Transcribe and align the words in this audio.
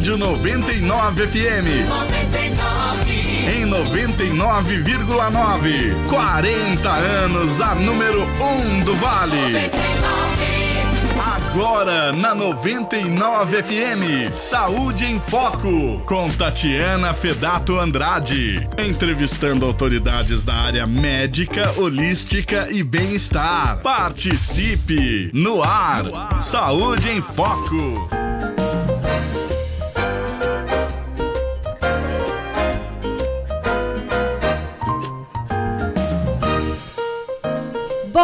Rádio 0.00 0.16
99 0.16 1.26
FM. 1.26 1.86
99. 1.86 3.12
Em 3.54 3.66
99,9. 3.66 5.94
40 6.08 6.90
anos, 6.90 7.60
a 7.60 7.74
número 7.74 8.22
1 8.22 8.24
um 8.24 8.80
do 8.80 8.94
Vale. 8.94 9.36
99. 9.36 9.60
Agora 11.36 12.12
na 12.12 12.34
99 12.34 13.62
FM, 13.62 14.32
Saúde 14.32 15.04
em 15.04 15.20
Foco, 15.20 16.00
com 16.06 16.30
Tatiana 16.30 17.12
Fedato 17.12 17.78
Andrade. 17.78 18.66
Entrevistando 18.78 19.66
autoridades 19.66 20.46
da 20.46 20.54
área 20.54 20.86
médica, 20.86 21.74
holística 21.76 22.68
e 22.70 22.82
bem-estar. 22.82 23.82
Participe 23.82 25.30
no 25.34 25.62
ar. 25.62 26.04
no 26.04 26.16
ar. 26.16 26.40
Saúde 26.40 27.10
em 27.10 27.20
Foco. 27.20 28.19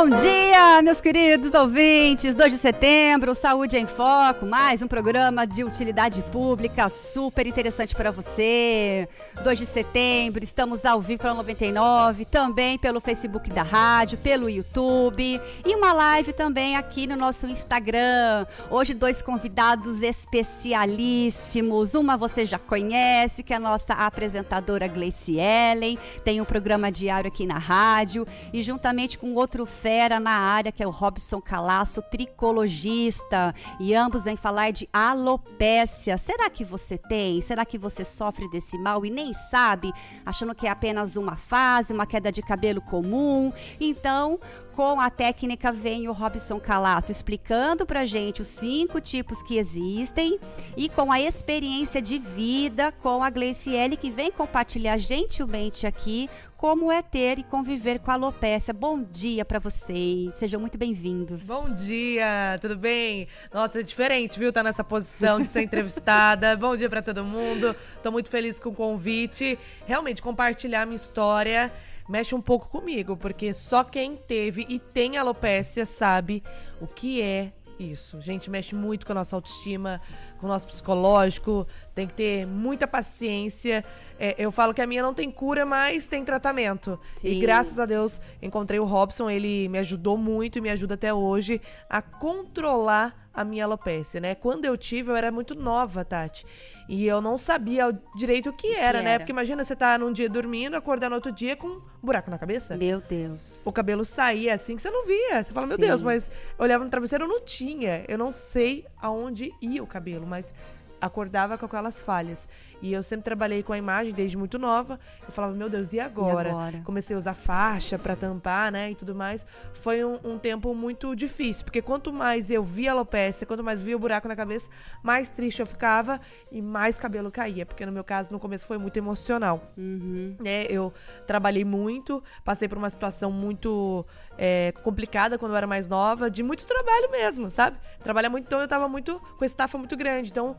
Bom 0.09 0.15
dia, 0.15 0.81
meus 0.83 1.01
queridos 1.01 1.53
ouvintes. 1.53 2.33
2 2.33 2.53
de 2.53 2.59
setembro, 2.61 3.35
Saúde 3.35 3.77
em 3.77 3.87
Foco, 3.87 4.47
mais 4.47 4.81
um 4.81 4.87
programa 4.87 5.45
de 5.45 5.65
utilidade 5.65 6.23
pública 6.31 6.89
super 6.89 7.45
interessante 7.45 7.93
para 7.93 8.13
você. 8.13 9.09
2 9.43 9.59
de 9.59 9.67
setembro, 9.67 10.45
estamos 10.45 10.85
ao 10.85 11.01
vivo 11.01 11.23
pela 11.23 11.35
99, 11.35 12.25
também 12.25 12.79
pelo 12.79 13.01
Facebook 13.01 13.51
da 13.51 13.65
rádio, 13.65 14.17
pelo 14.19 14.49
YouTube 14.49 15.41
e 15.65 15.75
uma 15.75 15.93
live 15.93 16.33
também 16.33 16.77
aqui 16.77 17.09
no 17.09 17.17
nosso 17.17 17.49
Instagram. 17.49 18.47
Hoje, 18.71 18.95
dois 18.95 19.21
convidados 19.21 20.01
especialíssimos. 20.01 21.95
Uma 21.95 22.17
você 22.17 22.47
já 22.47 22.61
conhece, 22.61 23.43
que 23.43 23.53
é 23.53 23.57
a 23.57 23.61
nossa 23.61 23.93
apresentadora 23.93 24.87
Gleice 24.87 25.37
Ellen. 25.41 25.99
Tem 26.25 26.41
um 26.41 26.45
programa 26.45 26.93
diário 26.93 27.27
aqui 27.27 27.45
na 27.45 27.59
rádio 27.59 28.25
e 28.53 28.63
juntamente 28.63 29.19
com 29.19 29.35
outro 29.35 29.67
fera 29.97 30.21
na 30.21 30.33
área, 30.33 30.71
que 30.71 30.83
é 30.83 30.87
o 30.87 30.91
Robson 30.91 31.41
Calaço, 31.41 32.03
tricologista. 32.03 33.55
E 33.81 33.95
ambos 33.95 34.25
vêm 34.25 34.37
falar 34.37 34.71
de 34.71 34.87
alopécia. 34.93 36.19
Será 36.19 36.51
que 36.51 36.67
você 36.67 36.99
tem? 36.99 37.41
Será 37.41 37.65
que 37.65 37.79
você 37.79 38.05
sofre 38.05 38.47
desse 38.51 38.77
mal 38.77 39.07
e 39.07 39.11
nem 39.11 39.33
sabe? 39.33 39.91
Achando 40.27 40.55
que 40.55 40.67
é 40.67 40.71
apenas 40.71 41.17
uma 41.17 41.35
fase, 41.35 41.95
uma 41.95 42.07
queda 42.07 42.31
de 42.31 42.43
cabelo 42.43 42.83
comum? 42.83 43.51
Então, 43.81 44.39
com 44.77 45.01
a 45.01 45.09
técnica 45.09 45.73
vem 45.73 46.07
o 46.07 46.13
Robson 46.13 46.61
Calaço 46.61 47.11
explicando 47.11 47.87
pra 47.87 48.05
gente 48.05 48.43
os 48.43 48.49
cinco 48.49 49.01
tipos 49.01 49.43
que 49.43 49.57
existem 49.57 50.39
e 50.77 50.91
com 50.91 51.11
a 51.11 51.19
experiência 51.19 52.03
de 52.03 52.19
vida 52.19 52.93
com 52.93 53.25
a 53.25 53.31
Gleiciele 53.31 53.97
que 53.97 54.11
vem 54.11 54.31
compartilhar 54.31 54.99
gentilmente 54.99 55.87
aqui 55.87 56.29
como 56.59 56.93
é 56.93 57.01
ter 57.01 57.39
e 57.39 57.43
conviver 57.43 57.99
com 58.01 58.11
a 58.11 58.15
alopécia. 58.15 58.73
Bom 58.73 59.03
dia 59.03 59.45
para 59.45 59.59
vocês, 59.59 60.35
sejam 60.37 60.61
muito 60.61 60.77
bem-vindos. 60.77 61.47
Bom 61.47 61.75
dia, 61.75 62.59
tudo 62.61 62.77
bem? 62.77 63.29
Nossa, 63.53 63.81
é 63.81 63.83
diferente, 63.83 64.39
viu? 64.39 64.53
Tá 64.53 64.63
nessa 64.63 64.83
posição 64.83 65.41
de 65.41 65.49
ser 65.49 65.63
entrevistada. 65.63 66.57
Bom 66.57 66.77
dia 66.77 66.89
para 66.89 67.03
todo 67.03 67.25
mundo. 67.25 67.75
Tô 68.03 68.11
muito 68.11 68.31
feliz 68.31 68.59
com 68.59 68.71
o 68.71 68.75
convite. 68.75 69.59
Realmente 69.87 70.23
compartilhar 70.23 70.87
minha 70.87 70.97
história 70.97 71.73
mexe 72.09 72.35
um 72.35 72.41
pouco 72.41 72.69
comigo, 72.69 73.17
porque 73.17 73.53
só 73.53 73.83
quem 73.85 74.17
teve 74.17 74.67
e 74.69 74.79
tem 74.79 75.17
alopécia 75.17 75.85
sabe 75.87 76.43
o 76.81 76.87
que 76.87 77.21
é 77.23 77.53
isso, 77.79 78.21
gente, 78.23 78.51
mexe 78.51 78.75
muito 78.75 79.05
com 79.05 79.13
a 79.13 79.17
nossa 79.17 79.37
autoestima, 79.37 80.01
com 80.39 80.47
o 80.47 80.49
nosso 80.49 80.67
psicológico, 80.67 81.67
tem 81.95 82.07
que 82.07 82.15
ter 82.15 82.47
muita 82.47 82.87
paciência. 82.87 83.85
É, 84.19 84.35
eu 84.39 84.51
falo 84.51 84.73
que 84.73 84.81
a 84.81 84.87
minha 84.87 85.03
não 85.03 85.13
tem 85.13 85.31
cura, 85.31 85.67
mas 85.67 86.09
tem 86.09 86.25
tratamento. 86.25 86.99
Sim. 87.11 87.29
E 87.29 87.39
graças 87.39 87.79
a 87.79 87.85
Deus 87.85 88.21
encontrei 88.41 88.81
o 88.81 88.85
Robson, 88.85 89.29
ele 89.29 89.69
me 89.69 89.79
ajudou 89.79 90.17
muito 90.17 90.57
e 90.59 90.61
me 90.61 90.71
ajuda 90.71 90.95
até 90.95 91.13
hoje 91.13 91.61
a 91.89 92.01
controlar 92.01 93.26
a 93.37 93.45
minha 93.45 93.65
alopecia, 93.65 94.19
né? 94.19 94.35
Quando 94.35 94.65
eu 94.65 94.77
tive, 94.79 95.11
eu 95.11 95.17
era 95.17 95.31
muito 95.31 95.55
nova, 95.55 96.03
Tati. 96.03 96.47
E 96.89 97.07
eu 97.07 97.21
não 97.21 97.37
sabia 97.37 97.93
direito 98.17 98.49
o 98.49 98.53
que 98.53 98.75
era, 98.75 98.99
que 98.99 99.05
né? 99.05 99.11
Era. 99.11 99.21
Porque 99.21 99.33
imagina 99.33 99.63
você 99.63 99.77
tá 99.77 99.99
num 99.99 100.11
dia 100.11 100.29
dormindo, 100.29 100.75
acordar 100.75 101.11
no 101.11 101.17
outro 101.17 101.31
dia 101.31 101.55
com 101.55 101.69
um 101.69 101.83
buraco 102.03 102.31
na 102.31 102.39
cabeça. 102.39 102.77
Meu 102.79 103.01
Deus. 103.01 103.61
O 103.67 103.73
cabelo 103.73 104.07
saía 104.07 104.55
assim 104.55 104.75
que 104.75 104.81
você 104.81 104.91
não 104.91 105.05
via. 105.05 105.45
Você 105.45 105.53
fala, 105.53 105.67
meu 105.67 105.77
Sim. 105.77 105.83
Deus, 105.83 106.01
mas 106.01 106.31
eu 106.59 106.65
olhava 106.65 106.83
no 106.83 106.89
travesseiro, 106.89 107.29
não 107.29 107.43
tinha. 107.43 108.07
Eu 108.09 108.17
não 108.17 108.33
sei 108.33 108.87
aonde 108.97 109.53
ia 109.61 109.83
o 109.83 109.87
cabelo, 109.87 110.27
mas 110.27 110.55
acordava 110.99 111.59
com 111.59 111.67
aquelas 111.67 112.01
falhas. 112.01 112.49
E 112.83 112.93
eu 112.93 113.03
sempre 113.03 113.25
trabalhei 113.25 113.63
com 113.63 113.73
a 113.73 113.79
imagem 113.79 114.13
desde 114.13 114.37
muito 114.37 114.59
nova. 114.59 114.99
Eu 115.25 115.33
falava, 115.33 115.55
meu 115.55 115.69
Deus, 115.69 115.93
e 115.93 116.01
agora? 116.01 116.49
E 116.49 116.53
agora? 116.53 116.83
Comecei 116.85 117.15
a 117.15 117.19
usar 117.19 117.35
faixa 117.35 117.99
para 117.99 118.15
tampar, 118.15 118.71
né, 118.71 118.91
e 118.91 118.95
tudo 118.95 119.15
mais. 119.15 119.47
Foi 119.75 120.05
um, 120.05 120.19
um, 120.25 120.39
tempo 120.39 120.75
muito 120.75 121.15
difícil, 121.15 121.65
porque 121.65 121.81
quanto 121.81 122.13
mais 122.13 122.51
eu 122.51 122.63
via 122.63 122.93
alopecia, 122.93 123.47
quanto 123.47 123.65
mais 123.65 123.83
via 123.83 123.97
o 123.97 123.99
buraco 123.99 124.29
na 124.29 124.37
cabeça, 124.37 124.69
mais 125.03 125.29
triste 125.29 125.61
eu 125.61 125.67
ficava 125.67 126.21
e 126.51 126.61
mais 126.61 126.99
cabelo 126.99 127.31
caía. 127.31 127.65
Porque 127.65 127.85
no 127.87 127.93
meu 127.93 128.05
caso, 128.05 128.33
no 128.33 128.39
começo, 128.39 128.67
foi 128.67 128.79
muito 128.79 128.97
emocional. 128.97 129.73
Uhum. 129.77 130.37
Né, 130.41 130.67
eu 130.69 130.93
trabalhei 131.27 131.65
muito, 131.65 132.23
passei 132.45 132.69
por 132.69 132.79
uma 132.79 132.91
situação 132.91 133.31
muito 133.31 134.05
é, 134.37 134.73
complicada 134.83 135.39
quando 135.39 135.53
eu 135.53 135.57
era 135.57 135.67
mais 135.67 135.89
nova, 135.89 136.31
de 136.31 136.43
muito 136.43 136.67
trabalho 136.67 137.11
mesmo, 137.11 137.51
sabe? 137.51 137.79
Trabalhar 138.03 138.29
muito, 138.29 138.45
então 138.47 138.61
eu 138.61 138.69
tava 138.69 138.89
muito 138.89 139.21
com 139.39 139.45
estafa 139.45 139.79
muito 139.79 139.97
grande. 139.97 140.31
Então, 140.31 140.57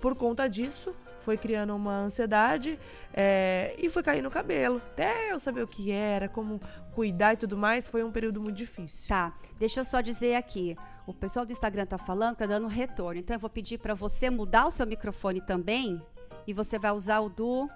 por 0.00 0.14
conta 0.14 0.48
disso, 0.48 0.94
foi 1.28 1.36
criando 1.36 1.76
uma 1.76 1.92
ansiedade 1.92 2.80
é, 3.12 3.74
e 3.76 3.90
foi 3.90 4.02
caindo 4.02 4.24
o 4.28 4.30
cabelo. 4.30 4.78
Até 4.78 5.30
eu 5.30 5.38
saber 5.38 5.62
o 5.62 5.68
que 5.68 5.90
era, 5.90 6.26
como 6.26 6.58
cuidar 6.94 7.34
e 7.34 7.36
tudo 7.36 7.54
mais, 7.54 7.86
foi 7.86 8.02
um 8.02 8.10
período 8.10 8.40
muito 8.40 8.56
difícil. 8.56 9.08
Tá, 9.08 9.34
deixa 9.58 9.80
eu 9.80 9.84
só 9.84 10.00
dizer 10.00 10.36
aqui. 10.36 10.74
O 11.06 11.12
pessoal 11.12 11.44
do 11.44 11.52
Instagram 11.52 11.84
tá 11.84 11.98
falando, 11.98 12.36
tá 12.36 12.46
dando 12.46 12.66
retorno. 12.66 13.20
Então 13.20 13.36
eu 13.36 13.40
vou 13.40 13.50
pedir 13.50 13.76
para 13.76 13.92
você 13.92 14.30
mudar 14.30 14.68
o 14.68 14.70
seu 14.70 14.86
microfone 14.86 15.42
também 15.42 16.02
e 16.46 16.54
você 16.54 16.78
vai 16.78 16.92
usar 16.92 17.20
o 17.20 17.28
do 17.28 17.68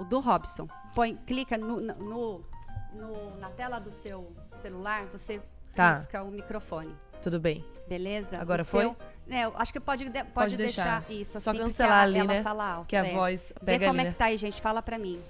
o 0.00 0.04
do 0.04 0.18
Robson. 0.18 0.66
Põe, 0.94 1.14
clica 1.26 1.58
no, 1.58 1.82
no, 1.82 2.42
no 2.94 3.36
na 3.36 3.50
tela 3.50 3.78
do 3.78 3.90
seu 3.90 4.34
celular, 4.54 5.04
você 5.12 5.42
tá. 5.74 5.92
risca 5.92 6.22
o 6.22 6.30
microfone. 6.30 6.96
Tudo 7.20 7.38
bem. 7.38 7.62
Beleza? 7.86 8.38
Agora 8.40 8.62
o 8.62 8.64
foi? 8.64 8.84
Seu, 8.84 8.96
é, 9.30 9.50
acho 9.54 9.72
que 9.72 9.80
pode, 9.80 10.04
pode, 10.04 10.24
pode 10.32 10.56
deixar. 10.56 11.00
deixar. 11.00 11.22
isso 11.22 11.38
assim. 11.38 11.50
Só 11.50 11.56
cancelar 11.56 12.02
ali, 12.02 12.18
ela 12.18 12.34
né? 12.34 12.42
Fala 12.42 12.74
alto, 12.74 12.86
que 12.86 12.96
a 12.96 13.06
é. 13.06 13.12
voz 13.12 13.52
pega 13.64 13.78
Vê 13.78 13.86
como 13.86 14.00
ali, 14.00 14.08
é 14.08 14.12
que 14.12 14.18
tá 14.18 14.26
aí, 14.26 14.36
gente. 14.36 14.60
Fala 14.60 14.82
pra 14.82 14.98
mim. 14.98 15.20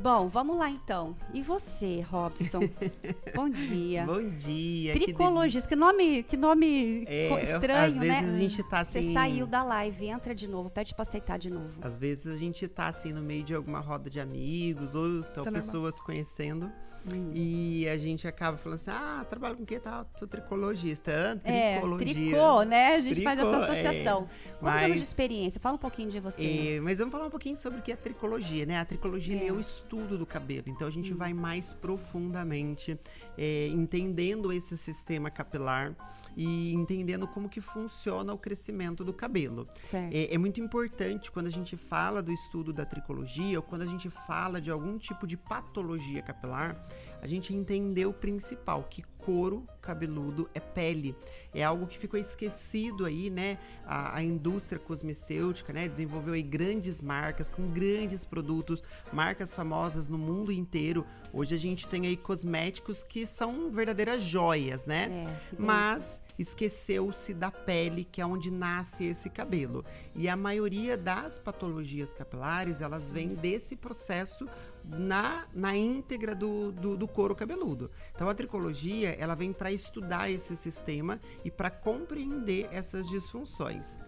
Bom, 0.00 0.28
vamos 0.28 0.58
lá 0.58 0.70
então. 0.70 1.14
E 1.34 1.42
você, 1.42 2.00
Robson? 2.00 2.60
Bom 3.36 3.50
dia. 3.50 4.06
Bom 4.06 4.30
dia. 4.30 4.94
Tricologista, 4.94 5.68
que, 5.68 5.74
que 5.74 5.80
nome, 5.80 6.22
que 6.22 6.36
nome 6.38 7.04
é, 7.06 7.28
estranho, 7.44 7.90
às 7.90 7.96
né? 7.96 8.20
vezes 8.20 8.34
a 8.34 8.38
gente 8.38 8.62
tá 8.62 8.78
assim. 8.78 9.02
Você 9.02 9.12
saiu 9.12 9.46
da 9.46 9.62
live, 9.62 10.06
entra 10.06 10.34
de 10.34 10.48
novo, 10.48 10.70
pede 10.70 10.94
pra 10.94 11.02
aceitar 11.02 11.38
de 11.38 11.50
novo. 11.50 11.78
Às 11.82 11.98
vezes 11.98 12.26
a 12.34 12.36
gente 12.38 12.66
tá 12.66 12.86
assim 12.86 13.12
no 13.12 13.20
meio 13.20 13.44
de 13.44 13.54
alguma 13.54 13.80
roda 13.80 14.08
de 14.08 14.18
amigos 14.18 14.94
ou 14.94 15.18
então 15.18 15.44
pessoas 15.44 15.96
normal. 15.96 16.06
conhecendo. 16.06 16.72
Hum. 17.10 17.30
E 17.34 17.88
a 17.88 17.96
gente 17.96 18.28
acaba 18.28 18.58
falando 18.58 18.76
assim: 18.76 18.90
ah, 18.90 19.24
trabalho 19.28 19.56
com 19.56 19.62
o 19.62 19.66
que 19.66 19.78
tal? 19.80 20.06
Sou 20.16 20.28
tricologista. 20.28 21.40
Ah, 21.44 21.50
é, 21.50 21.72
tricologia. 21.72 22.10
É, 22.10 22.14
tricô, 22.14 22.62
né? 22.62 22.94
A 22.94 23.00
gente 23.00 23.14
Tricô, 23.14 23.30
faz 23.30 23.38
essa 23.38 23.56
associação. 23.56 24.28
É. 24.46 24.52
Quantos 24.60 24.82
anos 24.82 24.96
de 24.96 25.02
experiência? 25.02 25.60
Fala 25.60 25.76
um 25.76 25.78
pouquinho 25.78 26.10
de 26.10 26.20
você. 26.20 26.76
É, 26.76 26.80
mas 26.80 26.98
vamos 26.98 27.12
falar 27.12 27.26
um 27.26 27.30
pouquinho 27.30 27.56
sobre 27.56 27.78
o 27.78 27.82
que 27.82 27.90
é 27.90 27.96
tricologia, 27.96 28.66
né? 28.66 28.78
A 28.78 28.84
tricologia 28.84 29.42
é, 29.42 29.46
é 29.46 29.52
o 29.52 29.58
estudo 29.58 29.89
do 29.96 30.26
cabelo. 30.26 30.64
Então 30.66 30.86
a 30.86 30.90
gente 30.90 31.12
hum. 31.12 31.16
vai 31.16 31.32
mais 31.32 31.72
profundamente 31.74 32.98
é, 33.36 33.68
entendendo 33.68 34.52
esse 34.52 34.76
sistema 34.76 35.30
capilar 35.30 35.94
e 36.36 36.72
entendendo 36.72 37.26
como 37.26 37.48
que 37.48 37.60
funciona 37.60 38.32
o 38.32 38.38
crescimento 38.38 39.04
do 39.04 39.12
cabelo. 39.12 39.66
É, 40.12 40.34
é, 40.34 40.38
muito 40.38 40.60
importante 40.60 41.30
quando 41.30 41.46
a 41.46 41.50
gente 41.50 41.76
fala 41.76 42.22
do 42.22 42.32
estudo 42.32 42.72
da 42.72 42.84
tricologia 42.84 43.58
ou 43.58 43.62
quando 43.62 43.82
a 43.82 43.86
gente 43.86 44.08
fala 44.08 44.60
de 44.60 44.70
algum 44.70 44.96
tipo 44.96 45.26
de 45.26 45.36
patologia 45.36 46.22
capilar, 46.22 46.80
a 47.20 47.26
gente 47.26 47.54
entender 47.54 48.06
o 48.06 48.12
principal, 48.12 48.84
que 48.84 49.02
couro 49.20 49.66
cabeludo 49.80 50.48
é 50.54 50.60
pele. 50.60 51.14
É 51.52 51.64
algo 51.64 51.86
que 51.86 51.98
ficou 51.98 52.18
esquecido 52.18 53.04
aí, 53.04 53.30
né? 53.30 53.58
A, 53.84 54.16
a, 54.16 54.22
indústria 54.22 54.78
cosmecêutica, 54.78 55.72
né? 55.72 55.88
Desenvolveu 55.88 56.34
aí 56.34 56.42
grandes 56.42 57.00
marcas 57.00 57.50
com 57.50 57.68
grandes 57.68 58.24
produtos, 58.24 58.82
marcas 59.12 59.54
famosas 59.54 60.08
no 60.08 60.18
mundo 60.18 60.52
inteiro. 60.52 61.06
Hoje 61.32 61.54
a 61.54 61.58
gente 61.58 61.86
tem 61.86 62.06
aí 62.06 62.16
cosméticos 62.16 63.02
que 63.02 63.26
são 63.26 63.70
verdadeiras 63.70 64.22
joias, 64.22 64.86
né? 64.86 65.26
É, 65.28 65.56
Mas 65.58 66.22
esqueceu-se 66.38 67.34
da 67.34 67.50
pele, 67.50 68.04
que 68.04 68.20
é 68.20 68.26
onde 68.26 68.50
nasce 68.50 69.04
esse 69.04 69.28
cabelo. 69.28 69.84
E 70.14 70.28
a 70.28 70.36
maioria 70.36 70.96
das 70.96 71.38
patologias 71.38 72.12
capilares, 72.12 72.80
elas 72.80 73.10
vêm 73.10 73.34
desse 73.34 73.76
processo 73.76 74.48
na, 74.90 75.46
na 75.54 75.76
íntegra 75.76 76.34
do, 76.34 76.72
do, 76.72 76.96
do 76.96 77.08
couro 77.08 77.34
cabeludo. 77.34 77.90
Então 78.14 78.28
a 78.28 78.34
tricologia, 78.34 79.10
ela 79.18 79.34
vem 79.34 79.52
para 79.52 79.72
estudar 79.72 80.30
esse 80.30 80.56
sistema 80.56 81.20
e 81.44 81.50
para 81.50 81.70
compreender 81.70 82.68
essas 82.72 83.08
disfunções. 83.08 84.00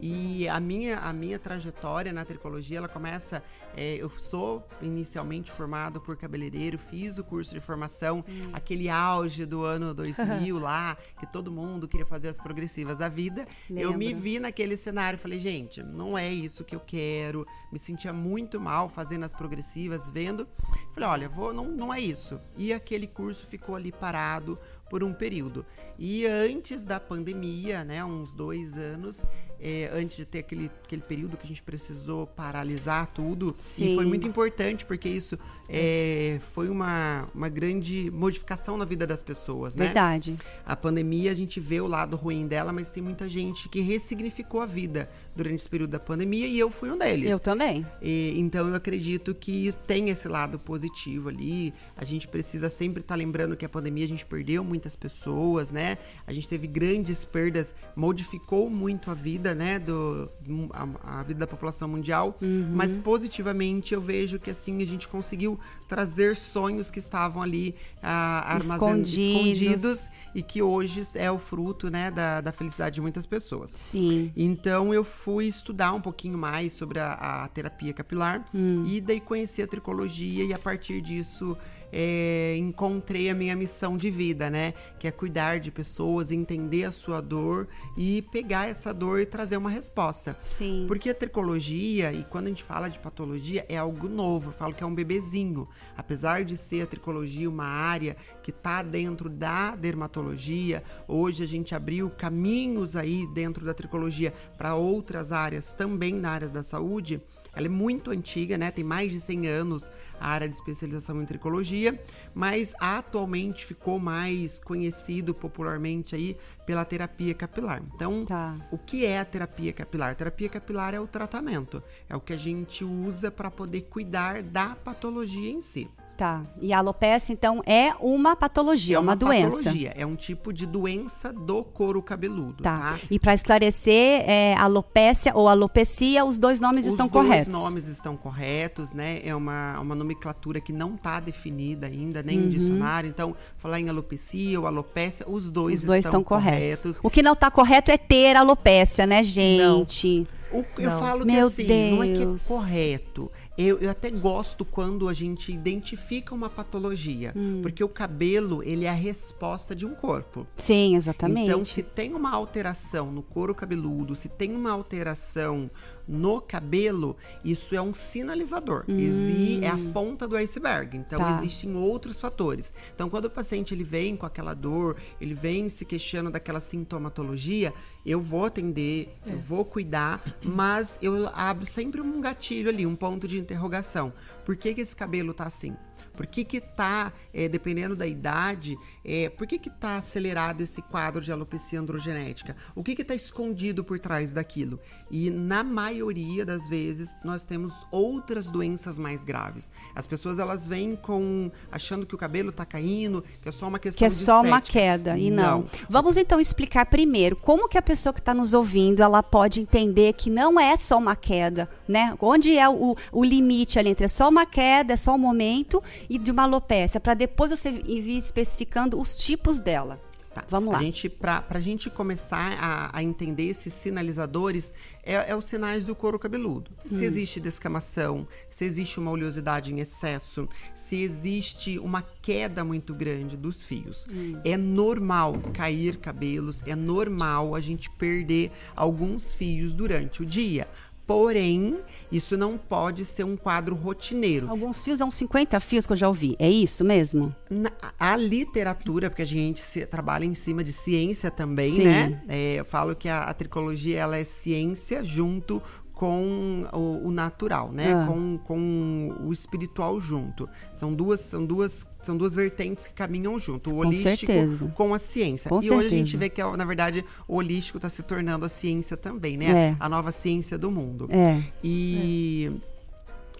E 0.00 0.48
a 0.48 0.60
minha, 0.60 0.98
a 0.98 1.12
minha 1.12 1.38
trajetória 1.38 2.12
na 2.12 2.24
tricologia, 2.24 2.78
ela 2.78 2.88
começa. 2.88 3.42
É, 3.76 3.96
eu 3.96 4.10
sou 4.10 4.66
inicialmente 4.80 5.52
formado 5.52 6.00
por 6.00 6.16
cabeleireiro, 6.16 6.78
fiz 6.78 7.18
o 7.18 7.24
curso 7.24 7.52
de 7.52 7.60
formação, 7.60 8.24
hum. 8.28 8.50
aquele 8.52 8.88
auge 8.88 9.44
do 9.44 9.62
ano 9.62 9.92
2000 9.94 10.58
lá, 10.58 10.96
que 11.20 11.26
todo 11.26 11.52
mundo 11.52 11.86
queria 11.86 12.06
fazer 12.06 12.28
as 12.28 12.38
progressivas 12.38 12.96
da 12.96 13.08
vida. 13.08 13.46
Lembra. 13.68 13.84
Eu 13.84 13.96
me 13.96 14.12
vi 14.14 14.40
naquele 14.40 14.76
cenário, 14.76 15.18
falei, 15.18 15.38
gente, 15.38 15.82
não 15.82 16.16
é 16.16 16.32
isso 16.32 16.64
que 16.64 16.74
eu 16.74 16.80
quero. 16.80 17.46
Me 17.72 17.78
sentia 17.78 18.12
muito 18.12 18.60
mal 18.60 18.88
fazendo 18.88 19.24
as 19.24 19.32
progressivas, 19.32 20.10
vendo. 20.10 20.48
Falei, 20.92 21.08
olha, 21.08 21.28
vou, 21.28 21.52
não, 21.52 21.66
não 21.66 21.94
é 21.94 22.00
isso. 22.00 22.40
E 22.56 22.72
aquele 22.72 23.06
curso 23.06 23.46
ficou 23.46 23.76
ali 23.76 23.92
parado 23.92 24.58
por 24.88 25.04
um 25.04 25.12
período. 25.12 25.64
E 25.98 26.26
antes 26.26 26.84
da 26.84 26.98
pandemia, 26.98 27.84
né, 27.84 28.04
uns 28.04 28.34
dois 28.34 28.76
anos, 28.76 29.22
é, 29.60 29.90
antes 29.92 30.16
de 30.16 30.24
ter 30.24 30.40
aquele, 30.40 30.70
aquele 30.84 31.02
período 31.02 31.36
que 31.36 31.44
a 31.44 31.48
gente 31.48 31.62
precisou 31.62 32.26
paralisar 32.26 33.08
tudo. 33.08 33.54
Sim. 33.56 33.92
E 33.92 33.94
foi 33.94 34.06
muito 34.06 34.26
importante, 34.26 34.84
porque 34.84 35.08
isso 35.08 35.38
é, 35.68 36.38
foi 36.52 36.68
uma, 36.68 37.28
uma 37.34 37.48
grande 37.48 38.10
modificação 38.10 38.76
na 38.76 38.84
vida 38.84 39.06
das 39.06 39.22
pessoas, 39.22 39.74
né? 39.74 39.86
Verdade. 39.86 40.36
A 40.64 40.76
pandemia, 40.76 41.30
a 41.30 41.34
gente 41.34 41.58
vê 41.60 41.80
o 41.80 41.86
lado 41.86 42.16
ruim 42.16 42.46
dela, 42.46 42.72
mas 42.72 42.90
tem 42.90 43.02
muita 43.02 43.28
gente 43.28 43.68
que 43.68 43.80
ressignificou 43.80 44.60
a 44.60 44.66
vida 44.66 45.08
durante 45.34 45.60
esse 45.60 45.68
período 45.68 45.90
da 45.90 46.00
pandemia 46.00 46.46
e 46.46 46.58
eu 46.58 46.70
fui 46.70 46.90
um 46.90 46.96
deles. 46.96 47.28
Eu 47.28 47.38
também. 47.38 47.86
E, 48.00 48.34
então 48.36 48.68
eu 48.68 48.74
acredito 48.74 49.34
que 49.34 49.72
tem 49.86 50.08
esse 50.10 50.28
lado 50.28 50.58
positivo 50.58 51.28
ali. 51.28 51.74
A 51.96 52.04
gente 52.04 52.28
precisa 52.28 52.68
sempre 52.68 53.00
estar 53.00 53.14
tá 53.14 53.18
lembrando 53.18 53.56
que 53.56 53.64
a 53.64 53.68
pandemia 53.68 54.04
a 54.04 54.08
gente 54.08 54.24
perdeu 54.24 54.62
muitas 54.62 54.94
pessoas, 54.94 55.70
né? 55.70 55.98
A 56.26 56.32
gente 56.32 56.48
teve 56.48 56.66
grandes 56.66 57.24
perdas, 57.24 57.74
modificou 57.96 58.70
muito 58.70 59.10
a 59.10 59.14
vida 59.14 59.47
vida, 59.48 59.54
né, 59.54 59.78
do 59.78 60.30
a, 60.72 61.18
a 61.20 61.22
vida 61.22 61.40
da 61.40 61.46
população 61.46 61.88
mundial, 61.88 62.36
uhum. 62.40 62.70
mas 62.72 62.96
positivamente 62.96 63.94
eu 63.94 64.00
vejo 64.00 64.38
que 64.38 64.50
assim 64.50 64.82
a 64.82 64.86
gente 64.86 65.06
conseguiu 65.08 65.58
trazer 65.86 66.36
sonhos 66.36 66.90
que 66.90 66.98
estavam 66.98 67.42
ali 67.42 67.74
ah, 68.02 68.58
escondidos. 68.60 69.12
escondidos 69.14 70.08
e 70.34 70.42
que 70.42 70.62
hoje 70.62 71.02
é 71.14 71.30
o 71.30 71.38
fruto, 71.38 71.90
né, 71.90 72.10
da, 72.10 72.40
da 72.40 72.52
felicidade 72.52 72.96
de 72.96 73.00
muitas 73.00 73.26
pessoas. 73.26 73.70
Sim. 73.70 74.32
Então 74.36 74.92
eu 74.92 75.04
fui 75.04 75.46
estudar 75.46 75.92
um 75.92 76.00
pouquinho 76.00 76.38
mais 76.38 76.72
sobre 76.72 76.98
a, 76.98 77.44
a 77.44 77.48
terapia 77.48 77.92
capilar 77.92 78.44
hum. 78.54 78.84
e 78.86 79.00
daí 79.00 79.20
conheci 79.20 79.62
a 79.62 79.66
tricologia 79.66 80.44
e 80.44 80.52
a 80.52 80.58
partir 80.58 81.00
disso 81.00 81.56
é, 81.92 82.56
encontrei 82.58 83.30
a 83.30 83.34
minha 83.34 83.56
missão 83.56 83.96
de 83.96 84.10
vida, 84.10 84.50
né? 84.50 84.74
Que 84.98 85.08
é 85.08 85.10
cuidar 85.10 85.58
de 85.58 85.70
pessoas, 85.70 86.30
entender 86.30 86.84
a 86.84 86.90
sua 86.90 87.20
dor 87.20 87.68
e 87.96 88.22
pegar 88.30 88.68
essa 88.68 88.92
dor 88.92 89.20
e 89.20 89.26
trazer 89.26 89.56
uma 89.56 89.70
resposta. 89.70 90.36
Sim. 90.38 90.84
Porque 90.86 91.10
a 91.10 91.14
tricologia, 91.14 92.12
e 92.12 92.24
quando 92.24 92.46
a 92.46 92.48
gente 92.48 92.64
fala 92.64 92.88
de 92.88 92.98
patologia, 92.98 93.64
é 93.68 93.76
algo 93.76 94.08
novo. 94.08 94.48
Eu 94.48 94.54
falo 94.54 94.74
que 94.74 94.82
é 94.82 94.86
um 94.86 94.94
bebezinho. 94.94 95.68
Apesar 95.96 96.44
de 96.44 96.56
ser 96.56 96.82
a 96.82 96.86
tricologia 96.86 97.48
uma 97.48 97.66
área 97.66 98.16
que 98.42 98.50
está 98.50 98.82
dentro 98.82 99.28
da 99.28 99.76
dermatologia, 99.76 100.82
hoje 101.06 101.42
a 101.42 101.46
gente 101.46 101.74
abriu 101.74 102.10
caminhos 102.10 102.96
aí 102.96 103.26
dentro 103.34 103.64
da 103.64 103.74
tricologia 103.74 104.32
para 104.56 104.74
outras 104.74 105.32
áreas 105.32 105.72
também 105.72 106.14
na 106.14 106.30
área 106.30 106.48
da 106.48 106.62
saúde. 106.62 107.20
Ela 107.58 107.66
é 107.66 107.68
muito 107.68 108.12
antiga, 108.12 108.56
né? 108.56 108.70
Tem 108.70 108.84
mais 108.84 109.10
de 109.10 109.18
100 109.18 109.48
anos 109.48 109.90
a 110.20 110.28
área 110.28 110.48
de 110.48 110.54
especialização 110.54 111.20
em 111.20 111.26
tricologia, 111.26 112.00
mas 112.32 112.72
atualmente 112.78 113.66
ficou 113.66 113.98
mais 113.98 114.60
conhecido 114.60 115.34
popularmente 115.34 116.14
aí 116.14 116.36
pela 116.64 116.84
terapia 116.84 117.34
capilar. 117.34 117.82
Então, 117.92 118.24
tá. 118.24 118.54
o 118.70 118.78
que 118.78 119.04
é 119.04 119.18
a 119.18 119.24
terapia 119.24 119.72
capilar? 119.72 120.12
A 120.12 120.14
terapia 120.14 120.48
capilar 120.48 120.94
é 120.94 121.00
o 121.00 121.06
tratamento, 121.08 121.82
é 122.08 122.14
o 122.14 122.20
que 122.20 122.32
a 122.32 122.36
gente 122.36 122.84
usa 122.84 123.28
para 123.28 123.50
poder 123.50 123.82
cuidar 123.82 124.40
da 124.40 124.76
patologia 124.76 125.50
em 125.50 125.60
si. 125.60 125.90
Tá. 126.18 126.42
E 126.60 126.72
a 126.72 126.78
alopecia, 126.78 127.32
então, 127.32 127.62
é 127.64 127.92
uma 128.00 128.34
patologia, 128.34 128.96
é 128.96 128.98
uma, 128.98 129.12
uma 129.12 129.16
doença. 129.16 129.56
Patologia. 129.58 129.94
É 129.96 130.04
um 130.04 130.16
tipo 130.16 130.52
de 130.52 130.66
doença 130.66 131.32
do 131.32 131.62
couro 131.62 132.02
cabeludo. 132.02 132.64
Tá. 132.64 132.76
tá? 132.76 132.98
E 133.08 133.20
para 133.20 133.34
esclarecer, 133.34 134.28
é, 134.28 134.56
alopecia 134.58 135.32
ou 135.32 135.48
alopecia, 135.48 136.24
os 136.24 136.36
dois 136.36 136.58
nomes 136.58 136.86
os 136.86 136.92
estão 136.92 137.08
corretos. 137.08 137.46
Os 137.46 137.54
dois 137.54 137.64
nomes 137.64 137.86
estão 137.86 138.16
corretos, 138.16 138.92
né? 138.92 139.20
É 139.24 139.32
uma, 139.32 139.78
uma 139.78 139.94
nomenclatura 139.94 140.60
que 140.60 140.72
não 140.72 140.96
está 140.96 141.20
definida 141.20 141.86
ainda, 141.86 142.20
nem 142.20 142.36
uhum. 142.36 142.46
em 142.46 142.48
dicionário. 142.48 143.08
Então, 143.08 143.36
falar 143.56 143.78
em 143.78 143.88
alopecia 143.88 144.58
ou 144.58 144.66
alopecia, 144.66 145.24
os 145.28 145.52
dois, 145.52 145.76
os 145.76 145.84
dois 145.84 146.00
estão, 146.00 146.20
estão 146.20 146.24
corretos. 146.24 146.80
corretos. 146.82 147.00
O 147.00 147.08
que 147.08 147.22
não 147.22 147.34
está 147.34 147.48
correto 147.48 147.92
é 147.92 147.96
ter 147.96 148.34
alopecia, 148.34 149.06
né, 149.06 149.22
gente? 149.22 150.26
Não. 150.26 150.38
O, 150.50 150.64
eu 150.78 150.90
falo 150.92 151.26
Meu 151.26 151.50
que 151.50 151.62
assim, 151.62 151.66
Deus. 151.66 151.92
não 151.92 152.02
é 152.02 152.08
que 152.08 152.22
é 152.22 152.48
correto. 152.48 153.30
Eu, 153.58 153.76
eu 153.80 153.90
até 153.90 154.08
gosto 154.08 154.64
quando 154.64 155.08
a 155.08 155.12
gente 155.12 155.52
identifica 155.52 156.32
uma 156.32 156.48
patologia, 156.48 157.32
hum. 157.34 157.58
porque 157.60 157.82
o 157.82 157.88
cabelo, 157.88 158.62
ele 158.62 158.84
é 158.84 158.88
a 158.88 158.92
resposta 158.92 159.74
de 159.74 159.84
um 159.84 159.96
corpo. 159.96 160.46
Sim, 160.56 160.94
exatamente. 160.94 161.48
Então, 161.48 161.64
se 161.64 161.82
tem 161.82 162.14
uma 162.14 162.30
alteração 162.30 163.10
no 163.10 163.20
couro 163.20 163.52
cabeludo, 163.52 164.14
se 164.14 164.28
tem 164.28 164.54
uma 164.54 164.70
alteração 164.70 165.68
no 166.06 166.40
cabelo, 166.40 167.16
isso 167.44 167.74
é 167.74 167.82
um 167.82 167.92
sinalizador. 167.92 168.84
Hum. 168.88 168.96
Exi 168.96 169.58
é 169.62 169.68
a 169.68 169.78
ponta 169.92 170.28
do 170.28 170.36
iceberg. 170.36 170.96
Então, 170.96 171.18
tá. 171.18 171.36
existem 171.36 171.76
outros 171.76 172.20
fatores. 172.20 172.72
Então, 172.94 173.10
quando 173.10 173.24
o 173.24 173.30
paciente 173.30 173.74
ele 173.74 173.84
vem 173.84 174.16
com 174.16 174.24
aquela 174.24 174.54
dor, 174.54 174.96
ele 175.20 175.34
vem 175.34 175.68
se 175.68 175.84
queixando 175.84 176.30
daquela 176.30 176.60
sintomatologia, 176.60 177.74
eu 178.08 178.22
vou 178.22 178.46
atender, 178.46 179.14
é. 179.26 179.32
eu 179.32 179.38
vou 179.38 179.64
cuidar, 179.64 180.22
mas 180.42 180.98
eu 181.02 181.28
abro 181.34 181.66
sempre 181.66 182.00
um 182.00 182.20
gatilho 182.22 182.70
ali, 182.70 182.86
um 182.86 182.96
ponto 182.96 183.28
de 183.28 183.38
interrogação. 183.38 184.12
Por 184.46 184.56
que, 184.56 184.72
que 184.72 184.80
esse 184.80 184.96
cabelo 184.96 185.34
tá 185.34 185.44
assim? 185.44 185.76
Por 186.18 186.26
que 186.26 186.42
que 186.42 186.60
tá, 186.60 187.12
é, 187.32 187.48
dependendo 187.48 187.94
da 187.94 188.04
idade, 188.04 188.76
é, 189.04 189.28
por 189.28 189.46
que 189.46 189.56
que 189.56 189.70
tá 189.70 189.98
acelerado 189.98 190.62
esse 190.62 190.82
quadro 190.82 191.22
de 191.22 191.30
alopecia 191.30 191.78
androgenética? 191.78 192.56
O 192.74 192.82
que 192.82 192.96
que 192.96 193.04
tá 193.04 193.14
escondido 193.14 193.84
por 193.84 194.00
trás 194.00 194.34
daquilo? 194.34 194.80
E 195.08 195.30
na 195.30 195.62
maioria 195.62 196.44
das 196.44 196.68
vezes 196.68 197.16
nós 197.22 197.44
temos 197.44 197.72
outras 197.92 198.50
doenças 198.50 198.98
mais 198.98 199.22
graves. 199.22 199.70
As 199.94 200.08
pessoas 200.08 200.40
elas 200.40 200.66
vêm 200.66 200.96
com 200.96 201.52
achando 201.70 202.04
que 202.04 202.16
o 202.16 202.18
cabelo 202.18 202.50
tá 202.50 202.66
caindo, 202.66 203.22
que 203.40 203.48
é 203.48 203.52
só 203.52 203.68
uma 203.68 203.78
questão 203.78 203.98
que 203.98 204.04
é 204.04 204.10
só 204.10 204.42
estética. 204.42 204.48
uma 204.48 204.60
queda 204.60 205.16
e 205.16 205.30
não. 205.30 205.60
não. 205.60 205.68
Vamos 205.88 206.16
então 206.16 206.40
explicar 206.40 206.86
primeiro 206.86 207.36
como 207.36 207.68
que 207.68 207.78
a 207.78 207.82
pessoa 207.82 208.12
que 208.12 208.18
está 208.18 208.34
nos 208.34 208.54
ouvindo 208.54 209.04
ela 209.04 209.22
pode 209.22 209.60
entender 209.60 210.14
que 210.14 210.30
não 210.30 210.58
é 210.58 210.76
só 210.76 210.98
uma 210.98 211.14
queda, 211.14 211.68
né? 211.86 212.12
Onde 212.20 212.58
é 212.58 212.68
o, 212.68 212.96
o 213.12 213.22
limite 213.22 213.78
ali 213.78 213.90
entre 213.90 214.06
é 214.06 214.08
só 214.08 214.28
uma 214.28 214.44
queda, 214.44 214.94
é 214.94 214.96
só 214.96 215.14
um 215.14 215.18
momento 215.18 215.80
e 216.08 216.18
de 216.18 216.30
uma 216.30 216.44
alopecia, 216.44 217.00
para 217.00 217.14
depois 217.14 217.50
você 217.50 217.70
ir 217.70 218.18
especificando 218.18 219.00
os 219.00 219.16
tipos 219.16 219.60
dela. 219.60 220.00
Tá. 220.34 220.44
Vamos 220.48 220.72
lá. 220.72 220.78
A 220.78 220.82
gente, 220.82 221.08
pra, 221.08 221.40
pra 221.42 221.58
gente 221.58 221.90
começar 221.90 222.56
a, 222.58 222.96
a 222.96 223.02
entender 223.02 223.48
esses 223.48 223.72
sinalizadores, 223.72 224.72
é, 225.02 225.30
é, 225.30 225.34
os 225.34 225.46
sinais 225.46 225.84
do 225.84 225.94
couro 225.94 226.18
cabeludo. 226.18 226.70
Hum. 226.84 226.88
Se 226.88 227.04
existe 227.04 227.40
descamação, 227.40 228.26
se 228.50 228.64
existe 228.64 229.00
uma 229.00 229.10
oleosidade 229.10 229.72
em 229.72 229.80
excesso, 229.80 230.48
se 230.74 231.02
existe 231.02 231.78
uma 231.78 232.02
queda 232.02 232.64
muito 232.64 232.94
grande 232.94 233.36
dos 233.36 233.62
fios. 233.62 234.06
Hum. 234.10 234.38
É 234.44 234.56
normal 234.56 235.34
cair 235.52 235.96
cabelos, 235.96 236.62
é 236.66 236.76
normal 236.76 237.54
a 237.54 237.60
gente 237.60 237.90
perder 237.90 238.52
alguns 238.76 239.32
fios 239.32 239.72
durante 239.74 240.22
o 240.22 240.26
dia. 240.26 240.68
Porém, 241.08 241.78
isso 242.12 242.36
não 242.36 242.58
pode 242.58 243.06
ser 243.06 243.24
um 243.24 243.34
quadro 243.34 243.74
rotineiro. 243.74 244.50
Alguns 244.50 244.84
fios, 244.84 244.98
são 244.98 245.10
50 245.10 245.58
fios 245.58 245.86
que 245.86 245.94
eu 245.94 245.96
já 245.96 246.06
ouvi. 246.06 246.36
É 246.38 246.50
isso 246.50 246.84
mesmo? 246.84 247.34
Na, 247.50 247.72
a 247.98 248.14
literatura, 248.14 249.08
porque 249.08 249.22
a 249.22 249.26
gente 249.26 249.58
se, 249.58 249.86
trabalha 249.86 250.26
em 250.26 250.34
cima 250.34 250.62
de 250.62 250.70
ciência 250.70 251.30
também, 251.30 251.70
Sim. 251.70 251.84
né? 251.84 252.22
É, 252.28 252.56
eu 252.56 252.64
falo 252.66 252.94
que 252.94 253.08
a, 253.08 253.22
a 253.22 253.32
tricologia 253.32 253.98
ela 253.98 254.18
é 254.18 254.24
ciência 254.24 255.02
junto 255.02 255.62
com 255.98 256.64
o, 256.72 257.08
o 257.08 257.10
natural, 257.10 257.72
né? 257.72 257.92
Ah. 257.92 258.06
Com, 258.06 258.38
com 258.38 259.16
o 259.20 259.32
espiritual 259.32 259.98
junto. 259.98 260.48
São 260.72 260.94
duas, 260.94 261.18
são 261.18 261.44
duas, 261.44 261.88
são 262.00 262.16
duas 262.16 262.36
vertentes 262.36 262.86
que 262.86 262.94
caminham 262.94 263.36
junto, 263.36 263.70
o 263.70 263.72
com 263.74 263.80
holístico 263.80 264.32
certeza. 264.32 264.68
com 264.76 264.94
a 264.94 264.98
ciência. 265.00 265.48
Com 265.48 265.58
e 265.58 265.62
certeza. 265.62 265.80
hoje 265.80 265.86
a 265.88 265.98
gente 265.98 266.16
vê 266.16 266.28
que, 266.28 266.40
na 266.40 266.64
verdade, 266.64 267.04
o 267.26 267.34
holístico 267.34 267.78
está 267.78 267.88
se 267.88 268.04
tornando 268.04 268.46
a 268.46 268.48
ciência 268.48 268.96
também, 268.96 269.36
né? 269.36 269.70
É. 269.70 269.76
A 269.80 269.88
nova 269.88 270.12
ciência 270.12 270.56
do 270.56 270.70
mundo. 270.70 271.08
É. 271.10 271.42
E. 271.64 272.52
É. 272.64 272.78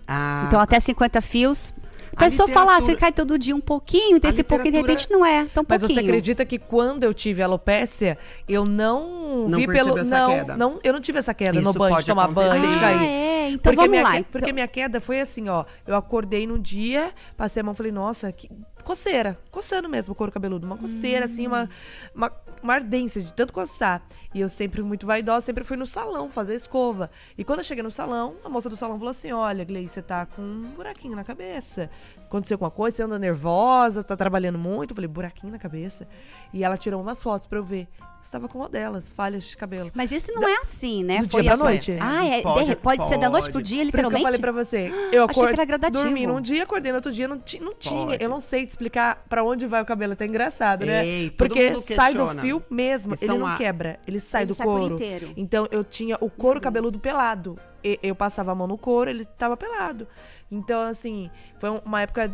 A... 0.08 0.44
Então, 0.48 0.58
até 0.58 0.80
50 0.80 1.20
fios 1.20 1.72
a 2.18 2.24
pessoa 2.24 2.46
literatura... 2.46 2.74
fala, 2.74 2.76
ah, 2.76 2.80
você 2.80 2.96
cai 2.96 3.12
todo 3.12 3.38
dia 3.38 3.54
um 3.54 3.60
pouquinho, 3.60 4.18
tem 4.18 4.28
esse 4.28 4.40
literatura... 4.40 4.46
pouquinho, 4.46 4.72
de 4.72 4.78
repente 4.78 5.10
não 5.10 5.24
é 5.24 5.44
tão 5.46 5.64
Mas 5.66 5.80
pouquinho. 5.80 6.00
você 6.00 6.06
acredita 6.06 6.44
que 6.44 6.58
quando 6.58 7.04
eu 7.04 7.14
tive 7.14 7.42
alopécia, 7.42 8.18
eu 8.48 8.64
não, 8.64 9.48
não 9.48 9.58
vi 9.58 9.66
pelo... 9.66 10.02
não, 10.04 10.30
queda. 10.30 10.56
não, 10.56 10.78
eu 10.82 10.92
não 10.92 11.00
tive 11.00 11.18
essa 11.18 11.32
queda 11.32 11.58
Isso 11.58 11.66
no 11.66 11.72
banho, 11.72 11.96
de 11.98 12.06
tomar 12.06 12.24
acontecer. 12.24 12.48
banho, 12.48 12.74
de 12.74 12.80
cair. 12.80 12.98
Ah, 12.98 13.04
é, 13.04 13.50
então 13.50 13.60
porque 13.60 13.76
vamos 13.76 13.90
minha, 13.90 14.02
lá. 14.02 14.24
Porque 14.24 14.38
então... 14.46 14.54
minha 14.54 14.68
queda 14.68 15.00
foi 15.00 15.20
assim, 15.20 15.48
ó, 15.48 15.64
eu 15.86 15.94
acordei 15.94 16.46
num 16.46 16.60
dia, 16.60 17.12
passei 17.36 17.60
a 17.60 17.64
mão 17.64 17.72
e 17.72 17.76
falei, 17.76 17.92
nossa, 17.92 18.32
que 18.32 18.50
coceira, 18.84 19.38
coçando 19.50 19.88
mesmo 19.88 20.12
o 20.12 20.14
couro 20.14 20.32
cabeludo, 20.32 20.66
uma 20.66 20.76
coceira 20.76 21.20
hum. 21.20 21.28
assim, 21.28 21.46
uma, 21.46 21.68
uma 22.14 22.32
uma 22.62 22.74
ardência 22.74 23.22
de 23.22 23.32
tanto 23.34 23.52
coçar. 23.52 24.02
E 24.34 24.40
eu 24.40 24.48
sempre 24.48 24.82
muito 24.82 25.06
vaidosa, 25.06 25.46
sempre 25.46 25.64
fui 25.64 25.76
no 25.76 25.86
salão 25.86 26.28
fazer 26.28 26.54
escova. 26.54 27.10
E 27.36 27.44
quando 27.44 27.60
eu 27.60 27.64
cheguei 27.64 27.82
no 27.82 27.90
salão, 27.90 28.36
a 28.44 28.48
moça 28.48 28.68
do 28.68 28.76
salão 28.76 28.98
falou 28.98 29.10
assim: 29.10 29.32
Olha, 29.32 29.64
Gleice, 29.64 29.94
você 29.94 30.02
tá 30.02 30.26
com 30.26 30.42
um 30.42 30.72
buraquinho 30.74 31.16
na 31.16 31.24
cabeça. 31.24 31.90
Aconteceu 32.24 32.56
alguma 32.56 32.70
coisa, 32.70 32.96
você 32.96 33.02
anda 33.02 33.18
nervosa, 33.18 34.04
tá 34.04 34.16
trabalhando 34.16 34.58
muito. 34.58 34.90
Eu 34.90 34.96
falei, 34.96 35.08
buraquinho 35.08 35.52
na 35.52 35.58
cabeça. 35.58 36.06
E 36.52 36.62
ela 36.62 36.76
tirou 36.76 37.00
umas 37.00 37.22
fotos 37.22 37.46
pra 37.46 37.58
eu 37.58 37.64
ver. 37.64 37.88
Estava 38.20 38.46
com 38.48 38.58
uma 38.58 38.68
delas, 38.68 39.10
falhas 39.10 39.44
de 39.44 39.56
cabelo. 39.56 39.90
Mas 39.94 40.12
isso 40.12 40.30
não 40.34 40.46
é 40.46 40.56
assim, 40.58 41.02
né? 41.02 41.20
Do 41.20 41.28
dia 41.28 41.44
pra 41.44 41.56
noite. 41.56 41.96
Ah, 41.98 42.26
é, 42.26 42.42
Pode, 42.42 42.66
de- 42.66 42.76
pode, 42.76 43.08
ser 43.08 43.16
da 43.16 43.30
noite 43.30 43.44
pro 43.44 43.54
pode. 43.54 43.68
dia, 43.68 43.78
Por 43.78 43.82
isso 43.84 43.90
que 43.90 43.96
literalmente? 43.96 44.20
eu 44.20 44.26
falei 44.26 44.38
pra 44.40 44.52
você. 44.52 44.86
Eu 44.88 44.90
Achei 44.90 45.10
que 45.12 45.16
acordei, 45.40 45.52
era 45.54 45.64
gradativo. 45.64 46.02
dormi 46.04 46.26
num 46.26 46.40
dia, 46.40 46.62
acordei 46.64 46.92
no 46.92 46.96
outro 46.96 47.10
dia, 47.12 47.26
não, 47.26 47.38
ti- 47.38 47.58
não, 47.60 47.72
ti- 47.72 47.74
não 47.74 47.74
tinha. 47.96 48.06
Pode. 48.08 48.22
Eu 48.24 48.28
não 48.28 48.40
sei 48.40 48.66
te 48.66 48.70
explicar 48.70 49.24
pra 49.28 49.42
onde 49.42 49.66
vai 49.66 49.80
o 49.80 49.86
cabelo, 49.86 50.12
é 50.12 50.14
até 50.14 50.26
engraçado, 50.26 50.84
né? 50.84 51.06
Ei, 51.06 51.30
Porque 51.30 51.74
sai 51.74 52.12
do 52.12 52.28
fio 52.40 52.62
mesmo, 52.68 53.14
E 53.14 53.24
ele 53.24 53.38
não 53.38 53.46
a- 53.46 53.56
quebra, 53.56 53.98
ele 54.06 54.20
sai 54.20 54.42
Ele 54.42 54.48
do 54.48 54.54
sai 54.54 54.66
couro. 54.66 54.94
inteiro. 54.96 55.32
Então 55.36 55.66
eu 55.70 55.82
tinha 55.82 56.16
o 56.20 56.28
couro 56.28 56.60
cabeludo 56.60 56.98
pelado. 56.98 57.58
E- 57.82 57.98
eu 58.02 58.14
passava 58.14 58.52
a 58.52 58.54
mão 58.54 58.66
no 58.66 58.76
couro, 58.76 59.08
ele 59.08 59.24
tava 59.24 59.56
pelado. 59.56 60.06
Então, 60.50 60.80
assim, 60.82 61.30
foi 61.58 61.70
um- 61.70 61.80
uma 61.84 62.02
época 62.02 62.30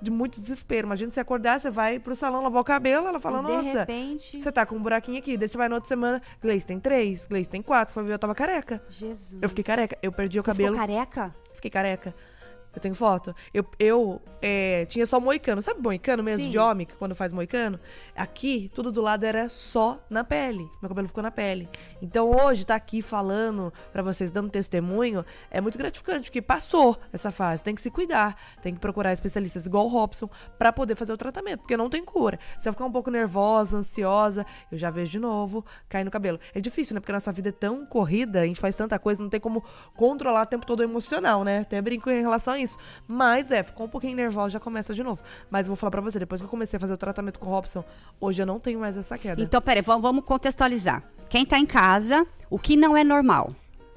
de 0.00 0.10
muito 0.10 0.40
desespero. 0.40 0.86
Imagina 0.86 1.10
você 1.10 1.20
acordar, 1.20 1.60
você 1.60 1.70
vai 1.70 1.98
pro 1.98 2.14
salão 2.14 2.42
lavar 2.42 2.60
o 2.60 2.64
cabelo, 2.64 3.06
ela 3.08 3.18
fala, 3.18 3.42
de 3.42 3.50
nossa, 3.50 3.80
repente... 3.80 4.40
você 4.40 4.52
tá 4.52 4.66
com 4.66 4.76
um 4.76 4.82
buraquinho 4.82 5.18
aqui. 5.18 5.36
Daí 5.36 5.48
você 5.48 5.56
vai 5.56 5.68
na 5.68 5.76
outra 5.76 5.88
semana, 5.88 6.20
Gleice 6.40 6.66
tem 6.66 6.78
três, 6.78 7.24
Gleice 7.24 7.50
tem 7.50 7.62
quatro. 7.62 7.94
Foi 7.94 8.04
ver, 8.04 8.14
eu 8.14 8.18
tava 8.18 8.34
careca. 8.34 8.82
Jesus. 8.88 9.38
Eu 9.40 9.48
fiquei 9.48 9.64
careca. 9.64 9.98
Eu 10.02 10.12
perdi 10.12 10.38
o 10.38 10.42
Você 10.42 10.46
cabelo. 10.46 10.74
Ficou 10.74 10.88
careca? 10.88 11.34
Fiquei 11.54 11.70
careca. 11.70 12.14
Eu 12.74 12.80
tenho 12.80 12.94
foto. 12.94 13.34
Eu, 13.52 13.64
eu 13.78 14.22
é, 14.42 14.84
tinha 14.86 15.06
só 15.06 15.20
moicano. 15.20 15.62
Sabe 15.62 15.80
moicano 15.80 16.22
mesmo, 16.22 16.44
Sim. 16.44 16.50
de 16.50 16.58
homem, 16.58 16.86
que 16.86 16.96
quando 16.96 17.14
faz 17.14 17.32
moicano? 17.32 17.78
Aqui, 18.16 18.70
tudo 18.74 18.92
do 18.92 19.00
lado 19.00 19.24
era 19.24 19.48
só 19.48 20.04
na 20.10 20.24
pele. 20.24 20.68
Meu 20.82 20.88
cabelo 20.88 21.08
ficou 21.08 21.22
na 21.22 21.30
pele. 21.30 21.68
Então 22.02 22.30
hoje, 22.30 22.66
tá 22.66 22.74
aqui 22.74 23.00
falando 23.00 23.72
pra 23.92 24.02
vocês, 24.02 24.30
dando 24.30 24.50
testemunho, 24.50 25.24
é 25.50 25.60
muito 25.60 25.78
gratificante, 25.78 26.24
porque 26.24 26.42
passou 26.42 26.98
essa 27.12 27.30
fase. 27.30 27.62
Tem 27.62 27.74
que 27.74 27.80
se 27.80 27.90
cuidar. 27.90 28.36
Tem 28.60 28.74
que 28.74 28.80
procurar 28.80 29.12
especialistas 29.12 29.66
igual 29.66 29.86
o 29.86 29.88
Robson 29.88 30.28
pra 30.58 30.72
poder 30.72 30.96
fazer 30.96 31.12
o 31.12 31.16
tratamento, 31.16 31.60
porque 31.60 31.76
não 31.76 31.88
tem 31.88 32.04
cura. 32.04 32.38
Se 32.58 32.68
eu 32.68 32.72
ficar 32.72 32.84
um 32.84 32.92
pouco 32.92 33.10
nervosa, 33.10 33.78
ansiosa, 33.78 34.44
eu 34.70 34.76
já 34.76 34.90
vejo 34.90 35.12
de 35.12 35.18
novo, 35.18 35.64
cair 35.88 36.04
no 36.04 36.10
cabelo. 36.10 36.40
É 36.54 36.60
difícil, 36.60 36.94
né? 36.94 37.00
Porque 37.00 37.12
a 37.12 37.14
nossa 37.14 37.32
vida 37.32 37.50
é 37.50 37.52
tão 37.52 37.86
corrida, 37.86 38.40
a 38.40 38.46
gente 38.46 38.60
faz 38.60 38.74
tanta 38.76 38.98
coisa, 38.98 39.22
não 39.22 39.30
tem 39.30 39.40
como 39.40 39.62
controlar 39.96 40.42
o 40.42 40.46
tempo 40.46 40.66
todo 40.66 40.80
o 40.80 40.82
emocional, 40.82 41.44
né? 41.44 41.60
Até 41.60 41.80
brinco 41.80 42.10
em 42.10 42.20
relação 42.20 42.54
a 42.54 42.58
isso. 42.58 42.63
Mas 43.06 43.50
é, 43.50 43.62
ficou 43.62 43.86
um 43.86 43.88
pouquinho 43.88 44.16
nervosa, 44.16 44.50
já 44.50 44.60
começa 44.60 44.94
de 44.94 45.02
novo. 45.02 45.22
Mas 45.50 45.66
vou 45.66 45.76
falar 45.76 45.90
pra 45.90 46.00
você, 46.00 46.18
depois 46.18 46.40
que 46.40 46.44
eu 46.46 46.50
comecei 46.50 46.76
a 46.76 46.80
fazer 46.80 46.92
o 46.92 46.96
tratamento 46.96 47.38
com 47.38 47.46
o 47.46 47.50
Robson, 47.50 47.84
hoje 48.20 48.42
eu 48.42 48.46
não 48.46 48.58
tenho 48.58 48.80
mais 48.80 48.96
essa 48.96 49.18
queda. 49.18 49.42
Então, 49.42 49.60
peraí, 49.60 49.82
vamos 49.82 50.24
contextualizar. 50.24 51.02
Quem 51.28 51.44
tá 51.44 51.58
em 51.58 51.66
casa, 51.66 52.26
o 52.48 52.58
que 52.58 52.76
não 52.76 52.96
é 52.96 53.02
normal? 53.02 53.50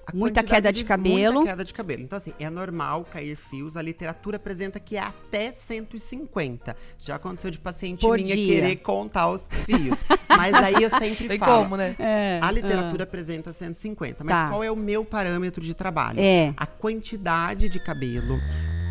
A 0.10 0.16
Muita 0.16 0.42
queda 0.42 0.72
de 0.72 0.86
cabelo. 0.86 1.36
Muita 1.36 1.52
queda 1.52 1.66
de 1.66 1.74
cabelo. 1.74 2.02
Então, 2.02 2.16
assim, 2.16 2.34
é 2.40 2.50
normal 2.50 3.04
cair 3.12 3.36
fios. 3.36 3.76
A 3.76 3.82
literatura 3.82 4.38
apresenta 4.38 4.80
que 4.80 4.96
é 4.96 5.02
até 5.02 5.52
150. 5.52 6.76
Já 6.98 7.16
aconteceu 7.16 7.52
de 7.52 7.60
paciente 7.60 8.00
Por 8.02 8.18
minha 8.18 8.34
dia. 8.34 8.56
querer 8.56 8.76
contar 8.78 9.30
os 9.30 9.50
fios. 9.66 10.00
Mas 10.30 10.54
aí 10.56 10.82
eu 10.82 10.90
sempre 10.90 11.28
tem 11.28 11.38
falo. 11.38 11.64
como, 11.64 11.76
né? 11.76 11.94
É. 12.00 12.40
A 12.42 12.50
literatura 12.52 13.04
apresenta 13.04 13.52
150. 13.52 14.24
Mas 14.24 14.34
Tá. 14.34 14.50
qual 14.50 14.64
é 14.64 14.72
o 14.72 14.76
meu 14.78 15.04
parâmetro 15.04 15.62
de 15.62 15.74
trabalho? 15.74 16.20
É. 16.22 16.54
A 16.56 16.66
quantidade 16.66 17.68
de 17.68 17.80
cabelo. 17.80 18.40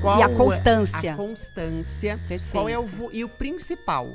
Qual 0.03 0.19
E 0.21 0.23
a 0.23 0.27
é- 0.31 0.35
constância. 0.35 1.15
A 1.15 1.17
constância. 1.17 2.21
Perfeito. 2.29 2.53
Qual 2.53 2.69
é 2.69 2.79
o 2.79 2.85
vo- 2.85 3.09
e 3.11 3.25
o 3.25 3.29
principal, 3.29 4.07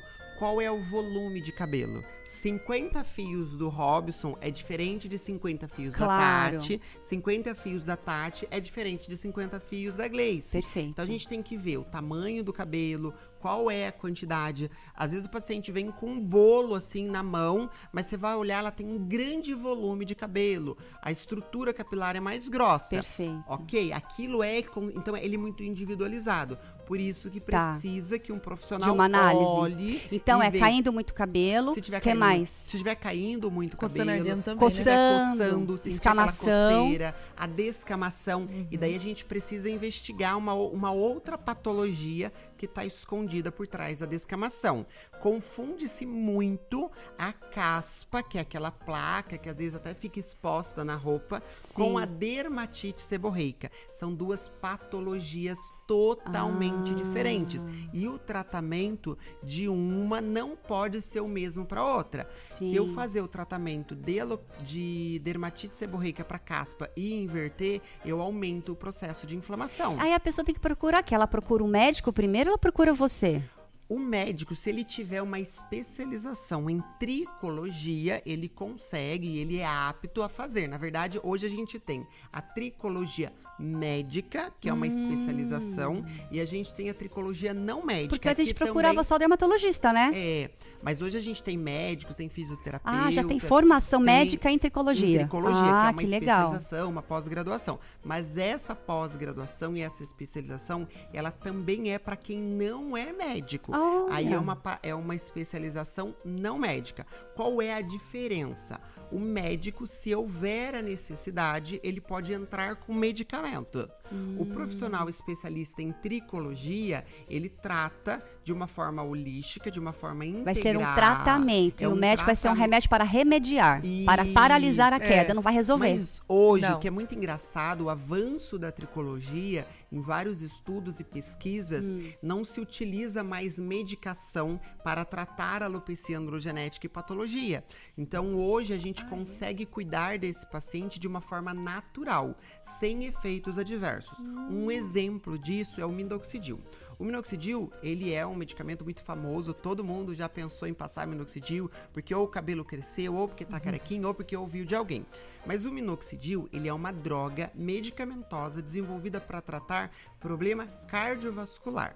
qual 0.41 0.60
é 0.60 0.71
o 0.71 0.79
volume 0.79 1.39
de 1.39 1.51
cabelo? 1.51 2.03
50 2.25 3.03
fios 3.03 3.55
do 3.55 3.69
Robson 3.69 4.36
é 4.41 4.50
diferente 4.50 5.07
de 5.07 5.19
50 5.19 5.67
fios 5.67 5.95
Claro. 5.95 6.53
da 6.53 6.57
Tati. 6.60 6.81
50 7.00 7.53
fios 7.53 7.86
da 7.86 7.95
Tati 7.95 8.48
é 8.50 8.60
diferente 8.60 9.07
de 9.07 9.15
50 9.17 9.60
fios 9.60 9.95
da 9.95 10.07
Gleice. 10.07 10.53
Perfeito. 10.53 10.89
Então 10.89 11.03
a 11.03 11.07
gente 11.07 11.27
tem 11.27 11.43
que 11.43 11.55
ver 11.55 11.77
o 11.77 11.83
tamanho 11.83 12.43
do 12.43 12.51
cabelo, 12.51 13.13
qual 13.41 13.71
é 13.71 13.88
a 13.88 13.91
quantidade. 13.91 14.69
Às 14.95 15.12
vezes 15.12 15.25
o 15.25 15.29
paciente 15.29 15.71
vem 15.71 15.89
com 15.91 16.07
um 16.12 16.19
bolo 16.19 16.75
assim 16.75 17.07
na 17.07 17.24
mão, 17.24 17.69
mas 17.91 18.05
você 18.05 18.15
vai 18.17 18.36
olhar, 18.36 18.60
ela 18.60 18.71
tem 18.71 18.86
um 18.86 19.00
grande 19.00 19.53
volume 19.53 20.05
de 20.05 20.13
cabelo. 20.13 20.77
A 21.01 21.12
estrutura 21.12 21.74
capilar 21.74 22.15
é 22.15 22.19
mais 22.19 22.48
grossa. 22.48 22.89
Perfeito. 22.89 23.43
Ok, 23.48 23.91
aquilo 23.91 24.43
é. 24.43 24.62
com- 24.62 24.89
Então, 24.91 25.17
ele 25.17 25.36
é 25.36 25.38
muito 25.39 25.63
individualizado. 25.63 26.57
Por 26.86 27.00
isso 27.00 27.29
que 27.31 27.39
Tá. 27.39 27.71
precisa 27.74 28.19
que 28.19 28.31
um 28.33 28.39
profissional 28.39 28.89
De 28.89 28.93
uma 28.93 29.05
análise. 29.05 29.43
olhe. 29.51 30.01
Então, 30.12 30.43
e 30.43 30.48
é 30.48 30.50
veja. 30.50 30.65
caindo 30.65 30.91
muito 30.91 31.13
cabelo. 31.13 31.74
Se 31.74 31.79
tiver 31.81 32.00
que 32.00 32.05
caindo, 32.10 32.19
mais? 32.19 32.50
Se 32.50 32.77
tiver 32.77 32.95
caindo 32.95 33.50
muito 33.50 33.77
Coçando 33.77 34.05
cabelo, 34.12 34.25
também, 34.25 34.29
se 34.31 34.36
né? 34.38 34.43
tiver 34.43 34.60
Coçando, 34.60 35.38
coçando, 35.77 35.81
escamação. 35.89 36.83
coceira, 36.83 37.15
a 37.38 37.48
descamação. 37.48 38.45
E 38.69 38.75
Uhum. 38.75 38.79
daí 38.81 38.95
a 38.95 39.00
gente 39.00 39.24
precisa 39.24 39.69
investigar 39.69 40.38
uma, 40.38 40.53
uma 40.53 40.91
outra 40.91 41.38
patologia 41.38 42.31
que 42.62 42.68
está 42.68 42.86
escondida 42.86 43.51
por 43.51 43.65
trás 43.65 44.01
da 44.01 44.06
descamação. 44.06 44.86
Confunde-se 45.20 46.06
muito 46.06 46.91
a 47.18 47.34
caspa, 47.34 48.22
que 48.22 48.38
é 48.38 48.41
aquela 48.41 48.70
placa 48.70 49.36
que 49.36 49.50
às 49.50 49.58
vezes 49.58 49.74
até 49.74 49.96
fica 49.96 50.20
exposta 50.20 50.86
na 50.86 50.96
roupa, 50.96 51.41
com 51.74 51.98
Sim. 51.98 52.03
a 52.03 52.06
dermatite 52.06 53.01
seborreica. 53.01 53.72
São 53.89 54.13
duas 54.13 54.48
patologias 54.48 55.58
totalmente 55.91 56.93
Ah. 56.93 56.95
diferentes. 56.95 57.65
E 57.93 58.07
o 58.07 58.17
tratamento 58.17 59.17
de 59.43 59.67
uma 59.67 60.21
não 60.21 60.55
pode 60.55 61.01
ser 61.01 61.19
o 61.19 61.27
mesmo 61.27 61.65
para 61.65 61.83
outra. 61.83 62.29
Se 62.33 62.74
eu 62.75 62.88
Sim. 62.88 62.93
fazer 62.93 63.21
o 63.21 63.27
tratamento 63.27 63.93
de, 63.95 64.17
de 64.63 65.19
dermatite 65.19 65.75
seborreica 65.75 66.24
para 66.24 66.39
caspa 66.39 66.89
e 66.95 67.13
inverter, 67.13 67.81
eu 68.05 68.21
aumento 68.21 68.71
o 68.71 68.75
processo 68.75 69.27
de 69.27 69.36
inflamação. 69.36 69.98
Aí 70.00 70.13
a 70.13 70.19
pessoa 70.19 70.45
tem 70.45 70.53
que 70.55 70.62
procurar 70.62 71.03
que 71.03 71.13
ela 71.13 71.27
procura 71.27 71.63
um 71.63 71.67
médico 71.67 72.13
primeiro 72.13 72.50
ou 72.50 72.51
ela 72.53 72.57
procura 72.57 72.93
você? 72.93 73.43
O 73.91 74.00
médico, 74.00 74.55
se 74.55 74.69
ele 74.69 74.86
tiver 74.86 75.21
uma 75.21 75.38
especialização 75.38 76.69
em 76.69 76.81
tricologia, 76.98 78.21
ele 78.25 78.48
consegue, 78.48 79.38
ele 79.38 79.57
é 79.57 79.65
apto 79.65 80.24
a 80.24 80.29
fazer. 80.29 80.65
Na 80.65 80.77
verdade, 80.77 81.19
hoje 81.21 81.45
a 81.45 81.50
gente 81.50 81.77
tem 81.77 82.07
a 82.31 82.41
tricologia 82.41 83.33
médica, 83.62 84.51
que 84.60 84.67
é 84.67 84.74
uma 84.74 84.88
especialização, 84.88 86.03
e 86.31 86.39
a 86.39 86.45
gente 86.45 86.74
tem 86.74 86.89
a 86.89 86.93
tricologia 86.93 87.53
não 87.53 87.86
médica. 87.86 88.10
Porque 88.10 88.29
a 88.29 88.33
gente 88.33 88.53
procurava 88.53 88.93
também 88.93 89.03
só 89.03 89.17
dermatologista, 89.17 89.93
né? 89.93 90.12
É, 90.13 90.51
mas 90.81 91.01
hoje 91.01 91.17
a 91.17 91.21
gente 91.21 91.43
tem 91.43 91.57
médicos, 91.57 92.15
tem 92.15 92.27
fisioterapeutas. 92.27 93.07
ah, 93.07 93.12
já 93.12 93.24
tem 93.24 93.39
formação 93.39 94.00
tem 94.00 94.05
médica 94.05 94.50
em 94.50 94.55
em 94.55 94.57
tricologia. 94.57 95.19
tricologia, 95.19 95.62
ah, 95.62 95.63
que 95.63 95.88
é 95.88 95.91
uma 95.91 96.01
que 96.01 96.07
legal. 96.07 96.45
especialização, 96.45 96.89
uma 96.89 97.01
pós-graduação. 97.01 97.79
Mas 98.03 98.36
essa 98.38 98.75
pós-graduação 98.75 99.77
e 99.77 99.81
essa 99.81 100.03
especialização, 100.03 100.88
ela 101.13 101.31
também 101.31 101.93
é 101.93 102.00
para 102.00 102.15
quem 102.15 102.38
não 102.38 102.98
é 102.98 103.13
médico. 103.13 103.74
Olha. 103.81 104.15
Aí 104.15 104.33
é 104.33 104.38
uma, 104.38 104.57
é 104.83 104.95
uma 104.95 105.15
especialização 105.15 106.15
não 106.23 106.57
médica. 106.57 107.05
Qual 107.35 107.61
é 107.61 107.73
a 107.73 107.81
diferença? 107.81 108.79
O 109.12 109.20
médico, 109.20 109.86
se 109.86 110.13
houver 110.15 110.75
a 110.75 110.82
necessidade, 110.82 111.80
ele 111.84 112.00
pode 112.00 112.32
entrar 112.34 112.75
com 112.77 112.94
medicamento. 112.94 113.89
O 114.38 114.46
profissional 114.46 115.08
especialista 115.08 115.82
em 115.82 115.91
tricologia, 115.91 117.06
ele 117.30 117.48
trata 117.48 118.22
de 118.44 118.51
uma 118.51 118.68
forma 118.68 119.01
holística, 119.03 119.70
de 119.72 119.80
uma 119.80 119.94
forma 119.94 120.25
integral. 120.25 120.46
Vai 120.46 120.56
ser 120.56 120.77
um 120.77 120.82
tratamento. 120.96 121.82
É 121.82 121.84
e 121.86 121.88
o 121.88 121.91
um 121.91 121.96
médico 121.96 122.25
vai 122.25 122.36
ser 122.36 122.48
um 122.48 122.51
tratamento. 122.51 122.72
remédio 122.72 122.89
para 122.89 123.03
remediar, 123.03 123.82
para 124.06 124.24
Isso, 124.24 124.34
paralisar 124.34 124.94
a 124.94 124.98
é. 124.98 125.00
queda, 125.00 125.34
não 125.34 125.41
vai 125.41 125.53
resolver. 125.53 125.96
Mas 125.96 126.22
hoje, 126.27 126.68
Não. 126.68 126.77
o 126.77 126.80
que 126.80 126.88
é 126.88 126.91
muito 126.91 127.15
engraçado, 127.15 127.86
o 127.86 127.89
avanço 127.89 128.58
da 128.58 128.72
tricologia, 128.72 129.65
em 129.91 130.01
vários 130.01 130.41
estudos 130.41 131.00
e 131.00 131.03
pesquisas, 131.03 131.86
Hum. 131.86 132.12
não 132.22 132.44
se 132.44 132.60
utiliza 132.60 133.24
mais 133.24 133.58
medicação 133.60 134.60
para 134.84 135.06
tratar 135.06 135.63
alopecia 135.63 136.18
androgenética 136.18 136.86
e 136.86 136.89
patologia. 136.89 137.63
Então, 137.98 138.36
hoje 138.36 138.74
a 138.74 138.77
gente 138.77 139.00
consegue 139.03 139.65
cuidar 139.65 140.17
desse 140.17 140.46
paciente 140.46 141.00
de 141.00 141.08
uma 141.08 141.22
forma 141.22 141.53
natural, 141.53 142.36
sem 142.63 143.05
efeitos 143.05 143.58
adversos. 143.58 144.20
Hum. 144.20 144.65
Um 144.65 144.72
exemplo 144.72 145.38
disso 145.38 145.81
é 145.81 145.86
o 145.86 145.91
minoxidil. 145.91 146.60
O 147.01 147.03
minoxidil, 147.03 147.72
ele 147.81 148.13
é 148.13 148.25
um 148.27 148.36
medicamento 148.36 148.84
muito 148.84 149.01
famoso, 149.01 149.55
todo 149.55 149.84
mundo 149.84 150.13
já 150.13 150.29
pensou 150.29 150.67
em 150.67 150.74
passar 150.74 151.08
minoxidil, 151.08 151.72
porque 151.91 152.13
ou 152.13 152.25
o 152.25 152.27
cabelo 152.27 152.63
cresceu, 152.63 153.15
ou 153.15 153.27
porque 153.27 153.43
tá 153.43 153.60
carequinho, 153.60 154.08
ou 154.08 154.13
porque 154.13 154.38
ouviu 154.38 154.65
de 154.65 154.75
alguém. 154.75 155.03
Mas 155.43 155.65
o 155.65 155.72
minoxidil, 155.72 156.48
ele 156.53 156.67
é 156.67 156.74
uma 156.74 156.93
droga 156.93 157.51
medicamentosa 157.55 158.62
desenvolvida 158.62 159.20
para 159.20 159.41
tratar 159.41 159.91
problema 160.20 160.67
cardiovascular. 160.88 161.96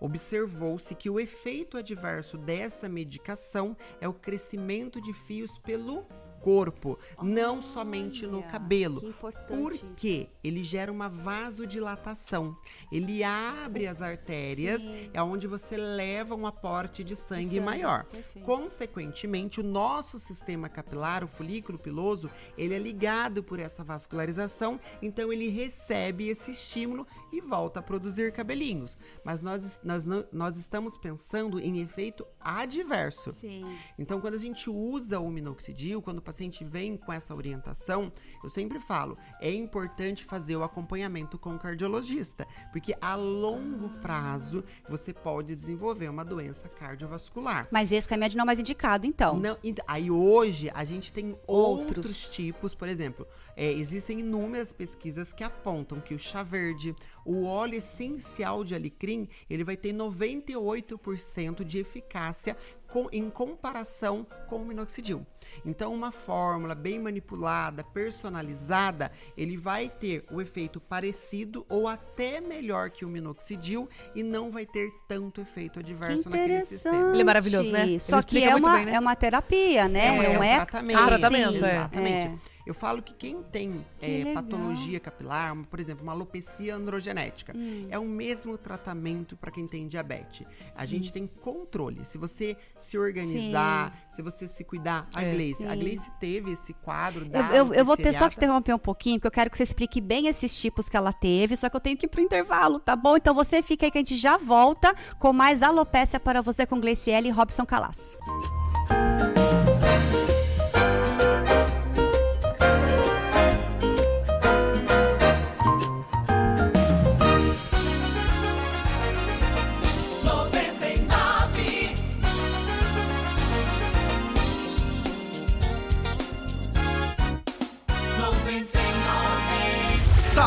Observou-se 0.00 0.92
que 0.96 1.08
o 1.08 1.20
efeito 1.20 1.76
adverso 1.76 2.36
dessa 2.36 2.88
medicação 2.88 3.76
é 4.00 4.08
o 4.08 4.12
crescimento 4.12 5.00
de 5.00 5.12
fios 5.12 5.56
pelo 5.58 6.04
corpo, 6.42 6.98
não 7.22 7.62
somente 7.62 8.26
no 8.26 8.38
Olha, 8.38 8.48
cabelo. 8.48 9.14
Porque 9.48 10.28
ele 10.42 10.62
gera 10.62 10.90
uma 10.90 11.08
vasodilatação. 11.08 12.56
Ele 12.90 13.22
abre 13.22 13.86
as 13.86 14.02
artérias, 14.02 14.82
Sim. 14.82 15.10
é 15.14 15.22
onde 15.22 15.46
você 15.46 15.76
leva 15.76 16.34
um 16.34 16.46
aporte 16.46 17.04
de 17.04 17.14
sangue, 17.14 17.44
sangue, 17.44 17.60
maior. 17.60 18.04
perfeito. 18.04 18.44
Consequentemente, 18.44 19.60
o 19.60 19.64
nosso 19.64 20.18
sistema 20.18 20.68
capilar, 20.68 21.22
o 21.22 21.28
folículo 21.28 21.78
piloso, 21.78 22.28
ele 22.58 22.74
é 22.74 22.78
ligado 22.78 23.42
por 23.42 23.60
essa 23.60 23.84
vascularização, 23.84 24.80
então 25.00 25.32
ele 25.32 25.48
recebe 25.48 26.28
esse 26.28 26.50
estímulo 26.50 27.06
e 27.32 27.40
volta 27.40 27.80
a 27.80 27.82
produzir 27.82 28.32
cabelinhos. 28.32 28.98
Mas 29.24 29.42
nós, 29.42 29.80
nós, 29.84 30.04
nós 30.32 30.56
estamos 30.56 30.96
pensando 30.96 31.60
em 31.60 31.80
efeito 31.80 32.26
adverso. 32.40 33.32
Sim. 33.32 33.64
Então, 33.98 34.20
quando 34.20 34.34
a 34.34 34.38
gente 34.38 34.68
usa 34.68 35.20
o 35.20 35.30
minoxidil, 35.30 36.02
quando 36.02 36.18
o 36.18 36.22
paciente 36.32 36.64
vem 36.64 36.96
com 36.96 37.12
essa 37.12 37.34
orientação, 37.34 38.10
eu 38.42 38.48
sempre 38.48 38.80
falo, 38.80 39.18
é 39.38 39.52
importante 39.52 40.24
fazer 40.24 40.56
o 40.56 40.64
acompanhamento 40.64 41.38
com 41.38 41.54
o 41.54 41.58
cardiologista, 41.58 42.46
porque 42.72 42.96
a 43.02 43.14
longo 43.14 43.90
prazo 44.00 44.64
você 44.88 45.12
pode 45.12 45.54
desenvolver 45.54 46.08
uma 46.08 46.24
doença 46.24 46.70
cardiovascular. 46.70 47.68
Mas 47.70 47.92
esse 47.92 48.08
remédio 48.08 48.38
não 48.38 48.44
é 48.44 48.46
mais 48.46 48.58
indicado, 48.58 49.06
então. 49.06 49.38
Não, 49.38 49.58
aí 49.86 50.10
hoje 50.10 50.70
a 50.72 50.84
gente 50.84 51.12
tem 51.12 51.36
outros, 51.46 51.98
Outros. 51.98 52.28
tipos, 52.30 52.74
por 52.74 52.88
exemplo, 52.88 53.26
é, 53.54 53.70
existem 53.70 54.20
inúmeras 54.20 54.72
pesquisas 54.72 55.34
que 55.34 55.44
apontam 55.44 56.00
que 56.00 56.14
o 56.14 56.18
chá 56.18 56.42
verde, 56.42 56.96
o 57.26 57.44
óleo 57.44 57.74
essencial 57.74 58.64
de 58.64 58.74
alecrim, 58.74 59.28
ele 59.50 59.64
vai 59.64 59.76
ter 59.76 59.92
98% 59.92 61.62
de 61.62 61.78
eficácia 61.78 62.56
com- 62.92 63.08
em 63.10 63.30
comparação 63.30 64.26
com 64.48 64.56
o 64.56 64.64
minoxidil. 64.66 65.26
Então, 65.64 65.92
uma 65.94 66.12
fórmula 66.12 66.74
bem 66.74 66.98
manipulada, 66.98 67.82
personalizada, 67.84 69.10
ele 69.36 69.56
vai 69.56 69.88
ter 69.88 70.24
o 70.30 70.40
efeito 70.40 70.80
parecido 70.80 71.64
ou 71.68 71.88
até 71.88 72.40
melhor 72.40 72.90
que 72.90 73.04
o 73.04 73.08
minoxidil 73.08 73.88
e 74.14 74.22
não 74.22 74.50
vai 74.50 74.66
ter 74.66 74.90
tanto 75.08 75.40
efeito 75.40 75.74
Que 75.74 75.80
adverso 75.80 76.28
naquele 76.28 76.60
sistema. 76.64 77.10
Ele 77.12 77.20
é 77.22 77.24
maravilhoso, 77.24 77.70
né? 77.70 77.82
Ele 77.82 78.00
Só 78.00 78.22
que 78.22 78.36
explica 78.36 78.50
é 78.50 78.54
uma, 78.56 78.76
bem, 78.76 78.84
né? 78.86 78.94
é 78.94 79.00
uma 79.00 79.16
terapia, 79.16 79.88
né? 79.88 80.06
É, 80.06 80.16
não 80.16 80.22
é 80.22 80.52
é 80.52 80.54
um 80.62 80.66
tratamento. 80.66 80.98
assim. 80.98 81.06
Tratamento, 81.06 81.64
é. 81.64 81.76
Exatamente. 81.76 82.51
Eu 82.66 82.74
falo 82.74 83.02
que 83.02 83.12
quem 83.12 83.42
tem 83.42 83.84
Que 83.98 84.22
é, 84.22 84.32
patologia 84.34 85.00
capilar, 85.00 85.56
por 85.70 85.80
exemplo, 85.80 86.02
uma 86.02 86.12
alopecia 86.12 86.74
androgenética, 86.76 87.52
Hum. 87.56 87.88
é 87.90 87.98
o 87.98 88.04
mesmo 88.04 88.56
tratamento 88.56 89.36
para 89.36 89.50
quem 89.50 89.66
tem 89.66 89.88
diabetes. 89.88 90.46
A 90.76 90.84
gente 90.86 91.10
Hum. 91.10 91.12
tem 91.12 91.26
controle. 91.26 92.04
Se 92.04 92.18
você 92.18 92.56
se 92.78 92.96
organizar, 92.96 93.92
se 94.10 94.22
você 94.22 94.46
se 94.46 94.62
cuidar, 94.64 95.08
a 95.14 95.22
É. 95.22 95.32
Gleice, 95.32 95.66
a 95.66 95.72
Sim. 95.72 95.78
Gleice 95.80 96.10
teve 96.20 96.52
esse 96.52 96.72
quadro 96.72 97.24
Eu, 97.24 97.30
da 97.30 97.56
eu- 97.56 97.74
eu 97.74 97.84
vou 97.84 97.96
ter 97.96 98.12
só 98.12 98.28
que 98.28 98.36
interromper 98.36 98.74
um 98.74 98.78
pouquinho, 98.78 99.16
porque 99.18 99.26
eu 99.26 99.32
quero 99.32 99.50
que 99.50 99.56
você 99.56 99.62
explique 99.64 100.00
bem 100.00 100.26
esses 100.28 100.56
tipos 100.60 100.88
que 100.88 100.96
ela 100.96 101.12
teve, 101.12 101.56
só 101.56 101.68
que 101.68 101.76
eu 101.76 101.80
tenho 101.80 101.96
que 101.96 102.06
ir 102.06 102.08
pro 102.08 102.20
intervalo, 102.20 102.78
tá 102.78 102.94
bom? 102.94 103.16
Então 103.16 103.34
você 103.34 103.62
fica 103.62 103.86
aí 103.86 103.90
que 103.90 103.98
a 103.98 104.00
gente 104.00 104.16
já 104.16 104.36
volta 104.36 104.94
com 105.18 105.32
mais 105.32 105.62
alopécia 105.62 106.20
para 106.20 106.40
você 106.42 106.64
com 106.66 106.80
Gleiciele 106.80 107.28
e 107.28 107.30
Robson 107.32 107.66
Calaço. 107.66 108.16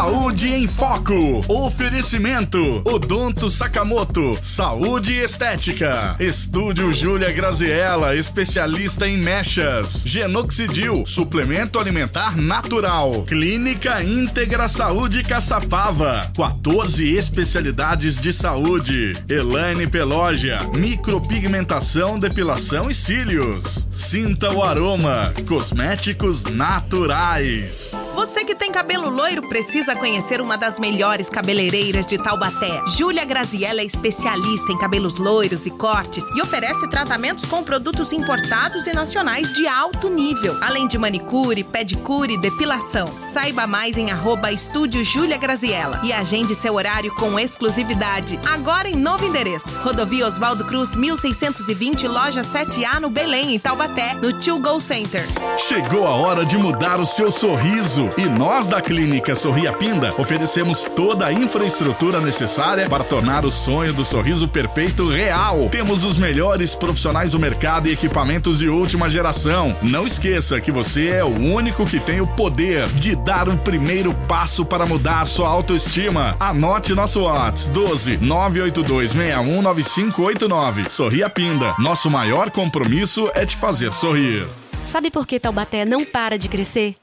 Saúde 0.06 0.54
em 0.54 0.68
Foco. 0.68 1.44
Oferecimento. 1.48 2.84
Odonto 2.86 3.50
Sakamoto. 3.50 4.38
Saúde 4.40 5.18
Estética. 5.18 6.16
Estúdio 6.20 6.94
Júlia 6.94 7.32
Graziella, 7.32 8.14
especialista 8.14 9.08
em 9.08 9.18
mechas. 9.18 10.04
Genoxidil, 10.06 11.08
suplemento 11.08 11.80
alimentar 11.80 12.38
natural. 12.38 13.24
Clínica 13.24 14.04
Íntegra 14.04 14.70
Saúde 14.70 15.24
Caçapava. 15.24 16.32
14 16.38 17.16
especialidades 17.16 18.22
de 18.22 18.32
saúde. 18.32 19.14
Elaine 19.28 19.88
Pelógia. 19.88 20.60
Micropigmentação, 20.76 22.20
depilação 22.20 22.92
e 22.92 22.94
cílios. 22.94 23.88
Sinta 23.90 24.54
o 24.54 24.64
aroma. 24.64 25.34
Cosméticos 25.48 26.44
naturais. 26.44 27.92
Você 28.14 28.46
que 28.46 28.54
tem 28.54 28.72
cabelo 28.72 29.10
loiro 29.10 29.42
precisa 29.50 29.95
conhecer 29.96 30.42
uma 30.42 30.58
das 30.58 30.80
melhores 30.80 31.30
cabeleireiras 31.30 32.06
de 32.06 32.18
Taubaté. 32.18 32.82
Júlia 32.98 33.26
Graziella 33.26 33.82
é 33.82 33.86
especialista 33.86 34.72
em 34.72 34.78
cabelos 34.78 35.18
loiros 35.18 35.66
e 35.66 35.72
cortes 35.72 36.26
e 36.36 36.42
oferece 36.42 36.88
tratamentos 36.90 37.46
com 37.46 37.64
produtos 37.64 38.14
importados 38.14 38.88
e 38.88 38.94
nacionais 38.94 39.54
de 39.54 39.68
alto 39.68 40.10
nível, 40.10 40.58
além 40.62 40.88
de 40.88 40.98
manicure, 40.98 41.64
pedicure 41.64 42.34
e 42.34 42.38
depilação. 42.38 43.12
Saiba 43.22 43.68
mais 43.68 43.98
em 43.98 44.12
arroba 44.12 44.52
estúdio 44.52 45.04
Júlia 45.04 45.38
Graziella 45.38 46.02
e 46.04 46.14
agende 46.14 46.56
seu 46.56 46.76
horário 46.76 47.14
com 47.16 47.40
exclusividade. 47.40 48.40
Agora 48.46 48.88
em 48.88 48.96
novo 48.96 49.26
endereço. 49.26 49.78
Rodovia 49.78 50.28
Oswaldo 50.28 50.66
Cruz, 50.66 50.96
1620, 50.96 52.08
loja 52.08 52.42
7A 52.42 53.00
no 53.00 53.10
Belém, 53.10 53.56
em 53.56 53.60
Taubaté, 53.60 54.14
no 54.16 54.34
Tio 54.34 54.60
Go 54.60 54.80
Center. 54.80 55.26
Chegou 55.58 56.08
a 56.08 56.16
hora 56.16 56.46
de 56.46 56.58
mudar 56.58 57.00
o 57.00 57.06
seu 57.06 57.32
sorriso 57.32 58.10
e 58.18 58.26
nós 58.26 58.68
da 58.68 58.82
Clínica 58.82 59.36
Sorria 59.36 59.74
Pinda 59.86 60.12
oferecemos 60.18 60.82
toda 60.96 61.28
a 61.28 61.32
infraestrutura 61.32 62.20
necessária 62.20 62.90
para 62.90 63.04
tornar 63.04 63.46
o 63.46 63.52
sonho 63.52 63.94
do 63.94 64.04
sorriso 64.04 64.48
perfeito 64.48 65.08
real. 65.08 65.70
Temos 65.70 66.04
os 66.04 66.18
melhores 66.18 66.74
profissionais 66.74 67.34
do 67.34 67.40
mercado 67.40 67.88
e 67.88 67.94
equipamentos 67.94 68.58
de 68.58 68.68
última 68.68 69.08
geração. 69.08 69.78
Não 69.84 70.08
esqueça 70.08 70.60
que 70.60 70.72
você 70.72 71.10
é 71.10 71.24
o 71.24 71.28
único 71.28 71.86
que 71.86 72.00
tem 72.00 72.20
o 72.20 72.26
poder 72.26 72.88
de 72.94 73.16
dar 73.16 73.48
o 73.48 73.56
primeiro 73.60 74.12
passo 74.28 74.66
para 74.66 74.88
mudar 74.88 75.22
a 75.22 75.26
sua 75.26 75.50
autoestima. 75.50 76.36
Anote 76.40 76.96
nosso 76.96 77.22
WhatsApp 77.22 77.70
12 77.70 78.18
982 78.18 79.12
61 79.12 79.62
9589. 79.62 80.90
Sorria 80.90 81.30
Pinda. 81.30 81.76
Nosso 81.78 82.10
maior 82.10 82.50
compromisso 82.50 83.30
é 83.36 83.46
te 83.46 83.56
fazer 83.56 83.94
sorrir. 83.94 84.48
Sabe 84.84 85.12
por 85.12 85.28
que 85.28 85.40
Taubaté 85.40 85.86
não 85.86 86.04
para 86.04 86.40
de 86.40 86.50
crescer? 86.50 86.96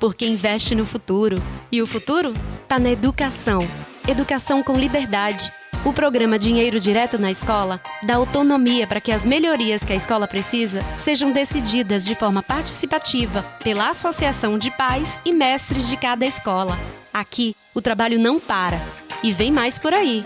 Porque 0.00 0.26
investe 0.26 0.74
no 0.74 0.86
futuro. 0.86 1.40
E 1.70 1.82
o 1.82 1.86
futuro? 1.86 2.32
Tá 2.66 2.78
na 2.78 2.90
educação. 2.90 3.60
Educação 4.08 4.62
com 4.62 4.78
liberdade. 4.78 5.52
O 5.84 5.92
programa 5.92 6.38
Dinheiro 6.38 6.80
Direto 6.80 7.18
na 7.18 7.30
Escola 7.30 7.80
dá 8.02 8.16
autonomia 8.16 8.86
para 8.86 9.00
que 9.00 9.12
as 9.12 9.24
melhorias 9.24 9.84
que 9.84 9.92
a 9.92 9.96
escola 9.96 10.26
precisa 10.26 10.82
sejam 10.96 11.32
decididas 11.32 12.04
de 12.04 12.14
forma 12.14 12.42
participativa 12.42 13.42
pela 13.62 13.88
Associação 13.88 14.58
de 14.58 14.70
Pais 14.70 15.20
e 15.24 15.32
Mestres 15.32 15.88
de 15.88 15.96
cada 15.96 16.26
escola. 16.26 16.78
Aqui, 17.12 17.54
o 17.74 17.80
trabalho 17.80 18.18
não 18.18 18.40
para. 18.40 18.80
E 19.22 19.32
vem 19.32 19.52
mais 19.52 19.78
por 19.78 19.92
aí. 19.92 20.24